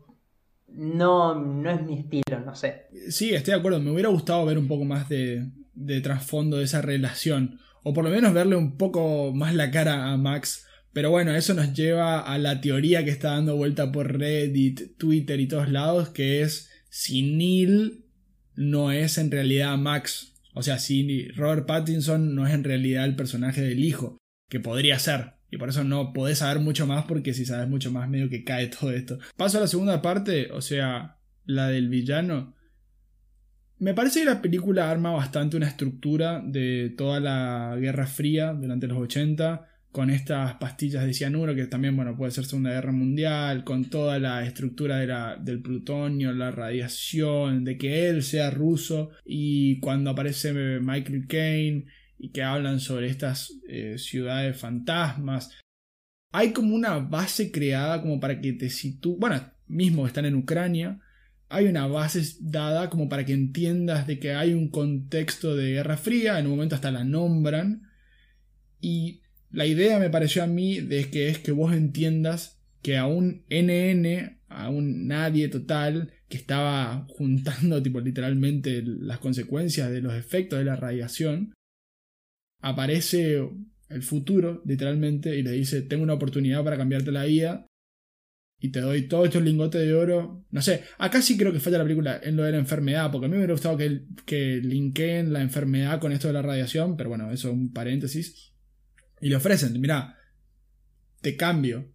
no, 0.67 1.35
no 1.35 1.69
es 1.69 1.81
mi 1.83 1.99
estilo, 1.99 2.39
no 2.43 2.55
sé. 2.55 2.87
Sí, 3.09 3.33
estoy 3.33 3.53
de 3.53 3.59
acuerdo, 3.59 3.79
me 3.79 3.91
hubiera 3.91 4.09
gustado 4.09 4.45
ver 4.45 4.57
un 4.57 4.67
poco 4.67 4.83
más 4.83 5.07
de, 5.07 5.49
de 5.73 6.01
trasfondo 6.01 6.57
de 6.57 6.63
esa 6.63 6.81
relación, 6.81 7.59
o 7.83 7.93
por 7.93 8.03
lo 8.03 8.09
menos 8.09 8.33
verle 8.33 8.55
un 8.55 8.77
poco 8.77 9.31
más 9.33 9.53
la 9.53 9.71
cara 9.71 10.11
a 10.11 10.17
Max 10.17 10.67
pero 10.93 11.09
bueno, 11.09 11.33
eso 11.33 11.53
nos 11.53 11.73
lleva 11.73 12.19
a 12.19 12.37
la 12.37 12.59
teoría 12.59 13.05
que 13.05 13.11
está 13.11 13.31
dando 13.31 13.55
vuelta 13.55 13.91
por 13.91 14.17
Reddit, 14.17 14.97
Twitter 14.97 15.39
y 15.39 15.47
todos 15.47 15.69
lados, 15.69 16.09
que 16.09 16.41
es 16.41 16.69
si 16.89 17.21
Neil 17.21 18.05
no 18.55 18.91
es 18.91 19.17
en 19.17 19.31
realidad 19.31 19.77
Max. 19.77 20.33
O 20.53 20.63
sea, 20.63 20.79
si 20.79 21.29
Robert 21.29 21.65
Pattinson 21.65 22.35
no 22.35 22.45
es 22.45 22.53
en 22.53 22.65
realidad 22.65 23.05
el 23.05 23.15
personaje 23.15 23.61
del 23.61 23.83
hijo, 23.83 24.17
que 24.49 24.59
podría 24.59 24.99
ser. 24.99 25.35
Y 25.49 25.57
por 25.57 25.69
eso 25.69 25.83
no 25.85 26.11
podés 26.11 26.39
saber 26.39 26.61
mucho 26.61 26.85
más, 26.85 27.05
porque 27.05 27.33
si 27.33 27.45
sabes 27.45 27.69
mucho 27.69 27.91
más, 27.91 28.09
medio 28.09 28.29
que 28.29 28.43
cae 28.43 28.67
todo 28.67 28.91
esto. 28.91 29.17
Paso 29.37 29.57
a 29.57 29.61
la 29.61 29.67
segunda 29.67 30.01
parte, 30.01 30.51
o 30.51 30.61
sea, 30.61 31.17
la 31.45 31.69
del 31.69 31.87
villano. 31.87 32.53
Me 33.79 33.93
parece 33.93 34.19
que 34.19 34.25
la 34.25 34.41
película 34.41 34.91
arma 34.91 35.11
bastante 35.11 35.55
una 35.55 35.67
estructura 35.67 36.41
de 36.45 36.93
toda 36.97 37.19
la 37.21 37.77
Guerra 37.79 38.07
Fría 38.07 38.53
durante 38.53 38.87
los 38.87 38.97
80 38.97 39.70
con 39.91 40.09
estas 40.09 40.55
pastillas 40.55 41.05
de 41.05 41.13
cianuro, 41.13 41.53
que 41.53 41.65
también 41.65 41.95
bueno, 41.95 42.15
puede 42.15 42.31
ser 42.31 42.45
Segunda 42.45 42.71
Guerra 42.71 42.93
Mundial, 42.93 43.63
con 43.63 43.89
toda 43.89 44.19
la 44.19 44.45
estructura 44.45 44.97
de 44.97 45.07
la, 45.07 45.35
del 45.35 45.61
plutonio, 45.61 46.31
la 46.31 46.51
radiación, 46.51 47.65
de 47.65 47.77
que 47.77 48.07
él 48.09 48.23
sea 48.23 48.51
ruso, 48.51 49.11
y 49.25 49.79
cuando 49.79 50.11
aparece 50.11 50.53
Michael 50.79 51.27
Caine 51.27 51.85
y 52.17 52.31
que 52.31 52.43
hablan 52.43 52.79
sobre 52.79 53.07
estas 53.07 53.59
eh, 53.67 53.97
ciudades 53.97 54.57
fantasmas, 54.57 55.51
hay 56.31 56.53
como 56.53 56.73
una 56.73 56.99
base 56.99 57.51
creada 57.51 58.01
como 58.01 58.19
para 58.21 58.39
que 58.39 58.53
te 58.53 58.69
sitúes, 58.69 59.19
bueno, 59.19 59.41
mismo 59.67 60.07
están 60.07 60.25
en 60.25 60.35
Ucrania, 60.35 60.99
hay 61.49 61.65
una 61.65 61.85
base 61.85 62.23
dada 62.39 62.89
como 62.89 63.09
para 63.09 63.25
que 63.25 63.33
entiendas 63.33 64.07
de 64.07 64.19
que 64.19 64.33
hay 64.33 64.53
un 64.53 64.69
contexto 64.69 65.53
de 65.57 65.73
Guerra 65.73 65.97
Fría, 65.97 66.39
en 66.39 66.45
un 66.45 66.51
momento 66.53 66.75
hasta 66.75 66.91
la 66.91 67.03
nombran, 67.03 67.89
y 68.79 69.21
la 69.51 69.65
idea 69.65 69.99
me 69.99 70.09
pareció 70.09 70.43
a 70.43 70.47
mí 70.47 70.79
de 70.79 71.09
que 71.09 71.29
es 71.29 71.39
que 71.39 71.51
vos 71.51 71.73
entiendas 71.73 72.59
que 72.81 72.97
a 72.97 73.05
un 73.05 73.43
NN, 73.49 74.39
a 74.47 74.69
un 74.69 75.07
nadie 75.07 75.47
total, 75.49 76.11
que 76.27 76.37
estaba 76.37 77.05
juntando 77.09 77.81
tipo 77.83 77.99
literalmente 77.99 78.81
las 78.83 79.19
consecuencias 79.19 79.91
de 79.91 80.01
los 80.01 80.13
efectos 80.13 80.59
de 80.59 80.65
la 80.65 80.75
radiación, 80.75 81.53
aparece 82.61 83.47
el 83.89 84.03
futuro, 84.03 84.61
literalmente, 84.65 85.37
y 85.37 85.43
le 85.43 85.51
dice, 85.51 85.81
tengo 85.81 86.03
una 86.03 86.13
oportunidad 86.13 86.63
para 86.63 86.77
cambiarte 86.77 87.11
la 87.11 87.25
vida, 87.25 87.67
y 88.63 88.69
te 88.69 88.79
doy 88.79 89.07
todos 89.07 89.25
estos 89.25 89.41
lingotes 89.41 89.81
de 89.81 89.93
oro. 89.93 90.45
No 90.51 90.61
sé, 90.61 90.83
acá 90.99 91.21
sí 91.21 91.35
creo 91.35 91.51
que 91.51 91.59
falla 91.59 91.79
la 91.79 91.83
película 91.83 92.21
en 92.23 92.35
lo 92.35 92.43
de 92.43 92.51
la 92.51 92.59
enfermedad, 92.59 93.11
porque 93.11 93.25
a 93.25 93.27
mí 93.27 93.31
me 93.31 93.39
hubiera 93.39 93.53
gustado 93.53 93.75
que, 93.75 94.03
que 94.23 94.57
linkeen 94.57 95.33
la 95.33 95.41
enfermedad 95.41 95.99
con 95.99 96.11
esto 96.11 96.27
de 96.27 96.35
la 96.35 96.43
radiación, 96.43 96.95
pero 96.95 97.09
bueno, 97.09 97.31
eso 97.31 97.49
es 97.49 97.55
un 97.55 97.73
paréntesis. 97.73 98.50
Y 99.21 99.29
le 99.29 99.35
ofrecen, 99.35 99.79
mira, 99.79 100.17
te 101.21 101.37
cambio 101.37 101.87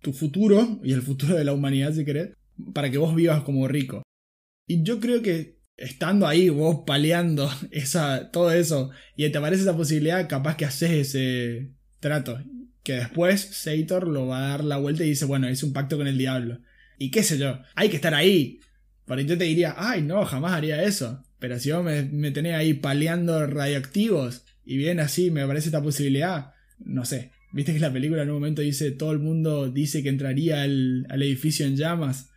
tu 0.00 0.12
futuro 0.12 0.80
y 0.82 0.92
el 0.92 1.02
futuro 1.02 1.36
de 1.36 1.44
la 1.44 1.52
humanidad, 1.52 1.92
si 1.92 2.04
querés, 2.04 2.30
para 2.72 2.90
que 2.90 2.98
vos 2.98 3.14
vivas 3.14 3.42
como 3.42 3.68
rico. 3.68 4.02
Y 4.66 4.82
yo 4.82 4.98
creo 4.98 5.22
que 5.22 5.60
estando 5.76 6.26
ahí, 6.26 6.48
vos 6.48 6.84
paleando 6.86 7.50
esa, 7.70 8.30
todo 8.30 8.50
eso, 8.52 8.90
y 9.16 9.28
te 9.28 9.38
aparece 9.38 9.62
esa 9.62 9.76
posibilidad, 9.76 10.28
capaz 10.28 10.56
que 10.56 10.64
haces 10.64 10.90
ese 10.90 11.72
trato. 12.00 12.42
Que 12.82 12.94
después 12.94 13.40
Sator 13.40 14.08
lo 14.08 14.26
va 14.26 14.38
a 14.38 14.48
dar 14.48 14.64
la 14.64 14.78
vuelta 14.78 15.04
y 15.04 15.10
dice, 15.10 15.26
bueno, 15.26 15.50
hice 15.50 15.66
un 15.66 15.74
pacto 15.74 15.98
con 15.98 16.06
el 16.06 16.16
diablo. 16.16 16.60
Y 16.98 17.10
qué 17.10 17.22
sé 17.22 17.38
yo, 17.38 17.60
hay 17.74 17.90
que 17.90 17.96
estar 17.96 18.14
ahí. 18.14 18.60
Porque 19.04 19.26
yo 19.26 19.36
te 19.36 19.44
diría, 19.44 19.74
ay, 19.76 20.02
no, 20.02 20.24
jamás 20.24 20.52
haría 20.52 20.82
eso. 20.82 21.22
Pero 21.38 21.58
si 21.58 21.72
vos 21.72 21.84
me, 21.84 22.04
me 22.04 22.30
tenés 22.30 22.54
ahí 22.54 22.74
paleando 22.74 23.46
radioactivos 23.46 24.44
y 24.64 24.76
bien 24.76 25.00
así 25.00 25.30
me 25.30 25.42
aparece 25.42 25.68
esta 25.68 25.82
posibilidad, 25.82 26.52
no 26.84 27.04
sé, 27.04 27.32
viste 27.52 27.72
que 27.72 27.80
la 27.80 27.92
película 27.92 28.22
en 28.22 28.30
un 28.30 28.36
momento 28.36 28.62
dice, 28.62 28.90
todo 28.90 29.12
el 29.12 29.18
mundo 29.18 29.68
dice 29.70 30.02
que 30.02 30.08
entraría 30.08 30.62
al, 30.62 31.06
edificio 31.10 31.66
en 31.66 31.76
llamas. 31.76 32.30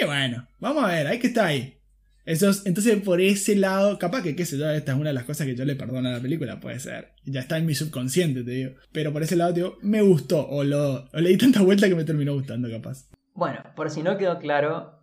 Y 0.00 0.04
bueno, 0.04 0.48
vamos 0.58 0.84
a 0.84 0.88
ver, 0.88 1.06
hay 1.06 1.18
que 1.18 1.28
estar 1.28 1.46
ahí. 1.46 1.78
entonces 2.24 3.02
por 3.02 3.20
ese 3.20 3.56
lado, 3.56 3.98
capaz 3.98 4.22
que 4.22 4.36
qué 4.36 4.44
sé 4.44 4.58
yo, 4.58 4.70
esta 4.70 4.92
es 4.92 4.98
una 4.98 5.10
de 5.10 5.14
las 5.14 5.24
cosas 5.24 5.46
que 5.46 5.54
yo 5.54 5.64
le 5.64 5.76
perdono 5.76 6.08
a 6.08 6.12
la 6.12 6.20
película, 6.20 6.60
puede 6.60 6.80
ser. 6.80 7.12
Ya 7.24 7.40
está 7.40 7.58
en 7.58 7.66
mi 7.66 7.74
subconsciente, 7.74 8.42
te 8.42 8.50
digo. 8.50 8.72
Pero 8.92 9.12
por 9.12 9.22
ese 9.22 9.36
lado, 9.36 9.54
te 9.54 9.60
digo, 9.60 9.78
me 9.82 10.02
gustó, 10.02 10.46
o, 10.48 10.64
lo, 10.64 11.08
o 11.12 11.20
le 11.20 11.30
di 11.30 11.36
tanta 11.36 11.62
vuelta 11.62 11.88
que 11.88 11.94
me 11.94 12.04
terminó 12.04 12.34
gustando, 12.34 12.68
capaz. 12.70 13.08
Bueno, 13.34 13.62
por 13.74 13.90
si 13.90 14.02
no 14.02 14.16
quedó 14.16 14.38
claro, 14.38 14.96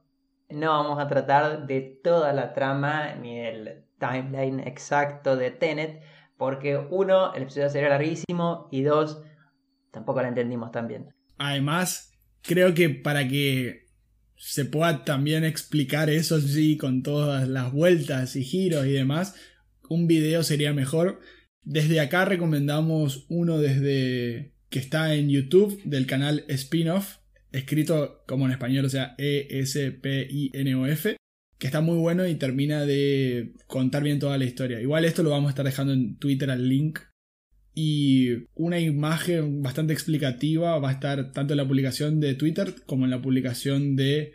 no 0.50 0.70
vamos 0.70 1.00
a 1.00 1.08
tratar 1.08 1.68
de 1.68 2.00
toda 2.04 2.34
la 2.34 2.54
trama 2.54 3.16
ni 3.16 3.40
del 3.40 3.84
timeline 4.00 4.60
exacto 4.60 5.36
de 5.36 5.52
Tenet, 5.52 6.02
porque 6.38 6.78
uno, 6.78 7.34
el 7.34 7.44
episodio 7.44 7.70
sería 7.70 7.90
larguísimo, 7.90 8.68
y 8.72 8.84
dos, 8.84 9.22
tampoco 9.92 10.22
la 10.22 10.30
entendimos 10.30 10.72
tan 10.72 10.88
bien. 10.88 11.14
Además, 11.38 12.12
creo 12.42 12.74
que 12.74 12.90
para 12.90 13.28
que 13.28 13.84
se 14.36 14.66
pueda 14.66 15.06
también 15.06 15.46
explicar 15.46 16.10
eso 16.10 16.40
sí, 16.42 16.78
con 16.78 17.02
todas 17.04 17.48
las 17.48 17.72
vueltas 17.72 18.36
y 18.36 18.44
giros 18.44 18.86
y 18.86 18.92
demás, 18.92 19.36
un 19.90 20.08
video 20.08 20.44
sería 20.44 20.74
mejor. 20.74 21.22
Desde 21.62 22.00
acá 22.02 22.26
recomendamos 22.26 23.26
uno 23.30 23.58
desde 23.58 24.54
que 24.70 24.80
está 24.80 25.14
en 25.14 25.30
YouTube 25.30 25.82
del 25.84 26.08
canal 26.08 26.44
Spinoff, 26.54 27.18
escrito 27.52 28.24
como 28.28 28.46
en 28.46 28.52
español, 28.52 28.86
o 28.86 28.90
sea, 28.90 29.16
E-S-P-I-N-O-F, 29.18 29.56
que 31.64 31.68
está 31.68 31.80
muy 31.80 31.98
bueno 31.98 32.28
y 32.28 32.36
termina 32.36 32.82
de 32.86 33.54
contar 33.68 34.04
bien 34.04 34.20
toda 34.20 34.38
la 34.38 34.44
historia. 34.44 34.82
Igual 34.82 35.06
esto 35.06 35.24
lo 35.24 35.30
vamos 35.30 35.48
a 35.48 35.52
estar 35.52 35.64
dejando 35.64 35.94
en 35.94 36.18
Twitter 36.18 36.52
al 36.52 36.68
link. 36.68 37.00
Y 37.74 38.50
una 38.54 38.82
imagen 38.82 39.62
bastante 39.62 39.94
explicativa 39.94 40.78
va 40.80 40.90
a 40.90 40.92
estar 40.92 41.32
tanto 41.32 41.54
en 41.54 41.58
la 41.60 41.66
publicación 41.66 42.20
de 42.20 42.36
Twitter 42.36 42.76
como 42.86 43.06
en 43.06 43.12
la 43.12 43.22
publicación 43.22 43.96
de 43.96 44.34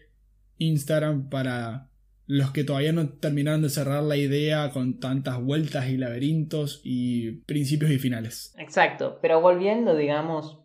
Instagram 0.57 1.29
para 1.29 1.91
los 2.27 2.51
que 2.53 2.65
todavía 2.65 2.95
no 2.95 3.11
terminaron 3.11 3.61
de 3.61 3.69
cerrar 3.69 4.05
la 4.05 4.17
idea 4.17 4.71
con 4.71 4.99
tantas 4.99 5.39
vueltas 5.39 5.91
y 5.91 5.99
laberintos 5.99 6.81
y 6.83 7.43
principios 7.43 7.91
y 7.91 7.99
finales. 7.99 8.55
Exacto, 8.57 9.19
pero 9.21 9.43
volviendo, 9.43 9.95
digamos, 9.95 10.61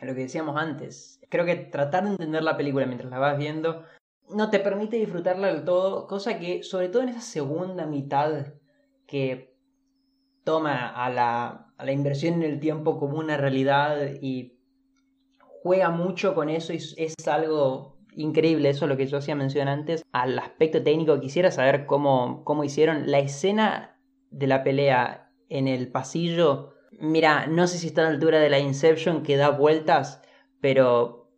a 0.00 0.06
lo 0.06 0.16
que 0.16 0.22
decíamos 0.22 0.56
antes, 0.56 1.20
creo 1.30 1.44
que 1.44 1.54
tratar 1.54 2.02
de 2.02 2.10
entender 2.10 2.42
la 2.42 2.56
película 2.56 2.84
mientras 2.84 3.12
la 3.12 3.20
vas 3.20 3.38
viendo 3.38 3.84
no 4.30 4.50
te 4.50 4.60
permite 4.60 4.96
disfrutarla 4.96 5.48
del 5.48 5.64
todo, 5.64 6.06
cosa 6.06 6.38
que 6.38 6.62
sobre 6.62 6.88
todo 6.88 7.02
en 7.02 7.10
esa 7.10 7.20
segunda 7.20 7.86
mitad 7.86 8.54
que 9.06 9.54
toma 10.44 10.88
a 10.88 11.10
la, 11.10 11.72
a 11.76 11.84
la 11.84 11.92
inversión 11.92 12.34
en 12.34 12.42
el 12.42 12.60
tiempo 12.60 12.98
como 12.98 13.18
una 13.18 13.36
realidad 13.36 13.98
y 14.20 14.58
juega 15.62 15.90
mucho 15.90 16.34
con 16.34 16.48
eso 16.48 16.72
y 16.72 16.76
es 16.76 17.28
algo 17.28 17.94
increíble 18.16 18.68
eso, 18.68 18.86
lo 18.86 18.96
que 18.96 19.06
yo 19.06 19.18
hacía 19.18 19.34
mención 19.34 19.68
antes, 19.68 20.04
al 20.12 20.38
aspecto 20.38 20.82
técnico. 20.82 21.20
Quisiera 21.20 21.50
saber 21.50 21.86
cómo, 21.86 22.44
cómo 22.44 22.64
hicieron 22.64 23.10
la 23.10 23.18
escena 23.18 23.98
de 24.30 24.46
la 24.46 24.62
pelea 24.62 25.32
en 25.48 25.68
el 25.68 25.90
pasillo. 25.90 26.74
Mira, 27.00 27.46
no 27.46 27.66
sé 27.66 27.78
si 27.78 27.88
está 27.88 28.02
a 28.02 28.04
la 28.04 28.10
altura 28.10 28.40
de 28.40 28.50
la 28.50 28.58
Inception 28.58 29.22
que 29.22 29.36
da 29.36 29.50
vueltas, 29.50 30.22
pero 30.60 31.30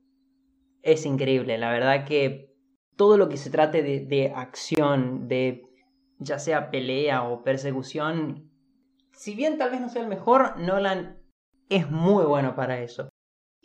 es 0.82 1.06
increíble. 1.06 1.58
La 1.58 1.70
verdad 1.70 2.04
que 2.04 2.45
todo 2.96 3.16
lo 3.16 3.28
que 3.28 3.36
se 3.36 3.50
trate 3.50 3.82
de, 3.82 4.00
de 4.00 4.32
acción, 4.34 5.28
de 5.28 5.62
ya 6.18 6.38
sea 6.38 6.70
pelea 6.70 7.24
o 7.24 7.44
persecución, 7.44 8.50
si 9.12 9.34
bien 9.34 9.58
tal 9.58 9.70
vez 9.70 9.80
no 9.80 9.88
sea 9.88 10.02
el 10.02 10.08
mejor, 10.08 10.58
Nolan 10.58 11.18
es 11.68 11.90
muy 11.90 12.24
bueno 12.24 12.54
para 12.54 12.82
eso. 12.82 13.08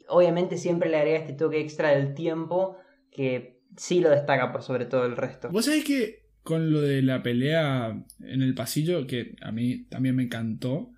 Obviamente 0.07 0.57
siempre 0.57 0.89
le 0.89 0.97
agrega 0.97 1.19
este 1.19 1.33
toque 1.33 1.59
extra 1.59 1.89
del 1.89 2.13
tiempo 2.13 2.77
que 3.11 3.61
sí 3.77 3.99
lo 3.99 4.09
destaca 4.09 4.51
por 4.51 4.63
sobre 4.63 4.85
todo 4.85 5.05
el 5.05 5.15
resto. 5.15 5.49
Vos 5.49 5.65
sabés 5.65 5.83
que 5.83 6.21
con 6.43 6.71
lo 6.71 6.81
de 6.81 7.01
la 7.01 7.21
pelea 7.21 8.03
en 8.19 8.41
el 8.41 8.55
pasillo, 8.55 9.05
que 9.05 9.35
a 9.41 9.51
mí 9.51 9.85
también 9.85 10.15
me 10.15 10.23
encantó, 10.23 10.91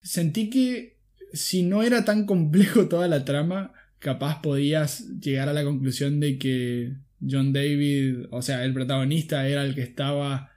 sentí 0.00 0.50
que 0.50 0.98
si 1.32 1.62
no 1.62 1.82
era 1.82 2.04
tan 2.04 2.26
complejo 2.26 2.88
toda 2.88 3.08
la 3.08 3.24
trama, 3.24 3.72
capaz 3.98 4.42
podías 4.42 5.08
llegar 5.20 5.48
a 5.48 5.52
la 5.52 5.64
conclusión 5.64 6.20
de 6.20 6.38
que 6.38 6.96
John 7.20 7.52
David, 7.52 8.26
o 8.30 8.42
sea, 8.42 8.64
el 8.64 8.74
protagonista 8.74 9.48
era 9.48 9.64
el 9.64 9.74
que 9.74 9.82
estaba 9.82 10.50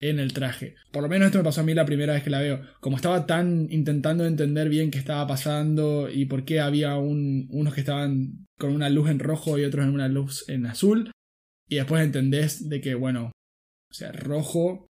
en 0.00 0.18
el 0.18 0.32
traje. 0.32 0.74
Por 0.92 1.02
lo 1.02 1.08
menos 1.08 1.26
esto 1.26 1.38
me 1.38 1.44
pasó 1.44 1.62
a 1.62 1.64
mí 1.64 1.74
la 1.74 1.86
primera 1.86 2.14
vez 2.14 2.22
que 2.22 2.30
la 2.30 2.40
veo. 2.40 2.60
Como 2.80 2.96
estaba 2.96 3.26
tan 3.26 3.68
intentando 3.70 4.26
entender 4.26 4.68
bien 4.68 4.90
qué 4.90 4.98
estaba 4.98 5.26
pasando 5.26 6.10
y 6.10 6.26
por 6.26 6.44
qué 6.44 6.60
había 6.60 6.96
un, 6.96 7.48
unos 7.50 7.74
que 7.74 7.80
estaban 7.80 8.46
con 8.58 8.72
una 8.72 8.90
luz 8.90 9.10
en 9.10 9.18
rojo 9.18 9.58
y 9.58 9.64
otros 9.64 9.86
en 9.86 9.94
una 9.94 10.08
luz 10.08 10.48
en 10.48 10.66
azul. 10.66 11.10
Y 11.68 11.76
después 11.76 12.04
entendés 12.04 12.68
de 12.68 12.80
que, 12.80 12.94
bueno, 12.94 13.32
o 13.90 13.94
sea, 13.94 14.12
rojo 14.12 14.86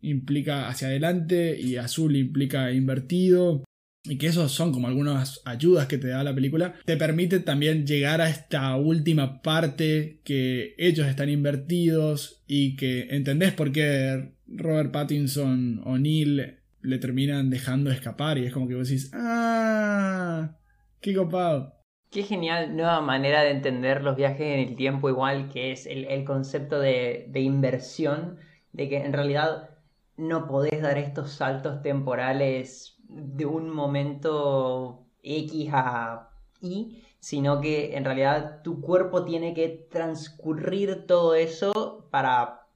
implica 0.00 0.68
hacia 0.68 0.88
adelante 0.88 1.58
y 1.60 1.76
azul 1.76 2.16
implica 2.16 2.72
invertido. 2.72 3.64
Y 4.08 4.18
que 4.18 4.28
esos 4.28 4.52
son 4.52 4.72
como 4.72 4.88
algunas 4.88 5.42
ayudas 5.44 5.86
que 5.86 5.98
te 5.98 6.08
da 6.08 6.22
la 6.22 6.34
película. 6.34 6.74
Te 6.84 6.96
permite 6.96 7.40
también 7.40 7.86
llegar 7.86 8.20
a 8.20 8.28
esta 8.28 8.76
última 8.76 9.42
parte 9.42 10.20
que 10.24 10.74
ellos 10.78 11.06
están 11.06 11.28
invertidos 11.28 12.42
y 12.46 12.76
que 12.76 13.08
entendés 13.10 13.52
por 13.52 13.72
qué 13.72 14.32
Robert 14.46 14.92
Pattinson 14.92 15.82
o 15.84 15.98
Neil 15.98 16.58
le 16.82 16.98
terminan 16.98 17.50
dejando 17.50 17.90
escapar. 17.90 18.38
Y 18.38 18.46
es 18.46 18.52
como 18.52 18.68
que 18.68 18.74
vos 18.74 18.88
decís, 18.88 19.10
¡ah! 19.12 20.56
¡Qué 21.00 21.14
copado! 21.14 21.76
Qué 22.10 22.22
genial 22.22 22.76
nueva 22.76 23.00
manera 23.00 23.42
de 23.42 23.50
entender 23.50 24.02
los 24.02 24.16
viajes 24.16 24.40
en 24.40 24.60
el 24.60 24.76
tiempo 24.76 25.08
igual, 25.08 25.50
que 25.50 25.72
es 25.72 25.86
el, 25.86 26.24
concepto 26.24 26.78
de, 26.78 27.28
inversión, 27.34 28.38
de 28.72 28.88
que 28.88 28.98
en 28.98 29.12
realidad 29.12 29.70
no 30.16 30.46
podés 30.46 30.80
dar 30.80 30.96
estos 30.96 31.32
saltos 31.32 31.82
temporales 31.82 32.95
de 33.08 33.46
un 33.46 33.70
momento 33.70 35.06
X 35.22 35.68
a 35.72 36.30
Y, 36.60 37.02
sino 37.18 37.60
que 37.60 37.96
en 37.96 38.04
realidad 38.04 38.62
tu 38.62 38.80
cuerpo 38.80 39.24
tiene 39.24 39.54
que 39.54 39.88
transcurrir 39.90 41.06
todo 41.06 41.34
eso 41.34 42.08
para, 42.10 42.66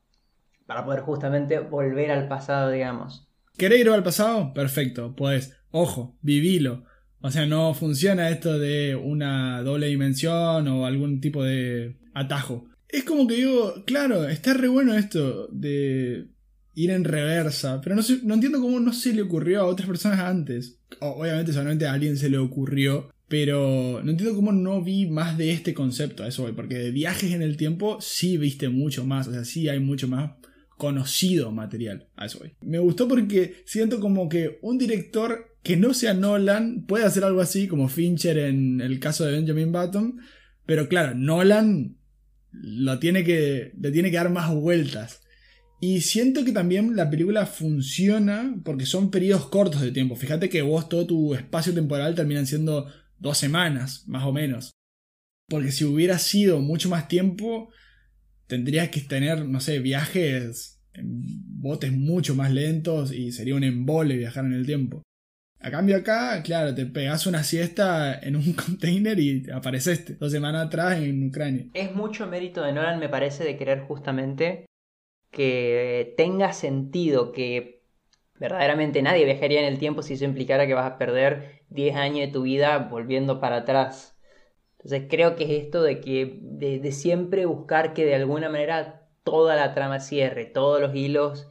para 0.67 0.85
poder 0.85 1.01
justamente 1.01 1.61
volver 1.61 2.11
al 2.11 2.29
pasado, 2.29 2.71
digamos. 2.71 3.29
¿Querés 3.57 3.81
ir 3.81 3.91
al 3.91 4.03
pasado? 4.03 4.53
Perfecto, 4.55 5.15
pues, 5.15 5.57
ojo, 5.71 6.17
vivilo. 6.23 6.85
O 7.23 7.31
sea, 7.31 7.45
no 7.47 7.75
funciona 7.75 8.31
esto 8.31 8.59
de 8.59 8.97
una 8.97 9.63
doble 9.63 9.89
dimensión 9.89 10.67
o 10.69 10.87
algún 10.87 11.21
tipo 11.21 11.45
de 11.45 11.99
atajo. 12.15 12.67
Es 12.89 13.05
como 13.05 13.27
que 13.27 13.35
digo, 13.35 13.85
claro, 13.87 14.27
está 14.27 14.55
re 14.55 14.69
bueno 14.69 14.95
esto 14.95 15.47
de 15.49 16.29
ir 16.75 16.91
en 16.91 17.05
reversa, 17.05 17.81
pero 17.81 17.97
no, 17.97 18.03
no 18.25 18.35
entiendo 18.35 18.61
cómo 18.61 18.81
no 18.81 18.93
se 18.93 19.13
le 19.13 19.23
ocurrió 19.23 19.61
a 19.61 19.67
otras 19.67 19.89
personas 19.89 20.21
antes. 20.21 20.79
obviamente 21.01 21.53
solamente 21.53 21.87
a 21.87 21.93
alguien 21.93 22.17
se 22.17 22.31
le 22.31 22.39
ocurrió, 22.39 23.11
pero 23.29 24.01
no 24.03 24.11
entiendo 24.11 24.35
cómo 24.35 24.53
no 24.53 24.83
vi 24.83 25.07
más 25.07 25.39
de 25.39 25.53
este 25.53 25.75
concepto 25.75 26.23
a 26.23 26.29
eso 26.29 26.45
hoy, 26.45 26.53
porque 26.53 26.79
de 26.79 26.91
viajes 26.91 27.33
en 27.33 27.43
el 27.43 27.57
tiempo 27.57 27.99
sí 28.01 28.37
viste 28.37 28.69
mucho 28.69 29.05
más, 29.05 29.29
o 29.29 29.33
sea, 29.33 29.45
sí 29.45 29.69
hay 29.69 29.81
mucho 29.81 30.09
más 30.09 30.33
conocido 30.77 31.53
material 31.53 32.09
a 32.17 32.27
eso 32.27 32.41
hoy. 32.43 32.55
Me 32.63 32.79
gustó 32.79 33.07
porque 33.07 33.63
siento 33.67 34.01
como 34.01 34.29
que 34.29 34.59
un 34.63 34.79
director 34.79 35.57
que 35.63 35.77
no 35.77 35.93
sea 35.93 36.15
Nolan 36.15 36.87
puede 36.87 37.05
hacer 37.05 37.23
algo 37.23 37.41
así 37.41 37.69
como 37.69 37.89
Fincher 37.89 38.39
en 38.39 38.81
el 38.81 38.99
caso 38.99 39.25
de 39.25 39.33
Benjamin 39.33 39.73
Button, 39.73 40.19
pero 40.67 40.89
claro, 40.89 41.15
Nolan 41.15 41.97
lo 42.53 42.99
tiene 42.99 43.25
que, 43.25 43.73
le 43.79 43.91
tiene 43.93 44.11
que 44.11 44.17
dar 44.17 44.31
más 44.31 44.53
vueltas. 44.53 45.20
Y 45.83 46.03
siento 46.03 46.45
que 46.45 46.53
también 46.53 46.95
la 46.95 47.09
película 47.09 47.47
funciona 47.47 48.55
porque 48.65 48.85
son 48.85 49.11
periodos 49.11 49.47
cortos 49.49 49.81
de 49.81 49.93
tiempo. 49.93 50.15
Fíjate 50.15 50.51
que 50.51 50.61
vos 50.61 50.91
todo 50.91 51.07
tu 51.07 51.35
espacio 51.35 51.73
temporal 51.73 52.15
terminan 52.15 52.47
siendo 52.47 52.93
dos 53.19 53.39
semanas, 53.39 54.05
más 54.07 54.25
o 54.25 54.33
menos. 54.33 54.73
Porque 55.49 55.73
si 55.73 55.85
hubiera 55.85 56.19
sido 56.19 56.61
mucho 56.61 56.91
más 56.91 57.09
tiempo, 57.09 57.71
tendrías 58.47 58.91
que 58.91 59.01
tener, 59.01 59.47
no 59.47 59.61
sé, 59.61 59.79
viajes 59.79 60.83
en 60.93 61.23
botes 61.63 61.93
mucho 61.93 62.35
más 62.35 62.53
lentos 62.53 63.11
y 63.13 63.33
sería 63.33 63.55
un 63.55 63.65
embole 63.65 64.19
viajar 64.19 64.45
en 64.45 64.53
el 64.53 64.67
tiempo. 64.67 65.03
A 65.61 65.71
cambio 65.71 65.97
acá, 65.97 66.43
claro, 66.43 66.75
te 66.75 66.87
pegas 66.87 67.27
una 67.27 67.43
siesta 67.43 68.19
en 68.19 68.37
un 68.37 68.53
container 68.67 69.19
y 69.19 69.51
apareceste 69.51 70.17
dos 70.17 70.31
semanas 70.31 70.67
atrás 70.67 70.99
en 70.99 71.27
Ucrania. 71.27 71.67
Es 71.73 71.95
mucho 71.95 72.27
mérito 72.27 72.63
de 72.63 72.75
Nolan, 72.75 72.99
me 72.99 73.09
parece, 73.09 73.45
de 73.45 73.57
querer 73.57 73.81
justamente 73.81 74.67
que 75.31 76.15
tenga 76.17 76.53
sentido, 76.53 77.33
que 77.33 77.83
verdaderamente 78.35 79.03
nadie 79.03 79.25
viajaría 79.25 79.61
en 79.61 79.67
el 79.67 79.79
tiempo 79.79 80.03
si 80.03 80.15
eso 80.15 80.25
implicara 80.25 80.67
que 80.67 80.75
vas 80.75 80.91
a 80.91 80.99
perder 80.99 81.63
10 81.69 81.97
años 81.97 82.27
de 82.27 82.33
tu 82.33 82.43
vida 82.43 82.79
volviendo 82.79 83.41
para 83.41 83.59
atrás. 83.59 84.19
Entonces 84.73 85.07
creo 85.11 85.37
que 85.37 85.45
es 85.45 85.65
esto 85.65 85.83
de 85.83 86.01
que 86.01 86.39
de 86.41 86.93
siempre 86.93 87.47
buscar 87.47 87.93
que 87.95 88.05
de 88.07 88.15
alguna 88.15 88.49
manera 88.49 89.09
toda 89.25 89.57
la 89.57 89.75
trama 89.75 90.01
cierre, 90.01 90.47
todos 90.47 90.81
los 90.81 90.95
hilos 90.95 91.49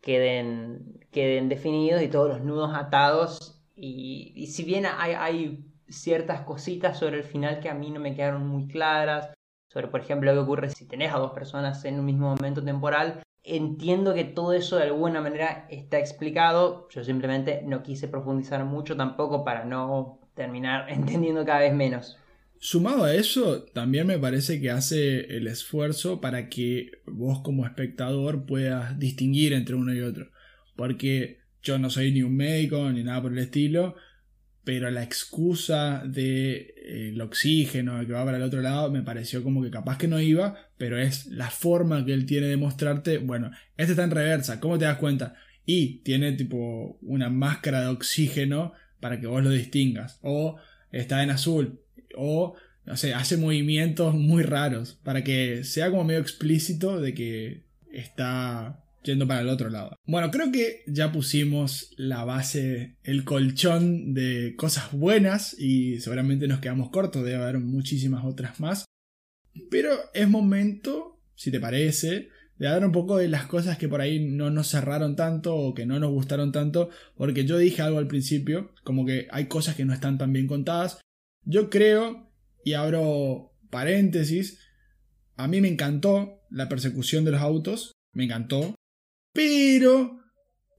queden, 0.00 1.06
queden 1.10 1.48
definidos 1.48 2.02
y 2.02 2.08
todos 2.08 2.28
los 2.28 2.40
nudos 2.42 2.72
atados. 2.74 3.62
Y, 3.74 4.46
si 4.48 4.64
bien 4.64 4.86
hay, 4.86 5.12
hay, 5.12 5.64
ciertas 5.88 6.42
cositas 6.42 6.98
sobre 6.98 7.16
el 7.16 7.24
final 7.24 7.60
que 7.60 7.70
a 7.70 7.74
mí 7.74 7.90
no 7.90 7.98
me 7.98 8.14
quedaron 8.14 8.46
muy 8.46 8.68
claras, 8.68 9.32
sobre 9.78 9.92
por 9.92 10.00
ejemplo 10.00 10.34
lo 10.34 10.40
que 10.40 10.44
ocurre 10.44 10.70
si 10.70 10.86
tenés 10.86 11.14
a 11.14 11.18
dos 11.18 11.30
personas 11.30 11.84
en 11.84 12.00
un 12.00 12.04
mismo 12.04 12.34
momento 12.34 12.64
temporal, 12.64 13.22
entiendo 13.44 14.12
que 14.12 14.24
todo 14.24 14.52
eso 14.52 14.76
de 14.76 14.82
alguna 14.82 15.20
manera 15.20 15.68
está 15.70 16.00
explicado. 16.00 16.88
Yo 16.90 17.04
simplemente 17.04 17.62
no 17.64 17.84
quise 17.84 18.08
profundizar 18.08 18.64
mucho 18.64 18.96
tampoco 18.96 19.44
para 19.44 19.64
no 19.64 20.18
terminar 20.34 20.86
entendiendo 20.90 21.44
cada 21.44 21.60
vez 21.60 21.72
menos. 21.74 22.18
Sumado 22.58 23.04
a 23.04 23.14
eso, 23.14 23.66
también 23.66 24.08
me 24.08 24.18
parece 24.18 24.60
que 24.60 24.72
hace 24.72 25.36
el 25.36 25.46
esfuerzo 25.46 26.20
para 26.20 26.48
que 26.48 26.90
vos 27.06 27.40
como 27.42 27.64
espectador 27.64 28.46
puedas 28.46 28.98
distinguir 28.98 29.52
entre 29.52 29.76
uno 29.76 29.94
y 29.94 30.00
otro. 30.00 30.26
Porque 30.74 31.38
yo 31.62 31.78
no 31.78 31.88
soy 31.88 32.10
ni 32.10 32.22
un 32.22 32.36
médico 32.36 32.90
ni 32.90 33.04
nada 33.04 33.22
por 33.22 33.30
el 33.30 33.38
estilo, 33.38 33.94
pero 34.64 34.90
la 34.90 35.02
excusa 35.02 36.02
de 36.04 36.74
eh, 36.76 37.10
el 37.12 37.20
oxígeno 37.20 38.06
que 38.06 38.12
va 38.12 38.24
para 38.24 38.36
el 38.36 38.42
otro 38.42 38.60
lado 38.60 38.90
me 38.90 39.02
pareció 39.02 39.42
como 39.42 39.62
que 39.62 39.70
capaz 39.70 39.98
que 39.98 40.08
no 40.08 40.20
iba, 40.20 40.56
pero 40.76 40.98
es 40.98 41.26
la 41.26 41.50
forma 41.50 42.04
que 42.04 42.12
él 42.12 42.26
tiene 42.26 42.48
de 42.48 42.56
mostrarte, 42.56 43.18
bueno, 43.18 43.50
este 43.76 43.92
está 43.92 44.04
en 44.04 44.10
reversa, 44.10 44.60
¿cómo 44.60 44.78
te 44.78 44.84
das 44.84 44.98
cuenta? 44.98 45.34
Y 45.64 46.00
tiene 46.00 46.32
tipo 46.32 46.98
una 47.02 47.30
máscara 47.30 47.82
de 47.82 47.88
oxígeno 47.88 48.72
para 49.00 49.20
que 49.20 49.26
vos 49.26 49.42
lo 49.42 49.50
distingas, 49.50 50.18
o 50.22 50.56
está 50.92 51.22
en 51.22 51.30
azul, 51.30 51.80
o 52.16 52.54
no 52.84 52.96
sé, 52.96 53.12
hace 53.12 53.36
movimientos 53.36 54.14
muy 54.14 54.42
raros 54.42 54.98
para 55.04 55.22
que 55.22 55.62
sea 55.64 55.90
como 55.90 56.04
medio 56.04 56.20
explícito 56.20 57.00
de 57.00 57.12
que 57.12 57.64
está 57.92 58.82
yendo 59.02 59.26
para 59.26 59.40
el 59.40 59.48
otro 59.48 59.70
lado. 59.70 59.96
Bueno, 60.06 60.30
creo 60.30 60.50
que 60.52 60.82
ya 60.86 61.12
pusimos 61.12 61.92
la 61.96 62.24
base, 62.24 62.96
el 63.02 63.24
colchón 63.24 64.14
de 64.14 64.54
cosas 64.56 64.92
buenas 64.92 65.58
y 65.58 66.00
seguramente 66.00 66.48
nos 66.48 66.60
quedamos 66.60 66.90
cortos, 66.90 67.24
debe 67.24 67.42
haber 67.42 67.58
muchísimas 67.58 68.24
otras 68.24 68.60
más. 68.60 68.84
Pero 69.70 69.90
es 70.14 70.28
momento, 70.28 71.20
si 71.34 71.50
te 71.50 71.60
parece, 71.60 72.28
de 72.58 72.66
hablar 72.66 72.86
un 72.86 72.92
poco 72.92 73.16
de 73.16 73.28
las 73.28 73.46
cosas 73.46 73.78
que 73.78 73.88
por 73.88 74.00
ahí 74.00 74.24
no 74.24 74.50
nos 74.50 74.68
cerraron 74.68 75.16
tanto 75.16 75.54
o 75.54 75.74
que 75.74 75.86
no 75.86 75.98
nos 76.00 76.10
gustaron 76.10 76.52
tanto, 76.52 76.90
porque 77.16 77.44
yo 77.44 77.56
dije 77.56 77.82
algo 77.82 77.98
al 77.98 78.08
principio, 78.08 78.72
como 78.84 79.06
que 79.06 79.28
hay 79.30 79.46
cosas 79.46 79.76
que 79.76 79.84
no 79.84 79.94
están 79.94 80.18
tan 80.18 80.32
bien 80.32 80.46
contadas. 80.46 81.00
Yo 81.44 81.70
creo, 81.70 82.30
y 82.64 82.74
abro 82.74 83.52
paréntesis, 83.70 84.58
a 85.36 85.46
mí 85.46 85.60
me 85.60 85.68
encantó 85.68 86.42
la 86.50 86.68
persecución 86.68 87.24
de 87.24 87.30
los 87.32 87.40
autos, 87.40 87.92
me 88.12 88.24
encantó, 88.24 88.74
pero, 89.38 90.18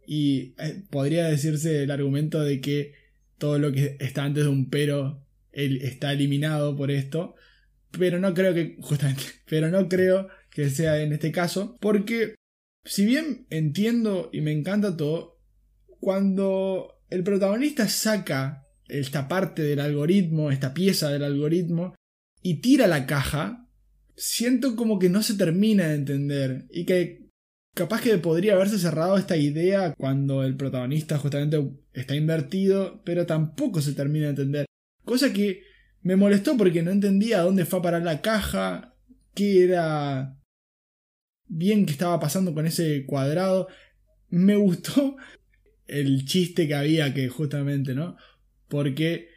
y 0.05 0.53
eh, 0.57 0.83
podría 0.89 1.29
decirse 1.29 1.83
el 1.83 1.91
argumento 1.91 2.41
de 2.41 2.59
que 2.59 2.91
todo 3.37 3.57
lo 3.57 3.71
que 3.71 3.95
está 4.01 4.25
antes 4.25 4.43
de 4.43 4.49
un 4.49 4.69
pero 4.69 5.25
está 5.53 6.11
eliminado 6.11 6.75
por 6.75 6.91
esto, 6.91 7.35
pero 7.91 8.19
no 8.19 8.33
creo 8.33 8.53
que, 8.53 8.75
justamente, 8.81 9.23
pero 9.47 9.69
no 9.69 9.87
creo 9.87 10.27
que 10.51 10.69
sea 10.69 11.01
en 11.01 11.13
este 11.13 11.31
caso, 11.31 11.77
porque 11.79 12.35
si 12.83 13.05
bien 13.05 13.47
entiendo 13.49 14.29
y 14.33 14.41
me 14.41 14.51
encanta 14.51 14.97
todo, 14.97 15.39
cuando 16.01 16.95
el 17.09 17.23
protagonista 17.23 17.87
saca 17.87 18.65
esta 18.89 19.29
parte 19.29 19.61
del 19.61 19.79
algoritmo, 19.79 20.51
esta 20.51 20.73
pieza 20.73 21.09
del 21.09 21.23
algoritmo, 21.23 21.95
y 22.41 22.55
tira 22.55 22.87
la 22.87 23.05
caja, 23.05 23.69
siento 24.17 24.75
como 24.75 24.99
que 24.99 25.07
no 25.07 25.23
se 25.23 25.35
termina 25.35 25.87
de 25.87 25.95
entender 25.95 26.65
y 26.71 26.83
que 26.83 27.28
capaz 27.79 28.01
que 28.01 28.17
podría 28.17 28.55
haberse 28.55 28.77
cerrado 28.77 29.17
esta 29.17 29.37
idea 29.37 29.93
cuando 29.97 30.43
el 30.43 30.57
protagonista 30.57 31.17
justamente 31.17 31.65
está 31.93 32.13
invertido, 32.13 33.01
pero 33.05 33.25
tampoco 33.25 33.81
se 33.81 33.93
termina 33.93 34.25
de 34.25 34.31
entender. 34.31 34.65
Cosa 35.05 35.31
que 35.31 35.63
me 36.01 36.17
molestó 36.17 36.57
porque 36.57 36.83
no 36.83 36.91
entendía 36.91 37.39
dónde 37.39 37.63
fue 37.63 37.79
a 37.79 37.81
parar 37.81 38.01
la 38.01 38.21
caja, 38.21 38.95
qué 39.33 39.63
era 39.63 40.37
bien 41.47 41.85
que 41.85 41.93
estaba 41.93 42.19
pasando 42.19 42.53
con 42.53 42.65
ese 42.65 43.05
cuadrado. 43.05 43.69
Me 44.27 44.57
gustó 44.57 45.15
el 45.87 46.25
chiste 46.25 46.67
que 46.67 46.75
había 46.75 47.13
que 47.13 47.29
justamente, 47.29 47.95
¿no? 47.95 48.17
Porque 48.67 49.29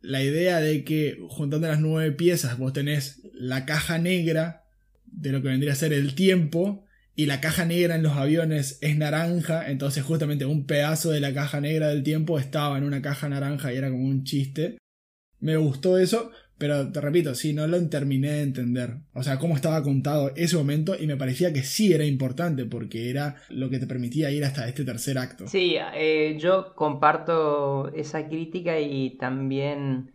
la 0.00 0.24
idea 0.24 0.58
de 0.58 0.82
que 0.82 1.18
juntando 1.28 1.68
las 1.68 1.78
nueve 1.78 2.10
piezas 2.10 2.58
vos 2.58 2.72
tenés 2.72 3.22
la 3.32 3.64
caja 3.64 3.98
negra 3.98 4.64
de 5.06 5.30
lo 5.30 5.40
que 5.40 5.48
vendría 5.50 5.72
a 5.72 5.76
ser 5.76 5.92
el 5.92 6.16
tiempo 6.16 6.84
y 7.16 7.26
la 7.26 7.40
caja 7.40 7.64
negra 7.64 7.94
en 7.94 8.02
los 8.02 8.16
aviones 8.16 8.78
es 8.80 8.96
naranja, 8.96 9.70
entonces 9.70 10.02
justamente 10.02 10.46
un 10.46 10.66
pedazo 10.66 11.10
de 11.10 11.20
la 11.20 11.32
caja 11.32 11.60
negra 11.60 11.88
del 11.88 12.02
tiempo 12.02 12.38
estaba 12.38 12.76
en 12.76 12.84
una 12.84 13.02
caja 13.02 13.28
naranja 13.28 13.72
y 13.72 13.76
era 13.76 13.90
como 13.90 14.04
un 14.04 14.24
chiste. 14.24 14.78
Me 15.38 15.56
gustó 15.56 15.98
eso, 15.98 16.32
pero 16.58 16.90
te 16.90 17.00
repito, 17.00 17.34
sí, 17.34 17.52
no 17.52 17.66
lo 17.66 17.88
terminé 17.88 18.30
de 18.32 18.42
entender. 18.42 18.96
O 19.12 19.22
sea, 19.22 19.38
cómo 19.38 19.54
estaba 19.54 19.82
contado 19.82 20.32
ese 20.34 20.56
momento 20.56 20.96
y 20.98 21.06
me 21.06 21.16
parecía 21.16 21.52
que 21.52 21.62
sí 21.62 21.92
era 21.92 22.04
importante 22.04 22.64
porque 22.64 23.10
era 23.10 23.36
lo 23.48 23.70
que 23.70 23.78
te 23.78 23.86
permitía 23.86 24.30
ir 24.30 24.44
hasta 24.44 24.66
este 24.66 24.84
tercer 24.84 25.18
acto. 25.18 25.46
Sí, 25.46 25.76
eh, 25.94 26.36
yo 26.40 26.74
comparto 26.74 27.92
esa 27.94 28.28
crítica 28.28 28.80
y 28.80 29.16
también 29.18 30.12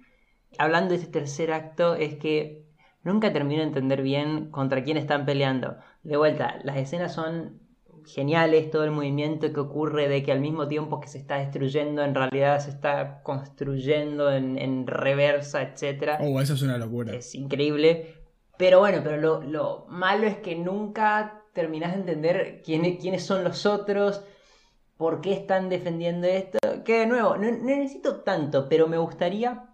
hablando 0.58 0.90
de 0.90 1.02
este 1.02 1.12
tercer 1.12 1.52
acto 1.52 1.96
es 1.96 2.16
que 2.16 2.66
nunca 3.04 3.32
termino 3.32 3.62
de 3.62 3.68
entender 3.68 4.02
bien 4.02 4.50
contra 4.50 4.84
quién 4.84 4.98
están 4.98 5.26
peleando. 5.26 5.78
De 6.04 6.18
vuelta, 6.18 6.60
las 6.64 6.78
escenas 6.78 7.14
son 7.14 7.60
geniales, 8.06 8.72
todo 8.72 8.84
el 8.84 8.92
movimiento 8.92 9.52
que 9.54 9.60
ocurre 9.60 10.08
de 10.08 10.24
que 10.24 10.32
al 10.32 10.40
mismo 10.40 10.68
tiempo 10.68 11.00
que 11.00 11.08
se 11.08 11.18
está 11.18 11.38
destruyendo, 11.38 12.04
en 12.04 12.16
realidad 12.16 12.60
se 12.60 12.72
está 12.72 13.22
construyendo 13.24 14.32
en, 14.32 14.88
reversa, 14.88 15.62
etc. 15.62 16.18
Oh, 16.22 16.42
eso 16.42 16.54
es 16.54 16.62
una 16.62 16.78
locura. 16.78 17.14
Es 17.14 17.36
increíble. 17.36 18.16
Pero 18.58 18.80
bueno, 18.80 19.02
pero 19.04 19.42
lo, 19.42 19.86
malo 19.90 20.28
es 20.28 20.38
que 20.38 20.56
nunca 20.56 21.44
terminas 21.54 21.94
de 21.94 22.00
entender 22.00 22.62
quiénes 22.64 23.24
son 23.24 23.44
los 23.44 23.66
otros, 23.66 24.24
por 24.98 25.22
qué 25.22 25.34
están 25.34 25.70
defendiendo 25.70 26.28
esto. 26.28 26.58
Que 26.84 27.00
de 27.00 27.08
nuevo, 27.08 27.38
no, 27.38 27.52
necesito 27.52 28.22
tanto, 28.22 28.68
pero 28.68 28.88
me 28.88 28.98
gustaría 28.98 29.70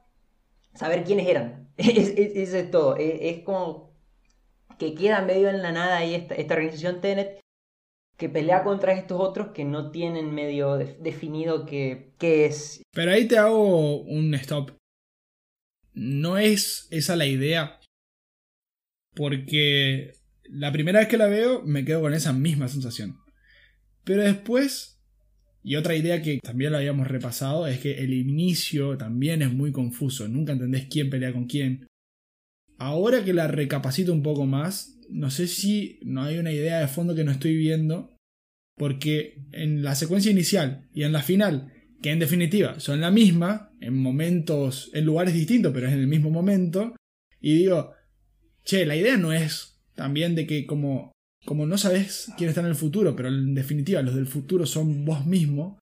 saber 0.73 1.03
quiénes 1.03 1.27
eran. 1.27 1.69
Eso 1.77 2.57
es, 2.57 2.71
todo. 2.71 2.95
Es, 2.97 3.41
como 3.43 3.94
que 4.77 4.93
queda 4.93 5.21
medio 5.21 5.49
en 5.49 5.61
la 5.61 5.71
nada 5.71 5.97
ahí 5.97 6.15
esta, 6.15 6.35
esta 6.35 6.53
organización 6.55 7.01
Tenet 7.01 7.39
que 8.17 8.29
pelea 8.29 8.63
contra 8.63 8.93
estos 8.93 9.19
otros 9.19 9.49
que 9.53 9.65
no 9.65 9.91
tienen 9.91 10.33
medio 10.33 10.77
definido 10.77 11.65
qué, 11.65 12.13
es. 12.19 12.81
Pero 12.91 13.11
ahí 13.11 13.27
te 13.27 13.37
hago 13.37 14.01
un 14.01 14.33
stop. 14.35 14.71
No 15.93 16.37
es 16.37 16.87
esa 16.91 17.15
la 17.15 17.25
idea. 17.25 17.79
Porque 19.15 20.13
la 20.43 20.71
primera 20.71 20.99
vez 20.99 21.07
que 21.07 21.17
la 21.17 21.27
veo 21.27 21.61
me 21.63 21.83
quedo 21.83 22.01
con 22.01 22.13
esa 22.13 22.33
misma 22.33 22.67
sensación. 22.67 23.17
Pero 24.03 24.23
después, 24.23 25.01
y 25.63 25.75
otra 25.75 25.95
idea 25.95 26.21
que 26.21 26.39
también 26.39 26.71
lo 26.71 26.77
habíamos 26.77 27.07
repasado, 27.07 27.67
es 27.67 27.79
que 27.79 28.03
el 28.03 28.13
inicio 28.13 28.97
también 28.97 29.41
es 29.41 29.51
muy 29.51 29.71
confuso. 29.71 30.27
Nunca 30.27 30.53
entendés 30.53 30.87
quién 30.89 31.09
pelea 31.09 31.33
con 31.33 31.47
quién. 31.47 31.87
Ahora 32.77 33.23
que 33.23 33.33
la 33.33 33.47
recapacito 33.47 34.11
un 34.11 34.23
poco 34.23 34.45
más, 34.45 34.99
no 35.09 35.29
sé 35.29 35.47
si 35.47 35.99
no 36.03 36.23
hay 36.23 36.37
una 36.37 36.51
idea 36.51 36.79
de 36.79 36.87
fondo 36.87 37.15
que 37.15 37.23
no 37.23 37.31
estoy 37.31 37.55
viendo, 37.55 38.15
porque 38.77 39.41
en 39.51 39.83
la 39.83 39.95
secuencia 39.95 40.31
inicial 40.31 40.89
y 40.93 41.03
en 41.03 41.13
la 41.13 41.23
final, 41.23 41.73
que 42.01 42.11
en 42.11 42.19
definitiva 42.19 42.79
son 42.79 43.01
la 43.01 43.11
misma, 43.11 43.71
en 43.79 43.95
momentos, 43.97 44.91
en 44.93 45.05
lugares 45.05 45.33
distintos, 45.33 45.71
pero 45.73 45.87
es 45.87 45.93
en 45.93 45.99
el 45.99 46.07
mismo 46.07 46.29
momento, 46.29 46.95
y 47.39 47.55
digo, 47.55 47.93
che, 48.63 48.85
la 48.85 48.95
idea 48.95 49.17
no 49.17 49.31
es 49.31 49.81
también 49.95 50.35
de 50.35 50.45
que 50.45 50.65
como, 50.65 51.13
como 51.45 51.65
no 51.65 51.77
sabes 51.77 52.31
quién 52.37 52.49
está 52.49 52.61
en 52.61 52.67
el 52.67 52.75
futuro, 52.75 53.15
pero 53.15 53.29
en 53.29 53.55
definitiva 53.55 54.01
los 54.01 54.15
del 54.15 54.27
futuro 54.27 54.65
son 54.65 55.05
vos 55.05 55.25
mismo, 55.25 55.79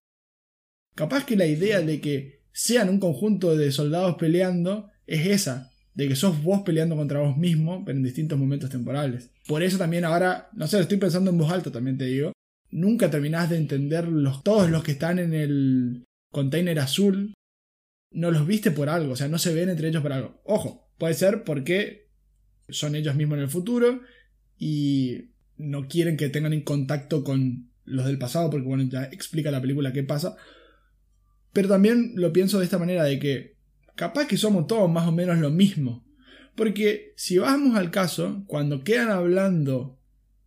capaz 0.95 1.25
que 1.25 1.35
la 1.35 1.47
idea 1.47 1.81
de 1.81 1.99
que 1.99 2.43
sean 2.51 2.89
un 2.89 2.99
conjunto 2.99 3.57
de 3.57 3.71
soldados 3.71 4.15
peleando 4.15 4.91
es 5.07 5.25
esa, 5.25 5.72
de 5.95 6.07
que 6.07 6.15
sos 6.15 6.41
vos 6.41 6.61
peleando 6.61 6.95
contra 6.95 7.19
vos 7.19 7.37
mismo, 7.37 7.83
pero 7.85 7.97
en 7.97 8.03
distintos 8.03 8.39
momentos 8.39 8.69
temporales. 8.69 9.29
Por 9.47 9.61
eso 9.61 9.77
también 9.77 10.05
ahora, 10.05 10.49
no 10.53 10.67
sé, 10.67 10.79
estoy 10.79 10.97
pensando 10.97 11.29
en 11.29 11.37
voz 11.37 11.51
alta, 11.51 11.71
también 11.71 11.97
te 11.97 12.05
digo. 12.05 12.33
Nunca 12.71 13.11
terminás 13.11 13.49
de 13.49 13.57
entender 13.57 14.07
los, 14.07 14.43
todos 14.43 14.69
los 14.69 14.83
que 14.83 14.93
están 14.93 15.19
en 15.19 15.33
el 15.33 16.05
container 16.31 16.79
azul. 16.79 17.33
No 18.11 18.31
los 18.31 18.47
viste 18.47 18.71
por 18.71 18.89
algo, 18.89 19.13
o 19.13 19.15
sea, 19.15 19.27
no 19.27 19.37
se 19.37 19.53
ven 19.53 19.69
entre 19.69 19.89
ellos 19.89 20.01
por 20.01 20.13
algo. 20.13 20.41
Ojo, 20.45 20.89
puede 20.97 21.13
ser 21.13 21.43
porque 21.43 22.09
son 22.69 22.95
ellos 22.95 23.15
mismos 23.15 23.37
en 23.37 23.43
el 23.43 23.49
futuro 23.49 24.01
y 24.57 25.29
no 25.57 25.87
quieren 25.87 26.17
que 26.17 26.29
tengan 26.29 26.53
en 26.53 26.61
contacto 26.61 27.23
con 27.23 27.69
los 27.85 28.05
del 28.05 28.17
pasado, 28.17 28.49
porque 28.49 28.67
bueno, 28.67 28.83
ya 28.89 29.03
explica 29.05 29.51
la 29.51 29.61
película 29.61 29.93
qué 29.93 30.03
pasa. 30.03 30.35
Pero 31.51 31.69
también 31.69 32.13
lo 32.15 32.33
pienso 32.33 32.57
de 32.57 32.65
esta 32.65 32.79
manera, 32.79 33.03
de 33.03 33.19
que 33.19 33.52
capaz 33.95 34.27
que 34.27 34.37
somos 34.37 34.67
todos 34.67 34.89
más 34.89 35.07
o 35.07 35.11
menos 35.11 35.37
lo 35.37 35.51
mismo. 35.51 36.05
Porque 36.55 37.13
si 37.15 37.37
vamos 37.37 37.75
al 37.75 37.91
caso, 37.91 38.43
cuando 38.47 38.83
quedan 38.83 39.09
hablando 39.09 39.99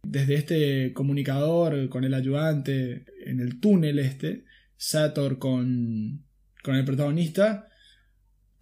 desde 0.02 0.34
este 0.34 0.92
comunicador 0.92 1.88
con 1.88 2.04
el 2.04 2.14
ayudante 2.14 3.06
en 3.24 3.40
el 3.40 3.58
túnel 3.58 3.98
este, 3.98 4.44
Sator 4.76 5.38
con, 5.38 6.24
con 6.62 6.76
el 6.76 6.84
protagonista, 6.84 7.68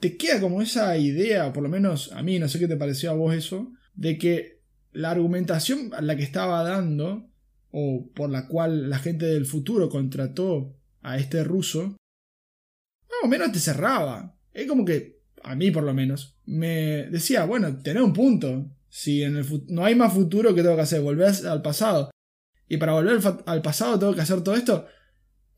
te 0.00 0.16
queda 0.16 0.40
como 0.40 0.62
esa 0.62 0.96
idea, 0.96 1.52
por 1.52 1.62
lo 1.62 1.68
menos 1.68 2.12
a 2.12 2.22
mí, 2.22 2.38
no 2.38 2.48
sé 2.48 2.58
qué 2.58 2.68
te 2.68 2.76
pareció 2.76 3.10
a 3.10 3.14
vos 3.14 3.34
eso, 3.34 3.72
de 3.94 4.18
que 4.18 4.60
la 4.92 5.10
argumentación 5.10 5.90
a 5.92 6.00
la 6.00 6.16
que 6.16 6.22
estaba 6.22 6.62
dando, 6.62 7.28
o 7.70 8.10
por 8.14 8.30
la 8.30 8.46
cual 8.46 8.88
la 8.88 8.98
gente 8.98 9.26
del 9.26 9.46
futuro 9.46 9.88
contrató 9.88 10.76
a 11.02 11.18
este 11.18 11.42
ruso, 11.42 11.96
más 13.08 13.24
o 13.24 13.28
menos 13.28 13.52
te 13.52 13.58
cerraba. 13.58 14.33
Es 14.54 14.66
como 14.66 14.84
que 14.84 15.14
a 15.44 15.54
mí 15.54 15.70
por 15.70 15.84
lo 15.84 15.94
menos, 15.94 16.36
me 16.46 17.06
decía, 17.10 17.44
bueno, 17.44 17.76
tener 17.78 18.02
un 18.02 18.12
punto. 18.12 18.70
Si 18.88 19.22
en 19.22 19.36
el 19.36 19.46
no 19.68 19.84
hay 19.84 19.94
más 19.94 20.12
futuro, 20.12 20.54
¿qué 20.54 20.62
tengo 20.62 20.76
que 20.76 20.82
hacer? 20.82 21.00
Volver 21.00 21.32
al 21.46 21.62
pasado. 21.62 22.10
Y 22.68 22.78
para 22.78 22.94
volver 22.94 23.20
al 23.46 23.62
pasado 23.62 23.98
tengo 23.98 24.14
que 24.14 24.22
hacer 24.22 24.42
todo 24.42 24.54
esto. 24.54 24.86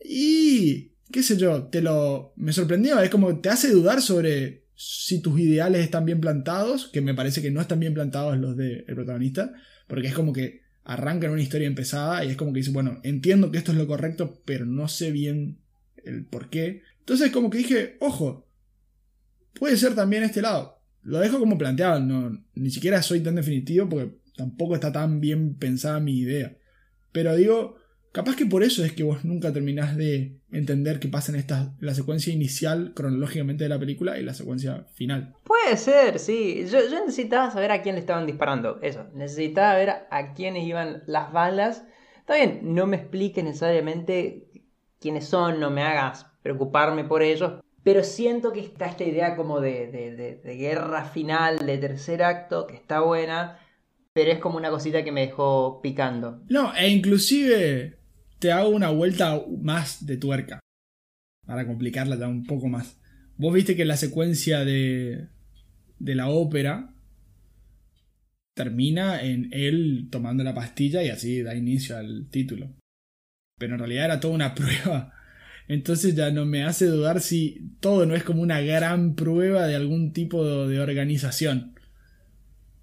Y 0.02 0.92
qué 1.12 1.22
sé 1.22 1.37
yo, 1.37 1.64
te 1.64 1.80
lo 1.80 2.32
me 2.37 2.52
sorprendió, 2.52 3.00
es 3.00 3.11
como 3.11 3.38
te 3.38 3.48
hace 3.48 3.70
dudar 3.70 4.02
sobre 4.02 4.64
si 4.74 5.20
tus 5.20 5.38
ideales 5.38 5.82
están 5.82 6.04
bien 6.04 6.20
plantados, 6.20 6.88
que 6.88 7.00
me 7.00 7.14
parece 7.14 7.40
que 7.40 7.50
no 7.50 7.61
están 7.61 7.80
bien 7.80 7.94
plantados 7.94 8.37
los 8.38 8.56
del 8.56 8.85
protagonista, 8.87 9.52
porque 9.87 10.09
es 10.09 10.14
como 10.14 10.32
que 10.32 10.62
arrancan 10.85 11.30
una 11.30 11.42
historia 11.42 11.66
empezada 11.66 12.24
y 12.24 12.30
es 12.30 12.37
como 12.37 12.52
que 12.52 12.61
dice, 12.61 12.72
bueno, 12.72 13.00
entiendo 13.04 13.50
que 13.50 13.59
esto 13.59 13.72
es 13.72 13.78
lo 13.78 13.87
correcto, 13.87 14.42
pero 14.44 14.66
no 14.66 14.88
sé 14.88 15.12
bien 15.12 15.59
el 16.04 16.24
por 16.24 16.50
qué. 16.50 16.82
Entonces 17.00 17.30
como 17.30 17.50
que 17.50 17.59
dije, 17.59 17.96
ojo, 18.00 18.45
puede 19.59 19.77
ser 19.77 19.95
también 19.95 20.23
este 20.23 20.42
lado. 20.42 20.81
Lo 21.03 21.19
dejo 21.19 21.38
como 21.38 21.59
planteado, 21.59 22.01
ni 22.55 22.71
siquiera 22.71 23.03
soy 23.03 23.21
tan 23.21 23.37
definitivo 23.37 23.88
porque 23.88 24.19
tampoco 24.37 24.75
está 24.75 24.92
tan 24.92 25.21
bien 25.21 25.57
pensada 25.57 26.01
mi 26.01 26.19
idea. 26.19 26.57
Pero 27.12 27.37
digo, 27.37 27.77
Capaz 28.16 28.35
que 28.35 28.47
por 28.47 28.62
eso 28.62 28.83
es 28.83 28.95
que 28.95 29.03
vos 29.03 29.27
nunca 29.27 29.53
terminás 29.53 29.95
de 29.95 30.40
entender 30.51 31.01
qué 31.01 31.07
pasa 31.07 31.33
en 31.33 31.38
esta, 31.38 31.75
la 31.81 31.92
secuencia 31.92 32.33
inicial 32.33 32.95
cronológicamente 32.95 33.64
de 33.64 33.69
la 33.69 33.79
película 33.79 34.19
y 34.19 34.23
la 34.23 34.33
secuencia 34.33 34.87
final. 34.95 35.35
Puede 35.45 35.77
ser, 35.77 36.19
sí. 36.19 36.64
Yo, 36.66 36.79
necesitaba 37.05 37.51
saber 37.51 37.73
a 37.73 37.83
quién 37.83 37.95
le 37.95 38.01
estaban 38.01 38.25
disparando. 38.25 38.81
Eso, 38.81 39.05
necesitaba 39.12 39.75
ver 39.75 39.90
a 40.11 40.33
quiénes 40.33 40.64
iban 40.64 41.03
las 41.07 41.31
balas. 41.31 41.85
Está 42.21 42.37
bien, 42.37 42.61
no 42.62 42.87
me 42.87 42.97
expliques 42.97 43.45
necesariamente 43.45 44.49
quiénes 44.99 45.27
son, 45.27 45.61
no 45.61 45.71
me 45.71 45.83
hagas 45.83 46.25
preocuparme 46.42 47.05
por 47.05 47.23
ellos. 47.23 47.61
Pero 47.87 48.05
siento 48.05 48.53
que 48.53 48.61
está 48.61 48.85
esta 48.85 49.05
idea 49.05 49.35
como 49.35 49.62
de, 49.62 50.40
de 50.42 50.57
guerra 50.57 51.07
final, 51.07 51.64
de 51.64 51.79
tercer 51.79 52.22
acto, 52.22 52.66
que 52.66 52.75
está 52.75 53.01
buena 53.01 53.61
pero 54.16 54.33
es 54.33 54.38
como 54.38 54.57
una 54.57 54.70
cosita 54.70 55.05
que 55.05 55.12
me 55.12 55.27
dejó 55.27 55.83
picando. 55.83 56.42
No, 56.49 56.75
e 56.75 56.88
inclusive 56.88 57.99
te 58.38 58.51
hago 58.51 58.70
una 58.70 58.88
vuelta 58.88 59.44
más 59.61 60.07
de 60.07 60.16
tuerca. 60.16 60.59
Para 61.44 61.66
complicarla 61.66 62.16
ya 62.16 62.27
un 62.27 62.46
poco 62.46 62.66
más. 62.66 62.99
Vos 63.37 63.53
viste 63.53 63.77
que 63.77 63.85
la 63.85 63.99
secuencia 63.99 64.64
de, 64.64 65.29
de 65.99 66.14
la 66.14 66.31
ópera 66.31 66.94
termina 68.55 69.20
en 69.20 69.51
él 69.53 70.09
tomando 70.11 70.42
la 70.42 70.55
pastilla 70.55 71.03
y 71.03 71.11
así 71.11 71.42
da 71.42 71.55
inicio 71.55 71.99
al 71.99 72.31
título. 72.31 72.75
Pero 73.59 73.75
en 73.75 73.81
realidad 73.81 74.07
era 74.07 74.20
toda 74.20 74.35
una 74.35 74.55
prueba. 74.55 75.12
Entonces 75.68 76.14
ya 76.14 76.31
no 76.31 76.44
me 76.44 76.64
hace 76.64 76.87
dudar 76.87 77.20
si 77.20 77.72
todo 77.81 78.07
no 78.07 78.14
es 78.14 78.22
como 78.22 78.42
una 78.42 78.61
gran 78.61 79.14
prueba 79.14 79.66
de 79.66 79.76
algún 79.76 80.12
tipo 80.12 80.44
de 80.44 80.81
organización. 80.81 81.74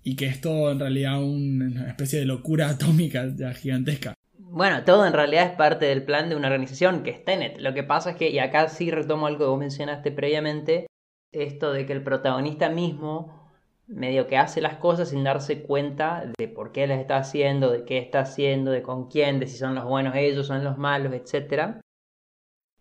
Y 0.04 0.15
que 0.15 0.26
es 0.26 0.41
todo 0.41 0.72
en 0.72 0.80
realidad 0.80 1.24
una 1.24 1.88
especie 1.88 2.19
de 2.19 2.26
locura 2.26 2.69
atómica 2.69 3.32
ya 3.36 3.54
gigantesca. 3.54 4.13
Bueno, 4.38 4.84
todo 4.84 5.08
en 5.08 5.13
realidad 5.13 5.48
es 5.48 5.56
parte 5.56 5.86
del 5.86 6.04
plan 6.04 6.30
de 6.30 6.36
una 6.36 6.48
organización 6.48 7.04
que 7.04 7.10
es 7.12 7.26
Tenet. 7.26 7.58
Lo 7.60 7.74
que 7.74 7.84
pasa 7.84 8.12
es 8.12 8.17
que, 8.17 8.30
y 8.30 8.39
acá 8.39 8.67
sí 8.69 8.91
retomo 8.91 9.28
algo 9.28 9.39
que 9.39 9.46
vos 9.46 9.60
mencionaste 9.60 10.12
previamente, 10.12 10.88
esto 11.32 11.74
de 11.74 11.86
que 11.86 11.93
el 11.93 12.04
protagonista 12.04 12.69
mismo 12.69 13.43
medio 13.88 14.28
que 14.28 14.38
hace 14.38 14.62
las 14.62 14.78
cosas 14.78 15.10
sin 15.10 15.24
darse 15.24 15.63
cuenta 15.63 16.24
de 16.38 16.48
por 16.48 16.72
qué 16.72 16.88
las 16.88 17.00
está 17.00 17.17
haciendo, 17.17 17.72
de 17.72 17.84
qué 17.86 17.98
está 17.98 18.22
haciendo, 18.22 18.72
de 18.72 18.82
con 18.82 19.10
quién, 19.10 19.39
de 19.39 19.48
si 19.48 19.58
son 19.58 19.76
los 19.76 19.86
buenos 19.86 20.15
ellos, 20.15 20.48
son 20.48 20.63
los 20.63 20.78
malos, 20.78 21.13
etc. 21.13 21.82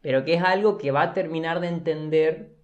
Pero 0.03 0.25
que 0.25 0.35
es 0.35 0.43
algo 0.43 0.77
que 0.77 0.91
va 0.91 1.03
a 1.03 1.13
terminar 1.15 1.61
de 1.61 1.69
entender, 1.69 2.57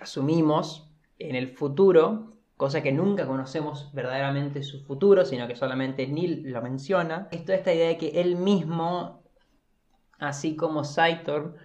asumimos, 0.00 0.90
en 1.18 1.36
el 1.36 1.48
futuro, 1.56 2.34
cosa 2.56 2.82
que 2.82 2.92
nunca 2.92 3.26
conocemos 3.26 3.90
verdaderamente 3.92 4.62
su 4.62 4.84
futuro, 4.84 5.24
sino 5.24 5.46
que 5.46 5.56
solamente 5.56 6.06
Neil 6.06 6.50
lo 6.50 6.62
menciona. 6.62 7.28
Esto 7.30 7.52
esta 7.52 7.72
idea 7.72 7.88
de 7.88 7.98
que 7.98 8.20
él 8.20 8.36
mismo, 8.36 9.22
así 10.18 10.56
como 10.56 10.84
Saitor, 10.84 11.56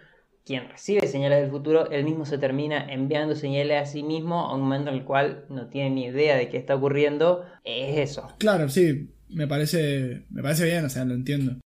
quien 0.46 0.70
recibe 0.70 1.06
señales 1.08 1.42
del 1.42 1.52
futuro, 1.52 1.90
él 1.92 2.04
mismo 2.04 2.26
se 2.26 2.38
termina 2.38 2.92
enviando 2.92 3.36
señales 3.36 3.82
a 3.82 3.86
sí 3.86 4.04
mismo 4.04 4.48
a 4.48 4.56
un 4.56 4.62
momento 4.62 4.90
en 4.90 4.98
el 4.98 5.04
cual 5.04 5.46
no 5.50 5.68
tiene 5.68 5.92
ni 5.92 6.06
idea 6.06 6.38
de 6.38 6.50
qué 6.50 6.58
está 6.58 6.76
ocurriendo, 6.76 7.46
es 7.64 7.98
eso. 7.98 8.28
Claro, 8.40 8.68
sí, 8.70 9.12
me 9.30 9.48
parece, 9.48 10.26
me 10.30 10.42
parece 10.42 10.66
bien, 10.66 10.86
o 10.86 10.90
sea, 10.90 11.06
lo 11.06 11.14
entiendo. 11.14 11.60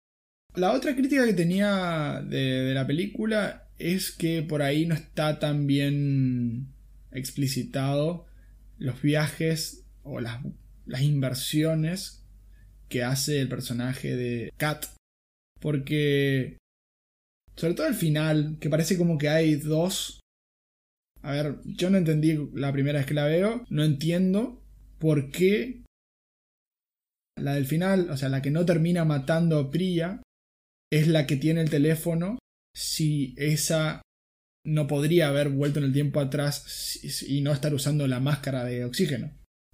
La 0.54 0.72
otra 0.72 0.94
crítica 0.94 1.24
que 1.24 1.32
tenía 1.32 2.22
de, 2.28 2.36
de 2.36 2.74
la 2.74 2.86
película 2.86 3.68
es 3.78 4.12
que 4.12 4.42
por 4.42 4.62
ahí 4.62 4.86
no 4.86 4.94
está 4.94 5.38
tan 5.38 5.66
bien 5.66 6.68
explicitado 7.10 8.26
los 8.78 9.00
viajes 9.02 9.84
o 10.02 10.20
las, 10.20 10.42
inversiones 11.00 12.24
que 12.88 13.04
hace 13.04 13.40
el 13.40 13.48
personaje 13.48 14.16
de 14.16 14.52
Kat. 14.56 14.86
Porque, 15.60 16.58
sobre 17.56 17.74
todo 17.74 17.86
al 17.86 17.94
final, 17.94 18.58
que 18.60 18.68
parece 18.68 18.98
como 18.98 19.18
que 19.18 19.28
hay 19.28 19.54
dos. 19.56 20.20
A 21.22 21.32
ver, 21.32 21.60
yo 21.64 21.88
no 21.90 21.98
entendí 21.98 22.36
la 22.54 22.72
primera 22.72 22.98
vez 22.98 23.06
que 23.06 23.14
la 23.14 23.26
veo, 23.26 23.64
no 23.70 23.84
entiendo 23.84 24.60
por 24.98 25.30
qué 25.30 25.82
la 27.36 27.54
del 27.54 27.66
final, 27.66 28.10
o 28.10 28.16
sea, 28.16 28.28
la 28.28 28.42
que 28.42 28.50
no 28.50 28.66
termina 28.66 29.04
matando 29.04 29.58
a 29.58 29.70
Priya, 29.70 30.20
es 30.92 31.09
la 31.09 31.26
que 31.26 31.37
tiene 31.37 31.62
el 31.62 31.70
teléfono 31.70 32.38
si 32.74 33.35
esa 33.38 34.02
no 34.64 34.87
podría 34.87 35.28
haber 35.28 35.48
vuelto 35.48 35.78
en 35.78 35.87
el 35.87 35.92
tiempo 35.92 36.20
atrás 36.20 37.00
y 37.26 37.40
no 37.40 37.52
estar 37.52 37.72
usando 37.74 38.07
la 38.07 38.20
máscara 38.20 38.64
de 38.64 38.85
oxígeno. 38.85 39.33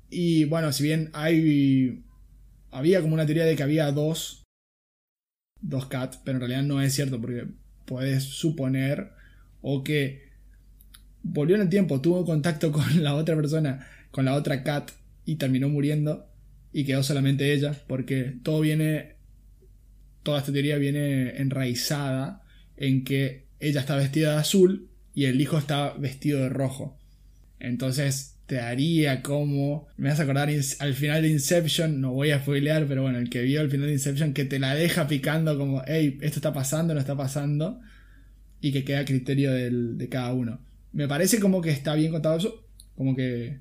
Y 0.08 0.44
bueno, 0.44 0.72
si 0.72 0.84
bien 0.84 1.10
hay. 1.12 2.04
Había 2.70 3.00
como 3.00 3.14
una 3.14 3.26
teoría 3.26 3.44
de 3.44 3.56
que 3.56 3.62
había 3.62 3.90
dos. 3.90 4.44
Dos 5.60 5.86
Cat, 5.86 6.16
pero 6.24 6.36
en 6.36 6.40
realidad 6.40 6.62
no 6.62 6.80
es 6.80 6.94
cierto 6.94 7.20
porque 7.20 7.48
puedes 7.84 8.22
suponer 8.22 9.10
o 9.60 9.82
que 9.82 10.28
volvió 11.24 11.56
en 11.56 11.62
el 11.62 11.68
tiempo, 11.68 12.00
tuvo 12.00 12.24
contacto 12.24 12.70
con 12.72 13.02
la 13.02 13.16
otra 13.16 13.34
persona, 13.34 13.88
con 14.12 14.24
la 14.24 14.34
otra 14.34 14.62
Cat 14.62 14.92
y 15.24 15.34
terminó 15.34 15.68
muriendo 15.68 16.30
y 16.72 16.84
quedó 16.84 17.02
solamente 17.02 17.52
ella 17.52 17.74
porque 17.88 18.38
todo 18.44 18.60
viene. 18.60 19.17
Toda 20.28 20.40
esta 20.40 20.52
teoría 20.52 20.76
viene 20.76 21.40
enraizada 21.40 22.42
en 22.76 23.02
que 23.02 23.46
ella 23.60 23.80
está 23.80 23.96
vestida 23.96 24.32
de 24.32 24.40
azul 24.40 24.90
y 25.14 25.24
el 25.24 25.40
hijo 25.40 25.56
está 25.56 25.94
vestido 25.94 26.40
de 26.40 26.50
rojo. 26.50 26.98
Entonces 27.58 28.36
te 28.44 28.60
haría 28.60 29.22
como. 29.22 29.86
Me 29.96 30.10
vas 30.10 30.20
a 30.20 30.24
acordar 30.24 30.50
al 30.50 30.94
final 30.94 31.22
de 31.22 31.30
Inception, 31.30 32.02
no 32.02 32.12
voy 32.12 32.32
a 32.32 32.40
spoilear, 32.40 32.86
pero 32.86 33.04
bueno, 33.04 33.16
el 33.16 33.30
que 33.30 33.40
vio 33.40 33.62
el 33.62 33.70
final 33.70 33.86
de 33.86 33.94
Inception, 33.94 34.34
que 34.34 34.44
te 34.44 34.58
la 34.58 34.74
deja 34.74 35.08
picando 35.08 35.56
como, 35.56 35.82
hey, 35.86 36.18
esto 36.20 36.40
está 36.40 36.52
pasando, 36.52 36.92
no 36.92 37.00
está 37.00 37.16
pasando, 37.16 37.80
y 38.60 38.70
que 38.70 38.84
queda 38.84 38.98
a 38.98 39.04
criterio 39.06 39.50
de 39.54 40.08
cada 40.10 40.34
uno. 40.34 40.60
Me 40.92 41.08
parece 41.08 41.40
como 41.40 41.62
que 41.62 41.70
está 41.70 41.94
bien 41.94 42.12
contado 42.12 42.36
eso, 42.36 42.66
como 42.94 43.16
que. 43.16 43.60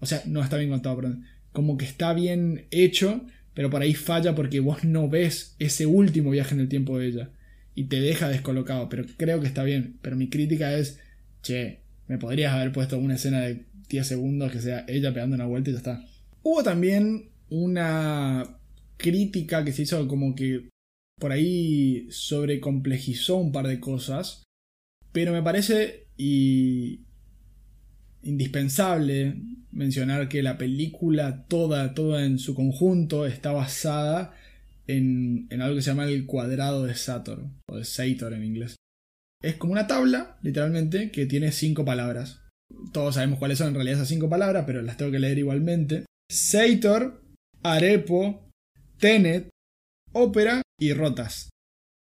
O 0.00 0.06
sea, 0.06 0.24
no 0.26 0.42
está 0.42 0.56
bien 0.56 0.70
contado, 0.70 0.96
perdón. 0.96 1.24
Como 1.52 1.78
que 1.78 1.84
está 1.84 2.12
bien 2.14 2.66
hecho, 2.72 3.24
pero 3.54 3.70
por 3.70 3.82
ahí 3.82 3.94
falla 3.94 4.34
porque 4.34 4.60
vos 4.60 4.84
no 4.84 5.08
ves 5.08 5.56
ese 5.58 5.86
último 5.86 6.30
viaje 6.30 6.54
en 6.54 6.60
el 6.60 6.68
tiempo 6.68 6.98
de 6.98 7.08
ella 7.08 7.30
y 7.74 7.84
te 7.84 8.00
deja 8.00 8.28
descolocado, 8.28 8.88
pero 8.88 9.04
creo 9.16 9.40
que 9.40 9.46
está 9.46 9.62
bien. 9.64 9.98
Pero 10.02 10.16
mi 10.16 10.28
crítica 10.28 10.74
es, 10.76 10.98
che, 11.42 11.80
me 12.08 12.18
podrías 12.18 12.52
haber 12.52 12.72
puesto 12.72 12.98
una 12.98 13.14
escena 13.14 13.40
de 13.40 13.64
10 13.88 14.06
segundos 14.06 14.52
que 14.52 14.60
sea 14.60 14.84
ella 14.88 15.12
pegando 15.12 15.36
una 15.36 15.46
vuelta 15.46 15.70
y 15.70 15.72
ya 15.72 15.78
está. 15.78 16.04
Hubo 16.42 16.62
también 16.62 17.30
una 17.48 18.58
crítica 18.96 19.64
que 19.64 19.72
se 19.72 19.82
hizo 19.82 20.06
como 20.08 20.34
que 20.34 20.68
por 21.18 21.32
ahí 21.32 22.06
sobrecomplejizó 22.10 23.36
un 23.36 23.52
par 23.52 23.66
de 23.66 23.80
cosas, 23.80 24.42
pero 25.12 25.32
me 25.32 25.42
parece 25.42 26.06
y 26.16 27.00
indispensable 28.22 29.36
mencionar 29.72 30.28
que 30.28 30.42
la 30.42 30.58
película 30.58 31.46
toda, 31.46 31.94
toda 31.94 32.24
en 32.24 32.38
su 32.38 32.54
conjunto 32.54 33.26
está 33.26 33.52
basada 33.52 34.34
en, 34.86 35.48
algo 35.60 35.76
que 35.76 35.82
se 35.82 35.90
llama 35.90 36.04
el 36.04 36.26
cuadrado 36.26 36.84
de 36.84 36.94
Sator, 36.94 37.46
o 37.68 37.76
de 37.76 37.84
Sator 37.84 38.32
en 38.32 38.44
inglés. 38.44 38.76
Es 39.42 39.54
como 39.56 39.72
una 39.72 39.86
tabla, 39.86 40.38
literalmente, 40.42 41.10
que 41.10 41.26
tiene 41.26 41.52
cinco 41.52 41.84
palabras. 41.84 42.42
Todos 42.92 43.14
sabemos 43.14 43.38
cuáles 43.38 43.58
son 43.58 43.68
en 43.68 43.74
realidad 43.74 43.96
esas 43.96 44.08
cinco 44.08 44.28
palabras, 44.28 44.64
pero 44.66 44.82
las 44.82 44.96
tengo 44.96 45.10
que 45.12 45.18
leer 45.18 45.38
igualmente. 45.38 46.04
Sator, 46.30 47.22
Arepo, 47.62 48.48
Tenet, 48.98 49.48
Ópera 50.12 50.62
y 50.78 50.92
Rotas. 50.92 51.50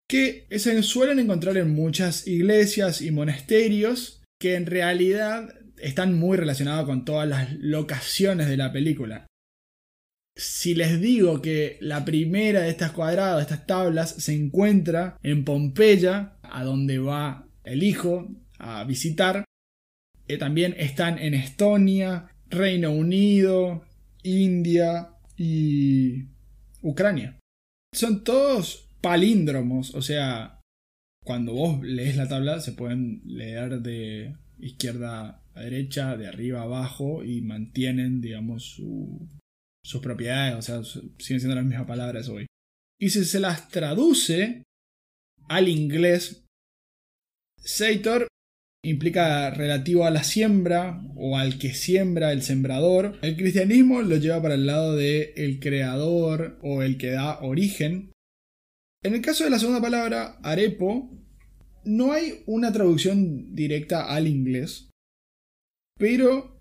Que 0.09 0.47
se 0.49 0.83
suelen 0.83 1.19
encontrar 1.19 1.57
en 1.57 1.73
muchas 1.73 2.27
iglesias 2.27 3.01
y 3.01 3.11
monasterios 3.11 4.21
que 4.39 4.55
en 4.55 4.65
realidad 4.65 5.60
están 5.81 6.17
muy 6.17 6.37
relacionados 6.37 6.85
con 6.85 7.05
todas 7.05 7.27
las 7.27 7.53
locaciones 7.53 8.47
de 8.47 8.57
la 8.57 8.71
película 8.71 9.27
si 10.35 10.75
les 10.75 10.99
digo 11.01 11.41
que 11.41 11.77
la 11.81 12.05
primera 12.05 12.61
de 12.61 12.69
estas 12.69 12.91
cuadradas, 12.91 13.37
de 13.37 13.41
estas 13.43 13.67
tablas, 13.67 14.09
se 14.11 14.33
encuentra 14.33 15.17
en 15.21 15.43
Pompeya, 15.43 16.37
a 16.41 16.63
donde 16.63 16.99
va 16.99 17.47
el 17.63 17.83
hijo 17.83 18.29
a 18.57 18.83
visitar, 18.83 19.45
eh, 20.27 20.37
también 20.37 20.75
están 20.77 21.19
en 21.19 21.33
Estonia, 21.33 22.27
Reino 22.47 22.91
Unido, 22.91 23.83
India 24.23 25.09
y 25.37 26.25
Ucrania. 26.81 27.37
Son 27.93 28.23
todos 28.23 28.89
palíndromos, 29.01 29.93
o 29.95 30.01
sea, 30.01 30.59
cuando 31.23 31.53
vos 31.53 31.83
lees 31.83 32.15
la 32.15 32.27
tabla 32.27 32.61
se 32.61 32.71
pueden 32.71 33.21
leer 33.25 33.81
de 33.81 34.35
izquierda 34.61 35.43
a 35.53 35.61
derecha, 35.61 36.15
de 36.15 36.27
arriba 36.27 36.61
a 36.61 36.63
abajo 36.63 37.23
y 37.23 37.41
mantienen, 37.41 38.21
digamos, 38.21 38.63
su, 38.63 39.27
sus 39.83 40.01
propiedades, 40.01 40.55
o 40.55 40.61
sea, 40.61 40.83
siguen 40.83 41.39
siendo 41.39 41.55
las 41.55 41.65
mismas 41.65 41.87
palabras 41.87 42.29
hoy. 42.29 42.45
Y 42.99 43.09
si 43.09 43.25
se 43.25 43.39
las 43.39 43.69
traduce 43.69 44.63
al 45.49 45.67
inglés, 45.67 46.45
Seitor 47.57 48.27
implica 48.83 49.51
relativo 49.51 50.05
a 50.05 50.11
la 50.11 50.23
siembra 50.23 51.03
o 51.15 51.37
al 51.37 51.59
que 51.59 51.73
siembra 51.73 52.31
el 52.31 52.41
sembrador. 52.41 53.19
El 53.21 53.35
cristianismo 53.35 54.01
lo 54.01 54.17
lleva 54.17 54.41
para 54.41 54.55
el 54.55 54.65
lado 54.65 54.95
de 54.95 55.33
el 55.35 55.59
creador 55.59 56.59
o 56.61 56.81
el 56.81 56.97
que 56.97 57.11
da 57.11 57.39
origen. 57.41 58.11
En 59.03 59.15
el 59.15 59.21
caso 59.21 59.43
de 59.43 59.49
la 59.49 59.59
segunda 59.59 59.81
palabra, 59.81 60.39
arepo, 60.43 61.20
no 61.83 62.11
hay 62.13 62.43
una 62.45 62.71
traducción 62.71 63.55
directa 63.55 64.13
al 64.13 64.27
inglés, 64.27 64.89
pero 65.97 66.59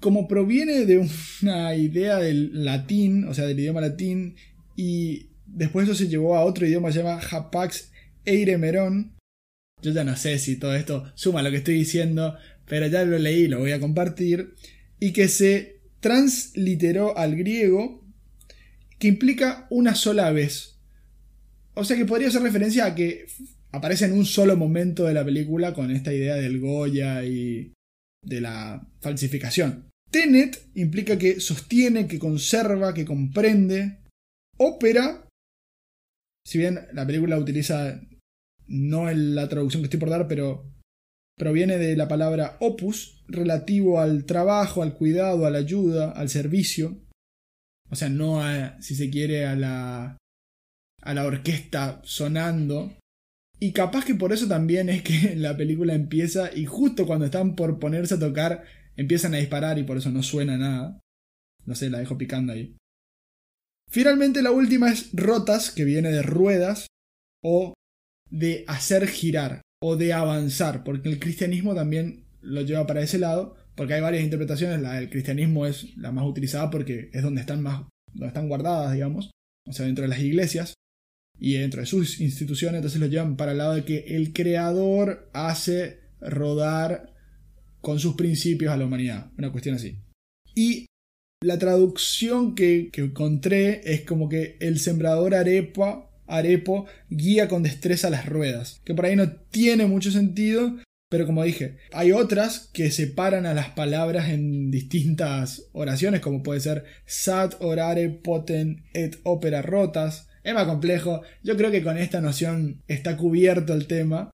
como 0.00 0.26
proviene 0.26 0.86
de 0.86 1.08
una 1.42 1.74
idea 1.74 2.18
del 2.18 2.64
latín, 2.64 3.24
o 3.24 3.34
sea, 3.34 3.46
del 3.46 3.60
idioma 3.60 3.80
latín, 3.80 4.36
y 4.76 5.30
después 5.46 5.88
eso 5.88 5.94
se 5.94 6.08
llevó 6.08 6.36
a 6.36 6.44
otro 6.44 6.66
idioma 6.66 6.92
se 6.92 7.02
llama 7.02 7.20
Hapax 7.20 7.92
Eiremeron, 8.24 9.16
yo 9.82 9.92
ya 9.92 10.04
no 10.04 10.16
sé 10.16 10.38
si 10.38 10.56
todo 10.56 10.74
esto 10.74 11.10
suma 11.14 11.42
lo 11.42 11.50
que 11.50 11.58
estoy 11.58 11.74
diciendo, 11.74 12.36
pero 12.66 12.86
ya 12.86 13.04
lo 13.04 13.18
leí, 13.18 13.48
lo 13.48 13.58
voy 13.58 13.72
a 13.72 13.80
compartir, 13.80 14.54
y 14.98 15.12
que 15.12 15.28
se 15.28 15.80
transliteró 16.00 17.16
al 17.16 17.36
griego, 17.36 18.06
que 18.98 19.08
implica 19.08 19.66
una 19.70 19.94
sola 19.94 20.30
vez. 20.30 20.78
O 21.74 21.84
sea 21.84 21.96
que 21.96 22.04
podría 22.04 22.28
hacer 22.28 22.42
referencia 22.42 22.84
a 22.84 22.94
que 22.94 23.26
aparece 23.72 24.06
en 24.06 24.12
un 24.12 24.24
solo 24.24 24.56
momento 24.56 25.04
de 25.04 25.14
la 25.14 25.24
película 25.24 25.72
con 25.72 25.90
esta 25.90 26.12
idea 26.12 26.34
del 26.36 26.60
Goya 26.60 27.24
y 27.24 27.72
de 28.22 28.40
la 28.40 28.86
falsificación. 29.00 29.88
Tenet 30.10 30.70
implica 30.74 31.18
que 31.18 31.40
sostiene, 31.40 32.08
que 32.08 32.18
conserva, 32.18 32.92
que 32.92 33.04
comprende. 33.04 33.98
Ópera, 34.58 35.28
si 36.44 36.58
bien 36.58 36.80
la 36.92 37.06
película 37.06 37.38
utiliza 37.38 38.00
no 38.66 39.08
en 39.08 39.34
la 39.34 39.48
traducción 39.48 39.82
que 39.82 39.86
estoy 39.86 40.00
por 40.00 40.10
dar, 40.10 40.28
pero 40.28 40.70
proviene 41.36 41.78
de 41.78 41.96
la 41.96 42.08
palabra 42.08 42.56
opus, 42.60 43.24
relativo 43.28 44.00
al 44.00 44.24
trabajo, 44.26 44.82
al 44.82 44.94
cuidado, 44.94 45.46
a 45.46 45.50
la 45.50 45.58
ayuda, 45.58 46.10
al 46.10 46.28
servicio. 46.28 47.00
O 47.90 47.96
sea, 47.96 48.08
no 48.08 48.42
a, 48.42 48.80
si 48.80 48.94
se 48.94 49.10
quiere, 49.10 49.46
a 49.46 49.56
la, 49.56 50.18
a 51.02 51.14
la 51.14 51.24
orquesta 51.24 52.00
sonando, 52.04 52.96
y 53.60 53.72
capaz 53.72 54.06
que 54.06 54.14
por 54.14 54.32
eso 54.32 54.48
también 54.48 54.88
es 54.88 55.02
que 55.02 55.34
la 55.36 55.56
película 55.56 55.94
empieza 55.94 56.50
y 56.54 56.64
justo 56.64 57.06
cuando 57.06 57.26
están 57.26 57.54
por 57.54 57.78
ponerse 57.78 58.14
a 58.14 58.18
tocar 58.18 58.64
empiezan 58.96 59.34
a 59.34 59.38
disparar 59.38 59.78
y 59.78 59.84
por 59.84 59.98
eso 59.98 60.10
no 60.10 60.22
suena 60.22 60.56
nada. 60.56 60.98
No 61.66 61.74
sé, 61.74 61.90
la 61.90 61.98
dejo 61.98 62.18
picando 62.18 62.54
ahí. 62.54 62.74
Finalmente 63.90 64.42
la 64.42 64.50
última 64.50 64.90
es 64.90 65.10
rotas, 65.12 65.70
que 65.70 65.84
viene 65.84 66.10
de 66.10 66.22
ruedas 66.22 66.86
o 67.42 67.74
de 68.30 68.64
hacer 68.66 69.06
girar 69.08 69.62
o 69.82 69.96
de 69.96 70.12
avanzar, 70.12 70.84
porque 70.84 71.08
el 71.08 71.18
cristianismo 71.18 71.74
también 71.74 72.24
lo 72.40 72.62
lleva 72.62 72.86
para 72.86 73.02
ese 73.02 73.18
lado, 73.18 73.56
porque 73.74 73.94
hay 73.94 74.00
varias 74.00 74.22
interpretaciones, 74.22 74.80
la 74.80 74.94
del 74.94 75.10
cristianismo 75.10 75.66
es 75.66 75.96
la 75.96 76.12
más 76.12 76.24
utilizada 76.24 76.70
porque 76.70 77.10
es 77.12 77.22
donde 77.22 77.40
están 77.40 77.62
más 77.62 77.82
donde 78.12 78.28
están 78.28 78.48
guardadas, 78.48 78.92
digamos, 78.92 79.30
o 79.66 79.72
sea, 79.72 79.86
dentro 79.86 80.02
de 80.02 80.08
las 80.08 80.20
iglesias, 80.20 80.74
y 81.40 81.54
dentro 81.54 81.80
de 81.80 81.86
sus 81.86 82.20
instituciones, 82.20 82.76
entonces 82.76 83.00
lo 83.00 83.06
llevan 83.06 83.36
para 83.36 83.52
el 83.52 83.58
lado 83.58 83.74
de 83.74 83.84
que 83.84 84.04
el 84.08 84.32
creador 84.34 85.28
hace 85.32 86.00
rodar 86.20 87.14
con 87.80 87.98
sus 87.98 88.14
principios 88.14 88.72
a 88.72 88.76
la 88.76 88.84
humanidad, 88.84 89.30
una 89.38 89.50
cuestión 89.50 89.74
así. 89.74 89.96
Y 90.54 90.86
la 91.42 91.58
traducción 91.58 92.54
que, 92.54 92.90
encontré 92.94 93.80
es 93.90 94.02
como 94.02 94.28
que 94.28 94.58
el 94.60 94.78
sembrador 94.78 95.34
arepa, 95.34 96.10
arepo 96.26 96.84
guía 97.08 97.48
con 97.48 97.62
destreza 97.62 98.10
las 98.10 98.26
ruedas, 98.26 98.82
que 98.84 98.94
por 98.94 99.06
ahí 99.06 99.16
no 99.16 99.32
tiene 99.50 99.86
mucho 99.86 100.10
sentido, 100.10 100.76
pero 101.08 101.24
como 101.24 101.42
dije, 101.42 101.78
hay 101.92 102.12
otras 102.12 102.68
que 102.74 102.90
separan 102.90 103.46
a 103.46 103.54
las 103.54 103.70
palabras 103.70 104.28
en 104.28 104.70
distintas 104.70 105.70
oraciones, 105.72 106.20
como 106.20 106.42
puede 106.42 106.60
ser 106.60 106.84
sat 107.06 107.54
orare 107.60 108.10
poten 108.10 108.84
et 108.92 109.18
opera 109.24 109.62
rotas, 109.62 110.28
es 110.42 110.54
más 110.54 110.66
complejo. 110.66 111.22
Yo 111.42 111.56
creo 111.56 111.70
que 111.70 111.82
con 111.82 111.98
esta 111.98 112.20
noción 112.20 112.82
está 112.88 113.16
cubierto 113.16 113.74
el 113.74 113.86
tema. 113.86 114.30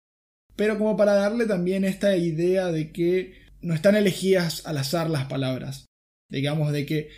Pero 0.57 0.79
como 0.79 0.97
para 0.97 1.15
darle 1.15 1.47
también 1.47 1.85
esta 1.85 2.17
idea 2.17 2.73
de 2.73 2.91
que 2.91 3.35
no 3.61 3.75
están 3.75 3.95
elegidas 3.95 4.67
al 4.67 4.79
azar 4.79 5.11
las 5.11 5.27
palabras. 5.27 5.87
Digamos, 6.31 6.73
de 6.73 6.87
que 6.87 7.11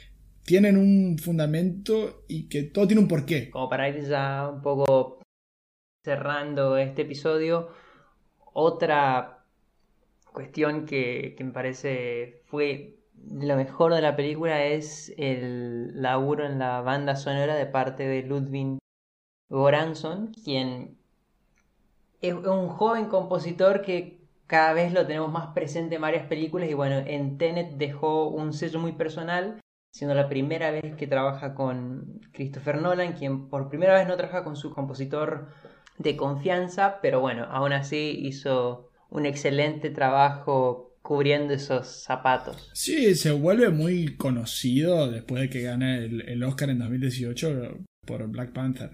tienen 0.45 0.77
un 0.77 1.19
fundamento 1.19 2.25
y 2.27 2.49
que 2.49 2.63
todo 2.65 2.87
tiene 2.87 3.03
un 3.03 3.09
porqué. 3.09 3.51
Como 3.51 3.69
para 3.69 3.89
ir 3.89 4.03
ya 4.07 4.49
un 4.49 4.63
poco 4.63 5.21
cerrando 6.05 6.77
este 6.79 7.03
episodio, 7.03 7.69
otra 8.55 9.45
cuestión 10.33 10.87
que, 10.87 11.37
me 11.39 11.51
parece 11.53 12.43
fue 12.47 12.98
lo 13.31 13.57
mejor 13.57 13.95
de 13.95 14.03
la 14.03 14.17
película 14.17 14.65
es 14.65 15.13
el 15.17 16.01
laburo 16.01 16.47
en 16.47 16.59
la 16.59 16.81
banda 16.81 17.17
sonora 17.17 17.55
de 17.55 17.67
parte 17.67 18.07
de 18.07 18.23
Ludwig 18.23 18.79
Goranson, 19.49 20.33
quien 20.45 20.99
es 22.21 22.35
un 22.35 22.69
joven 22.69 23.07
compositor 23.07 23.83
que 23.83 24.19
cada 24.47 24.73
vez 24.73 24.93
lo 24.93 25.07
tenemos 25.07 25.31
más 25.31 25.49
presente 25.49 25.97
en 25.97 26.01
varias 26.01 26.27
películas 26.27 26.71
y 26.71 26.75
bueno, 26.75 26.97
en 26.97 27.39
Tenet 27.39 27.73
dejó 27.77 28.29
un 28.29 28.53
sello 28.53 28.81
muy 28.81 28.93
personal, 28.93 29.61
siendo 29.93 30.15
la 30.15 30.29
primera 30.29 30.71
vez 30.71 30.97
que 30.97 31.07
trabaja 31.07 31.55
con 31.55 32.21
Christopher 32.33 32.81
Nolan, 32.81 33.13
quien 33.13 33.49
por 33.49 33.69
primera 33.69 33.95
vez 33.95 34.09
no 34.09 34.17
trabaja 34.17 34.45
con 34.45 34.57
su 34.57 34.73
compositor 34.73 35.49
de 35.99 36.17
confianza, 36.17 36.99
pero 37.03 37.21
bueno, 37.21 37.47
aún 37.51 37.73
así 37.73 38.19
hizo 38.23 38.89
un 39.11 39.27
excelente 39.27 39.91
trabajo 39.91 40.88
cubriendo 41.09 41.55
esos 41.55 41.87
zapatos. 41.87 42.69
Sí, 42.75 43.15
se 43.15 43.31
vuelve 43.31 43.71
muy 43.71 44.17
conocido 44.17 45.11
después 45.11 45.41
de 45.41 45.49
que 45.49 45.63
gana 45.63 45.97
el, 45.97 46.43
Oscar 46.43 46.69
en 46.69 46.81
2018 46.81 47.79
por 48.05 48.29
Black 48.29 48.53
Panther. 48.53 48.91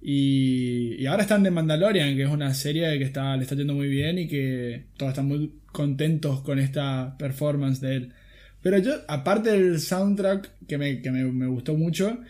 Y, 0.00 1.04
ahora 1.04 1.20
están 1.20 1.42
de 1.42 1.50
Mandalorian, 1.50 2.16
que 2.16 2.22
es 2.22 2.30
una 2.30 2.54
serie 2.54 2.96
que 2.96 3.04
está, 3.04 3.36
le 3.36 3.42
está 3.42 3.56
yendo 3.56 3.74
muy 3.74 3.88
bien 3.88 4.18
y 4.18 4.26
que 4.26 4.86
todos 4.96 5.10
están 5.10 5.26
muy 5.26 5.52
contentos 5.70 6.40
con 6.40 6.58
esta 6.58 7.18
performance 7.18 7.82
de 7.82 7.94
él. 7.94 8.14
Pero 8.62 8.78
yo, 8.78 8.92
aparte 9.06 9.50
del 9.50 9.80
soundtrack, 9.80 10.66
que 10.66 10.78
me, 10.78 11.02
que 11.02 11.10
me, 11.10 11.46
gustó 11.46 11.74
mucho, 11.74 12.20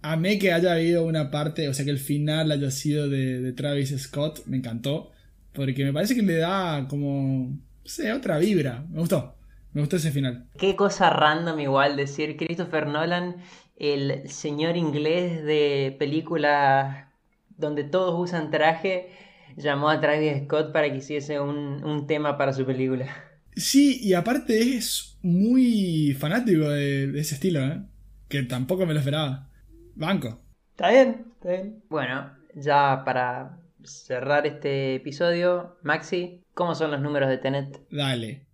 amé 0.00 0.38
que 0.38 0.54
haya 0.54 0.72
habido 0.72 1.04
una 1.04 1.30
parte, 1.30 1.68
o 1.68 1.74
sea, 1.74 1.84
que 1.84 1.90
el 1.90 1.98
final 1.98 2.50
haya 2.50 2.70
sido 2.70 3.10
de, 3.10 3.42
de 3.42 3.52
Travis 3.52 3.94
Scott, 3.98 4.46
me 4.46 4.56
encantó, 4.56 5.10
porque 5.52 5.84
me 5.84 5.92
parece 5.92 6.14
que 6.14 6.22
le 6.22 6.36
da 6.36 6.86
como 6.88 7.60
sé, 7.90 8.12
otra 8.12 8.38
vibra. 8.38 8.84
Me 8.88 9.00
gustó. 9.00 9.36
Me 9.72 9.82
gustó 9.82 9.96
ese 9.96 10.10
final. 10.10 10.46
Qué 10.58 10.74
cosa 10.74 11.10
random 11.10 11.60
igual 11.60 11.96
decir 11.96 12.36
Christopher 12.36 12.86
Nolan, 12.86 13.36
el 13.76 14.28
señor 14.28 14.76
inglés 14.76 15.44
de 15.44 15.94
películas 15.98 17.06
donde 17.56 17.84
todos 17.84 18.18
usan 18.18 18.50
traje, 18.50 19.10
llamó 19.56 19.90
a 19.90 20.00
Travis 20.00 20.44
Scott 20.44 20.72
para 20.72 20.90
que 20.90 20.96
hiciese 20.96 21.38
un, 21.38 22.06
tema 22.06 22.36
para 22.36 22.52
su 22.52 22.64
película. 22.66 23.06
Sí, 23.54 24.00
y 24.02 24.14
aparte 24.14 24.76
es 24.76 25.18
muy 25.22 26.16
fanático 26.18 26.68
de, 26.70 27.18
ese 27.20 27.34
estilo, 27.34 27.60
¿eh? 27.60 27.82
Que 28.28 28.42
tampoco 28.42 28.86
me 28.86 28.94
lo 28.94 29.00
esperaba. 29.00 29.48
Banco. 29.94 30.40
Está 30.70 30.90
bien, 30.90 31.26
está 31.34 31.50
bien. 31.50 31.82
Bueno, 31.90 32.32
ya 32.54 33.02
para 33.04 33.59
cerrar 33.84 34.46
este 34.46 34.94
episodio, 34.94 35.76
Maxi, 35.82 36.42
¿cómo 36.54 36.74
son 36.74 36.90
los 36.90 37.00
números 37.00 37.28
de 37.28 37.38
Tenet? 37.38 37.80
Dale. 37.90 38.46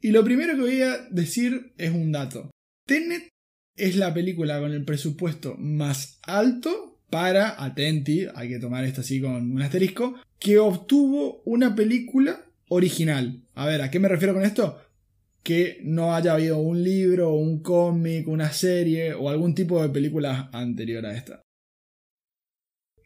Y 0.00 0.12
lo 0.12 0.24
primero 0.24 0.54
que 0.54 0.60
voy 0.60 0.82
a 0.82 0.98
decir 1.10 1.72
es 1.76 1.90
un 1.90 2.12
dato. 2.12 2.50
Tenet 2.86 3.28
es 3.76 3.96
la 3.96 4.12
película 4.14 4.60
con 4.60 4.72
el 4.72 4.84
presupuesto 4.84 5.54
más 5.58 6.18
alto 6.22 7.00
para, 7.10 7.62
atenti, 7.62 8.26
hay 8.34 8.48
que 8.48 8.58
tomar 8.58 8.84
esto 8.84 9.00
así 9.00 9.20
con 9.20 9.52
un 9.52 9.62
asterisco, 9.62 10.16
que 10.38 10.58
obtuvo 10.58 11.42
una 11.44 11.74
película 11.74 12.44
original. 12.68 13.42
A 13.54 13.66
ver, 13.66 13.82
¿a 13.82 13.90
qué 13.90 13.98
me 13.98 14.08
refiero 14.08 14.34
con 14.34 14.44
esto? 14.44 14.78
Que 15.42 15.80
no 15.82 16.14
haya 16.14 16.34
habido 16.34 16.58
un 16.58 16.82
libro, 16.82 17.32
un 17.32 17.62
cómic, 17.62 18.28
una 18.28 18.52
serie 18.52 19.14
o 19.14 19.30
algún 19.30 19.54
tipo 19.54 19.80
de 19.80 19.88
película 19.88 20.50
anterior 20.52 21.06
a 21.06 21.16
esta. 21.16 21.40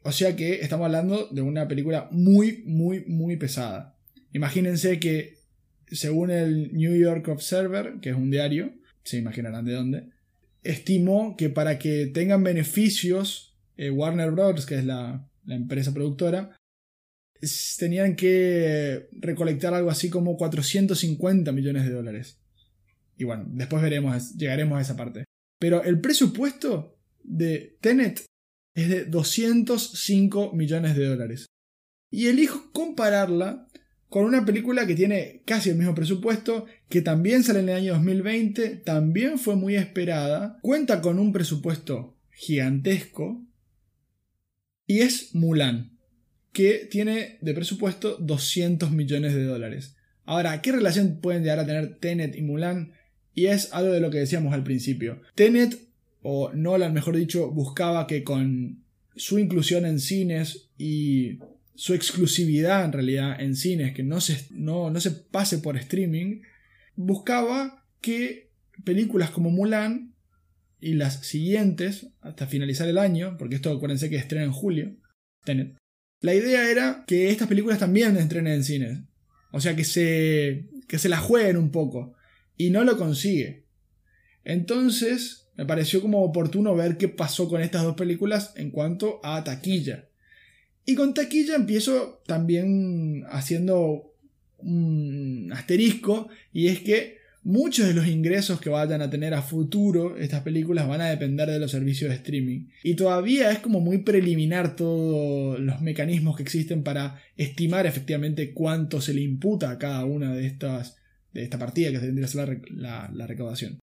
O 0.04 0.12
sea 0.12 0.34
que 0.34 0.60
estamos 0.60 0.86
hablando 0.86 1.28
de 1.28 1.42
una 1.42 1.68
película 1.68 2.08
muy, 2.10 2.62
muy, 2.66 3.04
muy 3.06 3.36
pesada. 3.36 3.96
Imagínense 4.32 4.98
que 4.98 5.38
según 5.90 6.30
el 6.30 6.72
New 6.72 6.96
York 6.96 7.28
Observer, 7.28 8.00
que 8.00 8.10
es 8.10 8.16
un 8.16 8.30
diario, 8.30 8.72
se 9.04 9.18
imaginarán 9.18 9.64
de 9.64 9.74
dónde, 9.74 10.08
estimó 10.62 11.36
que 11.36 11.50
para 11.50 11.78
que 11.78 12.06
tengan 12.06 12.42
beneficios 12.42 13.56
eh, 13.76 13.90
Warner 13.90 14.30
Bros., 14.32 14.66
que 14.66 14.78
es 14.78 14.84
la, 14.84 15.28
la 15.44 15.54
empresa 15.54 15.92
productora, 15.92 16.56
tenían 17.78 18.16
que 18.16 19.08
recolectar 19.12 19.74
algo 19.74 19.90
así 19.90 20.08
como 20.08 20.36
450 20.36 21.52
millones 21.52 21.84
de 21.84 21.92
dólares. 21.92 22.38
Y 23.16 23.24
bueno, 23.24 23.44
después 23.48 23.82
veremos, 23.82 24.34
llegaremos 24.36 24.78
a 24.78 24.82
esa 24.82 24.96
parte. 24.96 25.24
Pero 25.58 25.82
el 25.82 26.00
presupuesto 26.00 26.98
de 27.22 27.76
Tenet 27.80 28.24
es 28.74 28.88
de 28.88 29.04
205 29.04 30.52
millones 30.52 30.96
de 30.96 31.06
dólares. 31.06 31.46
Y 32.10 32.26
elijo 32.26 32.70
compararla 32.72 33.68
con 34.08 34.26
una 34.26 34.44
película 34.44 34.86
que 34.86 34.94
tiene 34.94 35.42
casi 35.46 35.70
el 35.70 35.76
mismo 35.76 35.94
presupuesto, 35.94 36.66
que 36.90 37.00
también 37.00 37.42
sale 37.42 37.60
en 37.60 37.70
el 37.70 37.76
año 37.76 37.94
2020, 37.94 38.76
también 38.76 39.38
fue 39.38 39.56
muy 39.56 39.76
esperada, 39.76 40.58
cuenta 40.60 41.00
con 41.00 41.18
un 41.18 41.32
presupuesto 41.32 42.18
gigantesco, 42.30 43.46
y 44.86 45.00
es 45.00 45.34
Mulan, 45.34 45.98
que 46.52 46.86
tiene 46.90 47.38
de 47.40 47.54
presupuesto 47.54 48.18
200 48.18 48.90
millones 48.90 49.34
de 49.34 49.44
dólares. 49.44 49.96
Ahora, 50.24 50.60
¿qué 50.60 50.72
relación 50.72 51.20
pueden 51.22 51.42
llegar 51.42 51.60
a 51.60 51.66
tener 51.66 51.98
Tenet 51.98 52.36
y 52.36 52.42
Mulan? 52.42 52.92
Y 53.32 53.46
es 53.46 53.72
algo 53.72 53.92
de 53.92 54.00
lo 54.00 54.10
que 54.10 54.18
decíamos 54.18 54.52
al 54.52 54.62
principio. 54.62 55.22
Tenet, 55.34 55.78
o 56.22 56.52
Nolan 56.52 56.94
mejor 56.94 57.16
dicho, 57.16 57.50
buscaba 57.50 58.06
que 58.06 58.24
con 58.24 58.84
su 59.14 59.38
inclusión 59.38 59.84
en 59.84 60.00
cines 60.00 60.70
y 60.78 61.38
su 61.74 61.94
exclusividad 61.94 62.84
en 62.84 62.92
realidad 62.92 63.40
en 63.40 63.56
cines, 63.56 63.94
que 63.94 64.02
no 64.02 64.20
se, 64.20 64.46
no, 64.50 64.90
no 64.90 65.00
se 65.00 65.10
pase 65.10 65.58
por 65.58 65.76
streaming, 65.76 66.42
buscaba 66.94 67.84
que 68.00 68.50
películas 68.84 69.30
como 69.30 69.50
Mulan 69.50 70.14
y 70.80 70.94
las 70.94 71.26
siguientes, 71.26 72.08
hasta 72.20 72.46
finalizar 72.46 72.88
el 72.88 72.98
año, 72.98 73.36
porque 73.38 73.56
esto 73.56 73.70
acuérdense 73.70 74.10
que 74.10 74.16
estrena 74.16 74.44
en 74.44 74.52
julio, 74.52 74.96
la 76.20 76.34
idea 76.34 76.70
era 76.70 77.04
que 77.06 77.30
estas 77.30 77.48
películas 77.48 77.78
también 77.78 78.16
estrenen 78.16 78.54
en 78.54 78.64
cines. 78.64 78.98
O 79.50 79.60
sea, 79.60 79.76
que 79.76 79.84
se, 79.84 80.68
que 80.86 80.98
se 80.98 81.08
la 81.08 81.18
jueguen 81.18 81.56
un 81.56 81.70
poco. 81.70 82.14
Y 82.56 82.70
no 82.70 82.84
lo 82.84 82.96
consigue. 82.96 83.66
Entonces, 84.44 85.41
me 85.56 85.66
pareció 85.66 86.00
como 86.00 86.22
oportuno 86.22 86.74
ver 86.74 86.96
qué 86.96 87.08
pasó 87.08 87.48
con 87.48 87.60
estas 87.60 87.82
dos 87.82 87.94
películas 87.94 88.52
en 88.56 88.70
cuanto 88.70 89.20
a 89.22 89.44
taquilla. 89.44 90.08
Y 90.84 90.94
con 90.94 91.14
taquilla 91.14 91.54
empiezo 91.54 92.22
también 92.26 93.24
haciendo 93.30 94.14
un 94.58 95.50
asterisco 95.52 96.28
y 96.52 96.68
es 96.68 96.80
que 96.80 97.18
muchos 97.44 97.86
de 97.86 97.94
los 97.94 98.06
ingresos 98.06 98.60
que 98.60 98.70
vayan 98.70 99.02
a 99.02 99.10
tener 99.10 99.34
a 99.34 99.42
futuro 99.42 100.16
estas 100.16 100.42
películas 100.42 100.86
van 100.86 101.00
a 101.00 101.10
depender 101.10 101.48
de 101.50 101.58
los 101.58 101.70
servicios 101.70 102.10
de 102.10 102.16
streaming. 102.16 102.68
Y 102.82 102.94
todavía 102.94 103.50
es 103.50 103.58
como 103.58 103.80
muy 103.80 103.98
preliminar 103.98 104.76
todos 104.76 105.60
los 105.60 105.80
mecanismos 105.80 106.36
que 106.36 106.42
existen 106.42 106.82
para 106.82 107.20
estimar 107.36 107.86
efectivamente 107.86 108.52
cuánto 108.52 109.00
se 109.00 109.14
le 109.14 109.20
imputa 109.20 109.70
a 109.70 109.78
cada 109.78 110.04
una 110.04 110.34
de 110.34 110.46
estas 110.46 110.96
de 111.32 111.42
esta 111.42 111.58
partida 111.58 111.90
que 111.90 111.98
tendría 111.98 112.26
que 112.26 112.32
ser 112.32 112.62
la, 112.70 113.10
la 113.14 113.26
recaudación. 113.26 113.78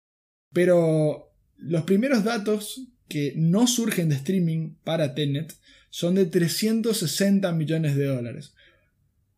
Pero 0.53 1.34
los 1.59 1.84
primeros 1.84 2.24
datos 2.24 2.88
que 3.09 3.34
no 3.36 3.66
surgen 3.66 4.09
de 4.09 4.16
streaming 4.16 4.74
para 4.84 5.14
Tenet 5.14 5.55
son 5.90 6.14
de 6.14 6.26
360 6.26 7.52
millones 7.52 7.96
de 7.96 8.07
dólares. 8.07 8.55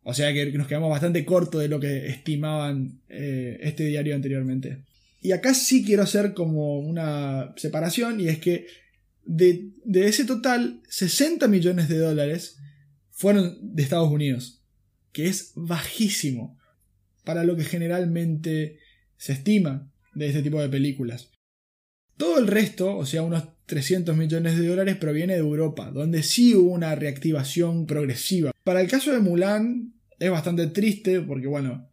O 0.03 0.13
sea 0.13 0.33
que 0.33 0.51
nos 0.53 0.67
quedamos 0.67 0.89
bastante 0.89 1.25
corto 1.25 1.59
de 1.59 1.67
lo 1.67 1.79
que 1.79 2.07
estimaban 2.07 3.01
eh, 3.09 3.59
este 3.61 3.85
diario 3.85 4.15
anteriormente. 4.15 4.83
Y 5.21 5.33
acá 5.33 5.53
sí 5.53 5.83
quiero 5.83 6.03
hacer 6.03 6.33
como 6.33 6.79
una 6.79 7.53
separación 7.57 8.19
y 8.21 8.29
es 8.29 8.39
que 8.39 8.67
de, 9.25 9.71
de 9.83 10.07
ese 10.07 10.23
total, 10.23 10.81
60 10.87 11.47
millones 11.47 11.89
de 11.89 11.97
dólares 11.97 12.57
fueron 13.11 13.57
de 13.61 13.83
Estados 13.83 14.09
Unidos, 14.09 14.61
que 15.11 15.27
es 15.27 15.51
bajísimo 15.55 16.57
para 17.25 17.43
lo 17.43 17.57
que 17.57 17.65
generalmente 17.65 18.79
se 19.17 19.33
estima 19.33 19.91
de 20.15 20.27
este 20.27 20.41
tipo 20.41 20.61
de 20.61 20.69
películas. 20.69 21.29
Todo 22.17 22.39
el 22.39 22.47
resto, 22.47 22.97
o 22.97 23.05
sea, 23.05 23.21
unos 23.21 23.43
300 23.67 24.15
millones 24.15 24.57
de 24.57 24.67
dólares 24.67 24.95
proviene 24.95 25.33
de 25.33 25.39
Europa, 25.39 25.91
donde 25.91 26.23
sí 26.23 26.55
hubo 26.55 26.71
una 26.71 26.95
reactivación 26.95 27.85
progresiva. 27.85 28.51
Para 28.63 28.81
el 28.81 28.89
caso 28.89 29.11
de 29.11 29.19
Mulan 29.19 29.93
es 30.19 30.31
bastante 30.31 30.67
triste 30.67 31.21
porque, 31.21 31.47
bueno, 31.47 31.89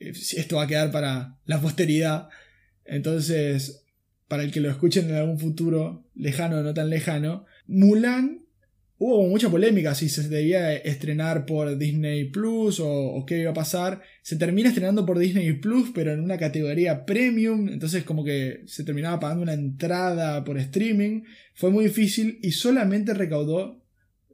eh, 0.00 0.12
esto 0.36 0.56
va 0.56 0.64
a 0.64 0.66
quedar 0.66 0.90
para 0.90 1.38
la 1.44 1.60
posteridad. 1.60 2.28
Entonces, 2.84 3.84
para 4.28 4.42
el 4.42 4.50
que 4.50 4.60
lo 4.60 4.70
escuchen 4.70 5.08
en 5.08 5.16
algún 5.16 5.38
futuro 5.38 6.04
lejano 6.14 6.58
o 6.58 6.62
no 6.62 6.74
tan 6.74 6.90
lejano, 6.90 7.46
Mulan 7.66 8.43
hubo 9.06 9.28
mucha 9.28 9.50
polémica 9.50 9.94
si 9.94 10.08
se 10.08 10.26
debía 10.30 10.74
estrenar 10.74 11.44
por 11.44 11.76
Disney 11.76 12.30
Plus 12.30 12.80
o, 12.80 13.22
qué 13.26 13.40
iba 13.40 13.50
a 13.50 13.54
pasar. 13.54 14.00
Se 14.22 14.36
termina 14.36 14.70
estrenando 14.70 15.04
por 15.04 15.18
Disney 15.18 15.52
Plus, 15.52 15.90
pero 15.94 16.12
en 16.12 16.20
una 16.20 16.38
categoría 16.38 17.04
premium. 17.04 17.68
Entonces, 17.68 18.04
como 18.04 18.24
que 18.24 18.62
se 18.66 18.82
terminaba 18.82 19.20
pagando 19.20 19.42
una 19.42 19.52
entrada 19.52 20.42
por 20.42 20.56
streaming. 20.56 21.22
Fue 21.54 21.70
muy 21.70 21.84
difícil 21.84 22.38
y 22.42 22.52
solamente 22.52 23.12
recaudó, 23.12 23.84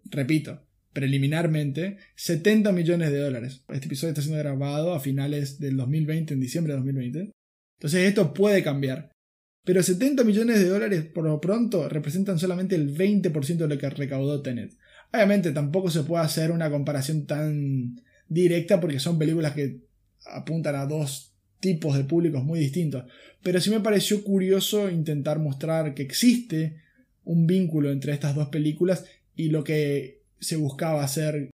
repito, 0.04 0.64
preliminarmente, 0.92 1.96
70 2.14 2.70
millones 2.70 3.10
de 3.10 3.18
dólares. 3.18 3.64
Este 3.70 3.86
episodio 3.86 4.10
está 4.10 4.22
siendo 4.22 4.38
grabado 4.38 4.94
a 4.94 5.00
finales 5.00 5.58
del 5.58 5.76
2020, 5.78 6.34
en 6.34 6.40
diciembre 6.40 6.74
de 6.74 6.76
2020. 6.78 7.32
Entonces, 7.78 8.06
esto 8.06 8.32
puede 8.32 8.62
cambiar. 8.62 9.10
Pero 9.70 9.84
70 9.84 10.24
millones 10.24 10.58
de 10.58 10.68
dólares 10.68 11.04
por 11.04 11.22
lo 11.22 11.40
pronto 11.40 11.88
representan 11.88 12.40
solamente 12.40 12.74
el 12.74 12.92
20% 12.92 13.56
de 13.56 13.68
lo 13.68 13.78
que 13.78 13.88
recaudó 13.88 14.42
Tenet. 14.42 14.76
Obviamente 15.12 15.52
tampoco 15.52 15.90
se 15.90 16.02
puede 16.02 16.24
hacer 16.24 16.50
una 16.50 16.68
comparación 16.68 17.24
tan 17.24 18.00
directa 18.26 18.80
porque 18.80 18.98
son 18.98 19.16
películas 19.16 19.54
que 19.54 19.82
apuntan 20.26 20.74
a 20.74 20.86
dos 20.86 21.36
tipos 21.60 21.96
de 21.96 22.02
públicos 22.02 22.42
muy 22.42 22.58
distintos. 22.58 23.04
Pero 23.44 23.60
sí 23.60 23.70
me 23.70 23.78
pareció 23.78 24.24
curioso 24.24 24.90
intentar 24.90 25.38
mostrar 25.38 25.94
que 25.94 26.02
existe 26.02 26.82
un 27.22 27.46
vínculo 27.46 27.92
entre 27.92 28.12
estas 28.12 28.34
dos 28.34 28.48
películas 28.48 29.04
y 29.36 29.50
lo 29.50 29.62
que 29.62 30.24
se 30.40 30.56
buscaba 30.56 31.04
hacer 31.04 31.48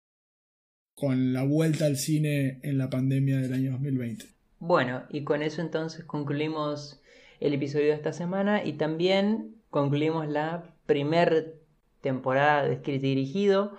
con 0.93 1.34
la 1.34 1.43
vuelta 1.43 1.86
al 1.86 1.97
cine 1.97 2.61
en 2.63 2.78
la 2.78 2.89
pandemia 2.89 3.41
del 3.41 3.51
año 3.51 3.72
2020. 3.74 4.26
Bueno, 4.59 5.03
y 5.09 5.26
con 5.26 5.43
eso 5.43 5.59
entonces 5.59 6.05
concluimos 6.05 7.01
el 7.40 7.54
episodio 7.54 7.88
de 7.88 7.94
esta 7.94 8.14
semana 8.14 8.64
y 8.64 8.74
también 8.74 9.56
concluimos 9.70 10.28
la 10.28 10.76
primer 10.86 11.62
temporada 12.02 12.64
de 12.64 12.74
escrito 12.74 13.06
y 13.06 13.10
dirigido 13.10 13.78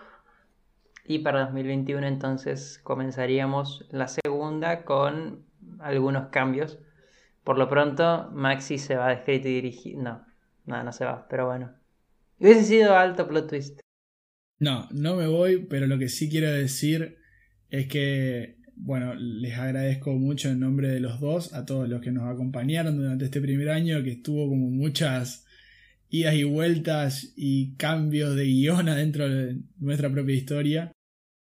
y 1.04 1.20
para 1.20 1.44
2021 1.44 2.06
entonces 2.06 2.80
comenzaríamos 2.82 3.86
la 3.90 4.08
segunda 4.08 4.84
con 4.84 5.44
algunos 5.78 6.28
cambios. 6.28 6.78
Por 7.44 7.58
lo 7.58 7.68
pronto 7.68 8.28
Maxi 8.32 8.78
se 8.78 8.96
va 8.96 9.08
de 9.08 9.14
escrito 9.14 9.48
y 9.48 9.54
dirigido. 9.54 10.02
No, 10.02 10.26
no, 10.64 10.82
no 10.82 10.92
se 10.92 11.04
va, 11.04 11.28
pero 11.28 11.46
bueno. 11.46 11.72
Hubiese 12.40 12.64
sido 12.64 12.96
alto 12.96 13.28
plot 13.28 13.48
twist. 13.48 13.80
No, 14.58 14.88
no 14.90 15.16
me 15.16 15.26
voy, 15.28 15.64
pero 15.66 15.86
lo 15.86 15.98
que 15.98 16.08
sí 16.08 16.28
quiero 16.28 16.50
decir 16.50 17.18
es 17.70 17.86
que 17.88 18.55
bueno, 18.76 19.14
les 19.14 19.54
agradezco 19.54 20.12
mucho 20.12 20.50
en 20.50 20.60
nombre 20.60 20.88
de 20.88 21.00
los 21.00 21.18
dos 21.18 21.54
a 21.54 21.64
todos 21.64 21.88
los 21.88 22.02
que 22.02 22.12
nos 22.12 22.28
acompañaron 22.28 22.96
durante 22.96 23.24
este 23.24 23.40
primer 23.40 23.70
año, 23.70 24.02
que 24.02 24.12
estuvo 24.12 24.48
como 24.48 24.70
muchas 24.70 25.46
idas 26.10 26.34
y 26.34 26.44
vueltas 26.44 27.32
y 27.36 27.74
cambios 27.76 28.36
de 28.36 28.44
guion 28.44 28.88
adentro 28.88 29.28
de 29.28 29.58
nuestra 29.78 30.10
propia 30.10 30.34
historia. 30.36 30.92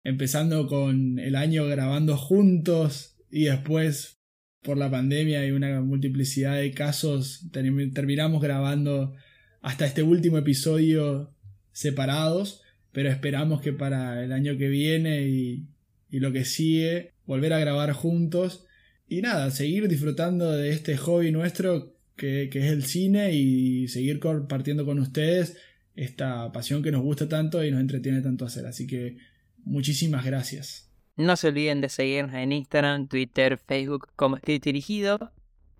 Empezando 0.04 0.68
con 0.68 1.18
el 1.18 1.36
año 1.36 1.66
grabando 1.66 2.18
juntos 2.18 3.18
y 3.32 3.46
después 3.46 4.20
por 4.62 4.78
la 4.78 4.92
pandemia 4.92 5.46
y 5.46 5.52
una 5.52 5.82
multiplicidad 5.82 6.58
de 6.58 6.72
casos 6.72 7.50
terminamos 7.52 8.42
grabando 8.42 9.14
hasta 9.62 9.86
este 9.86 10.04
último 10.04 10.38
episodio 10.38 11.34
separados, 11.72 12.62
pero 12.92 13.10
esperamos 13.10 13.62
que 13.62 13.74
para 13.74 14.24
el 14.24 14.32
año 14.32 14.58
que 14.58 14.68
viene 14.68 15.28
y, 15.28 15.68
y 16.10 16.20
lo 16.20 16.32
que 16.32 16.46
sigue 16.46 17.13
volver 17.26 17.54
a 17.54 17.60
grabar 17.60 17.94
juntos 17.94 18.66
y 19.08 19.22
nada, 19.22 19.52
seguir 19.52 19.88
disfrutando 19.88 20.52
de 20.52 20.72
este 20.72 20.98
hobby 20.98 21.32
nuestro 21.32 21.94
que, 22.16 22.44
es 22.44 22.56
el 22.56 22.84
cine 22.84 23.34
y 23.34 23.88
seguir 23.88 24.20
compartiendo 24.20 24.86
con 24.86 25.00
ustedes 25.00 25.58
esta 25.96 26.52
pasión 26.52 26.82
que 26.82 26.92
nos 26.92 27.02
gusta 27.02 27.28
tanto 27.28 27.64
y 27.64 27.72
nos 27.72 27.82
entretiene 27.82 28.22
tanto 28.22 28.46
hacer. 28.46 28.66
Así 28.66 28.88
que 28.88 29.18
muchísimas 29.64 30.26
gracias. 30.26 30.90
No 31.16 31.36
se 31.36 31.50
olviden 31.50 31.82
de 31.82 31.90
seguirnos 31.90 32.34
en 32.34 32.52
Instagram, 32.52 33.08
Twitter, 33.08 33.58
Facebook 33.58 34.08
como 34.16 34.38
Escrito 34.38 34.66
Dirigido, 34.66 35.32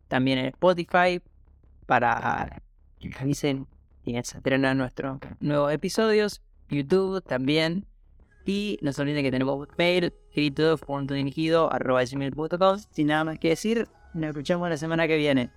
también 0.08 0.38
en 0.38 0.46
Spotify 0.48 1.22
para 1.88 2.62
que 3.00 3.12
avisen 3.20 3.68
y 4.06 4.14
se 4.24 4.38
estrenan 4.38 4.78
nuestros 4.78 5.20
nuevos 5.40 5.74
episodios, 5.74 6.42
YouTube 6.70 7.24
también 7.24 7.86
Y 8.46 8.78
no 8.82 8.92
se 8.92 9.02
olviden 9.02 9.24
que 9.24 9.32
tenemos 9.32 9.68
mail 9.78 10.14
escrito, 10.30 10.78
punto 10.78 11.14
dirigido, 11.14 11.72
arroba 11.72 12.04
gmail.com. 12.04 12.78
Sin 12.92 13.08
nada 13.08 13.24
más 13.24 13.40
que 13.40 13.50
decir, 13.50 13.88
nos 14.14 14.30
escuchamos 14.30 14.70
la 14.70 14.78
semana 14.78 15.08
que 15.08 15.18
viene. 15.18 15.50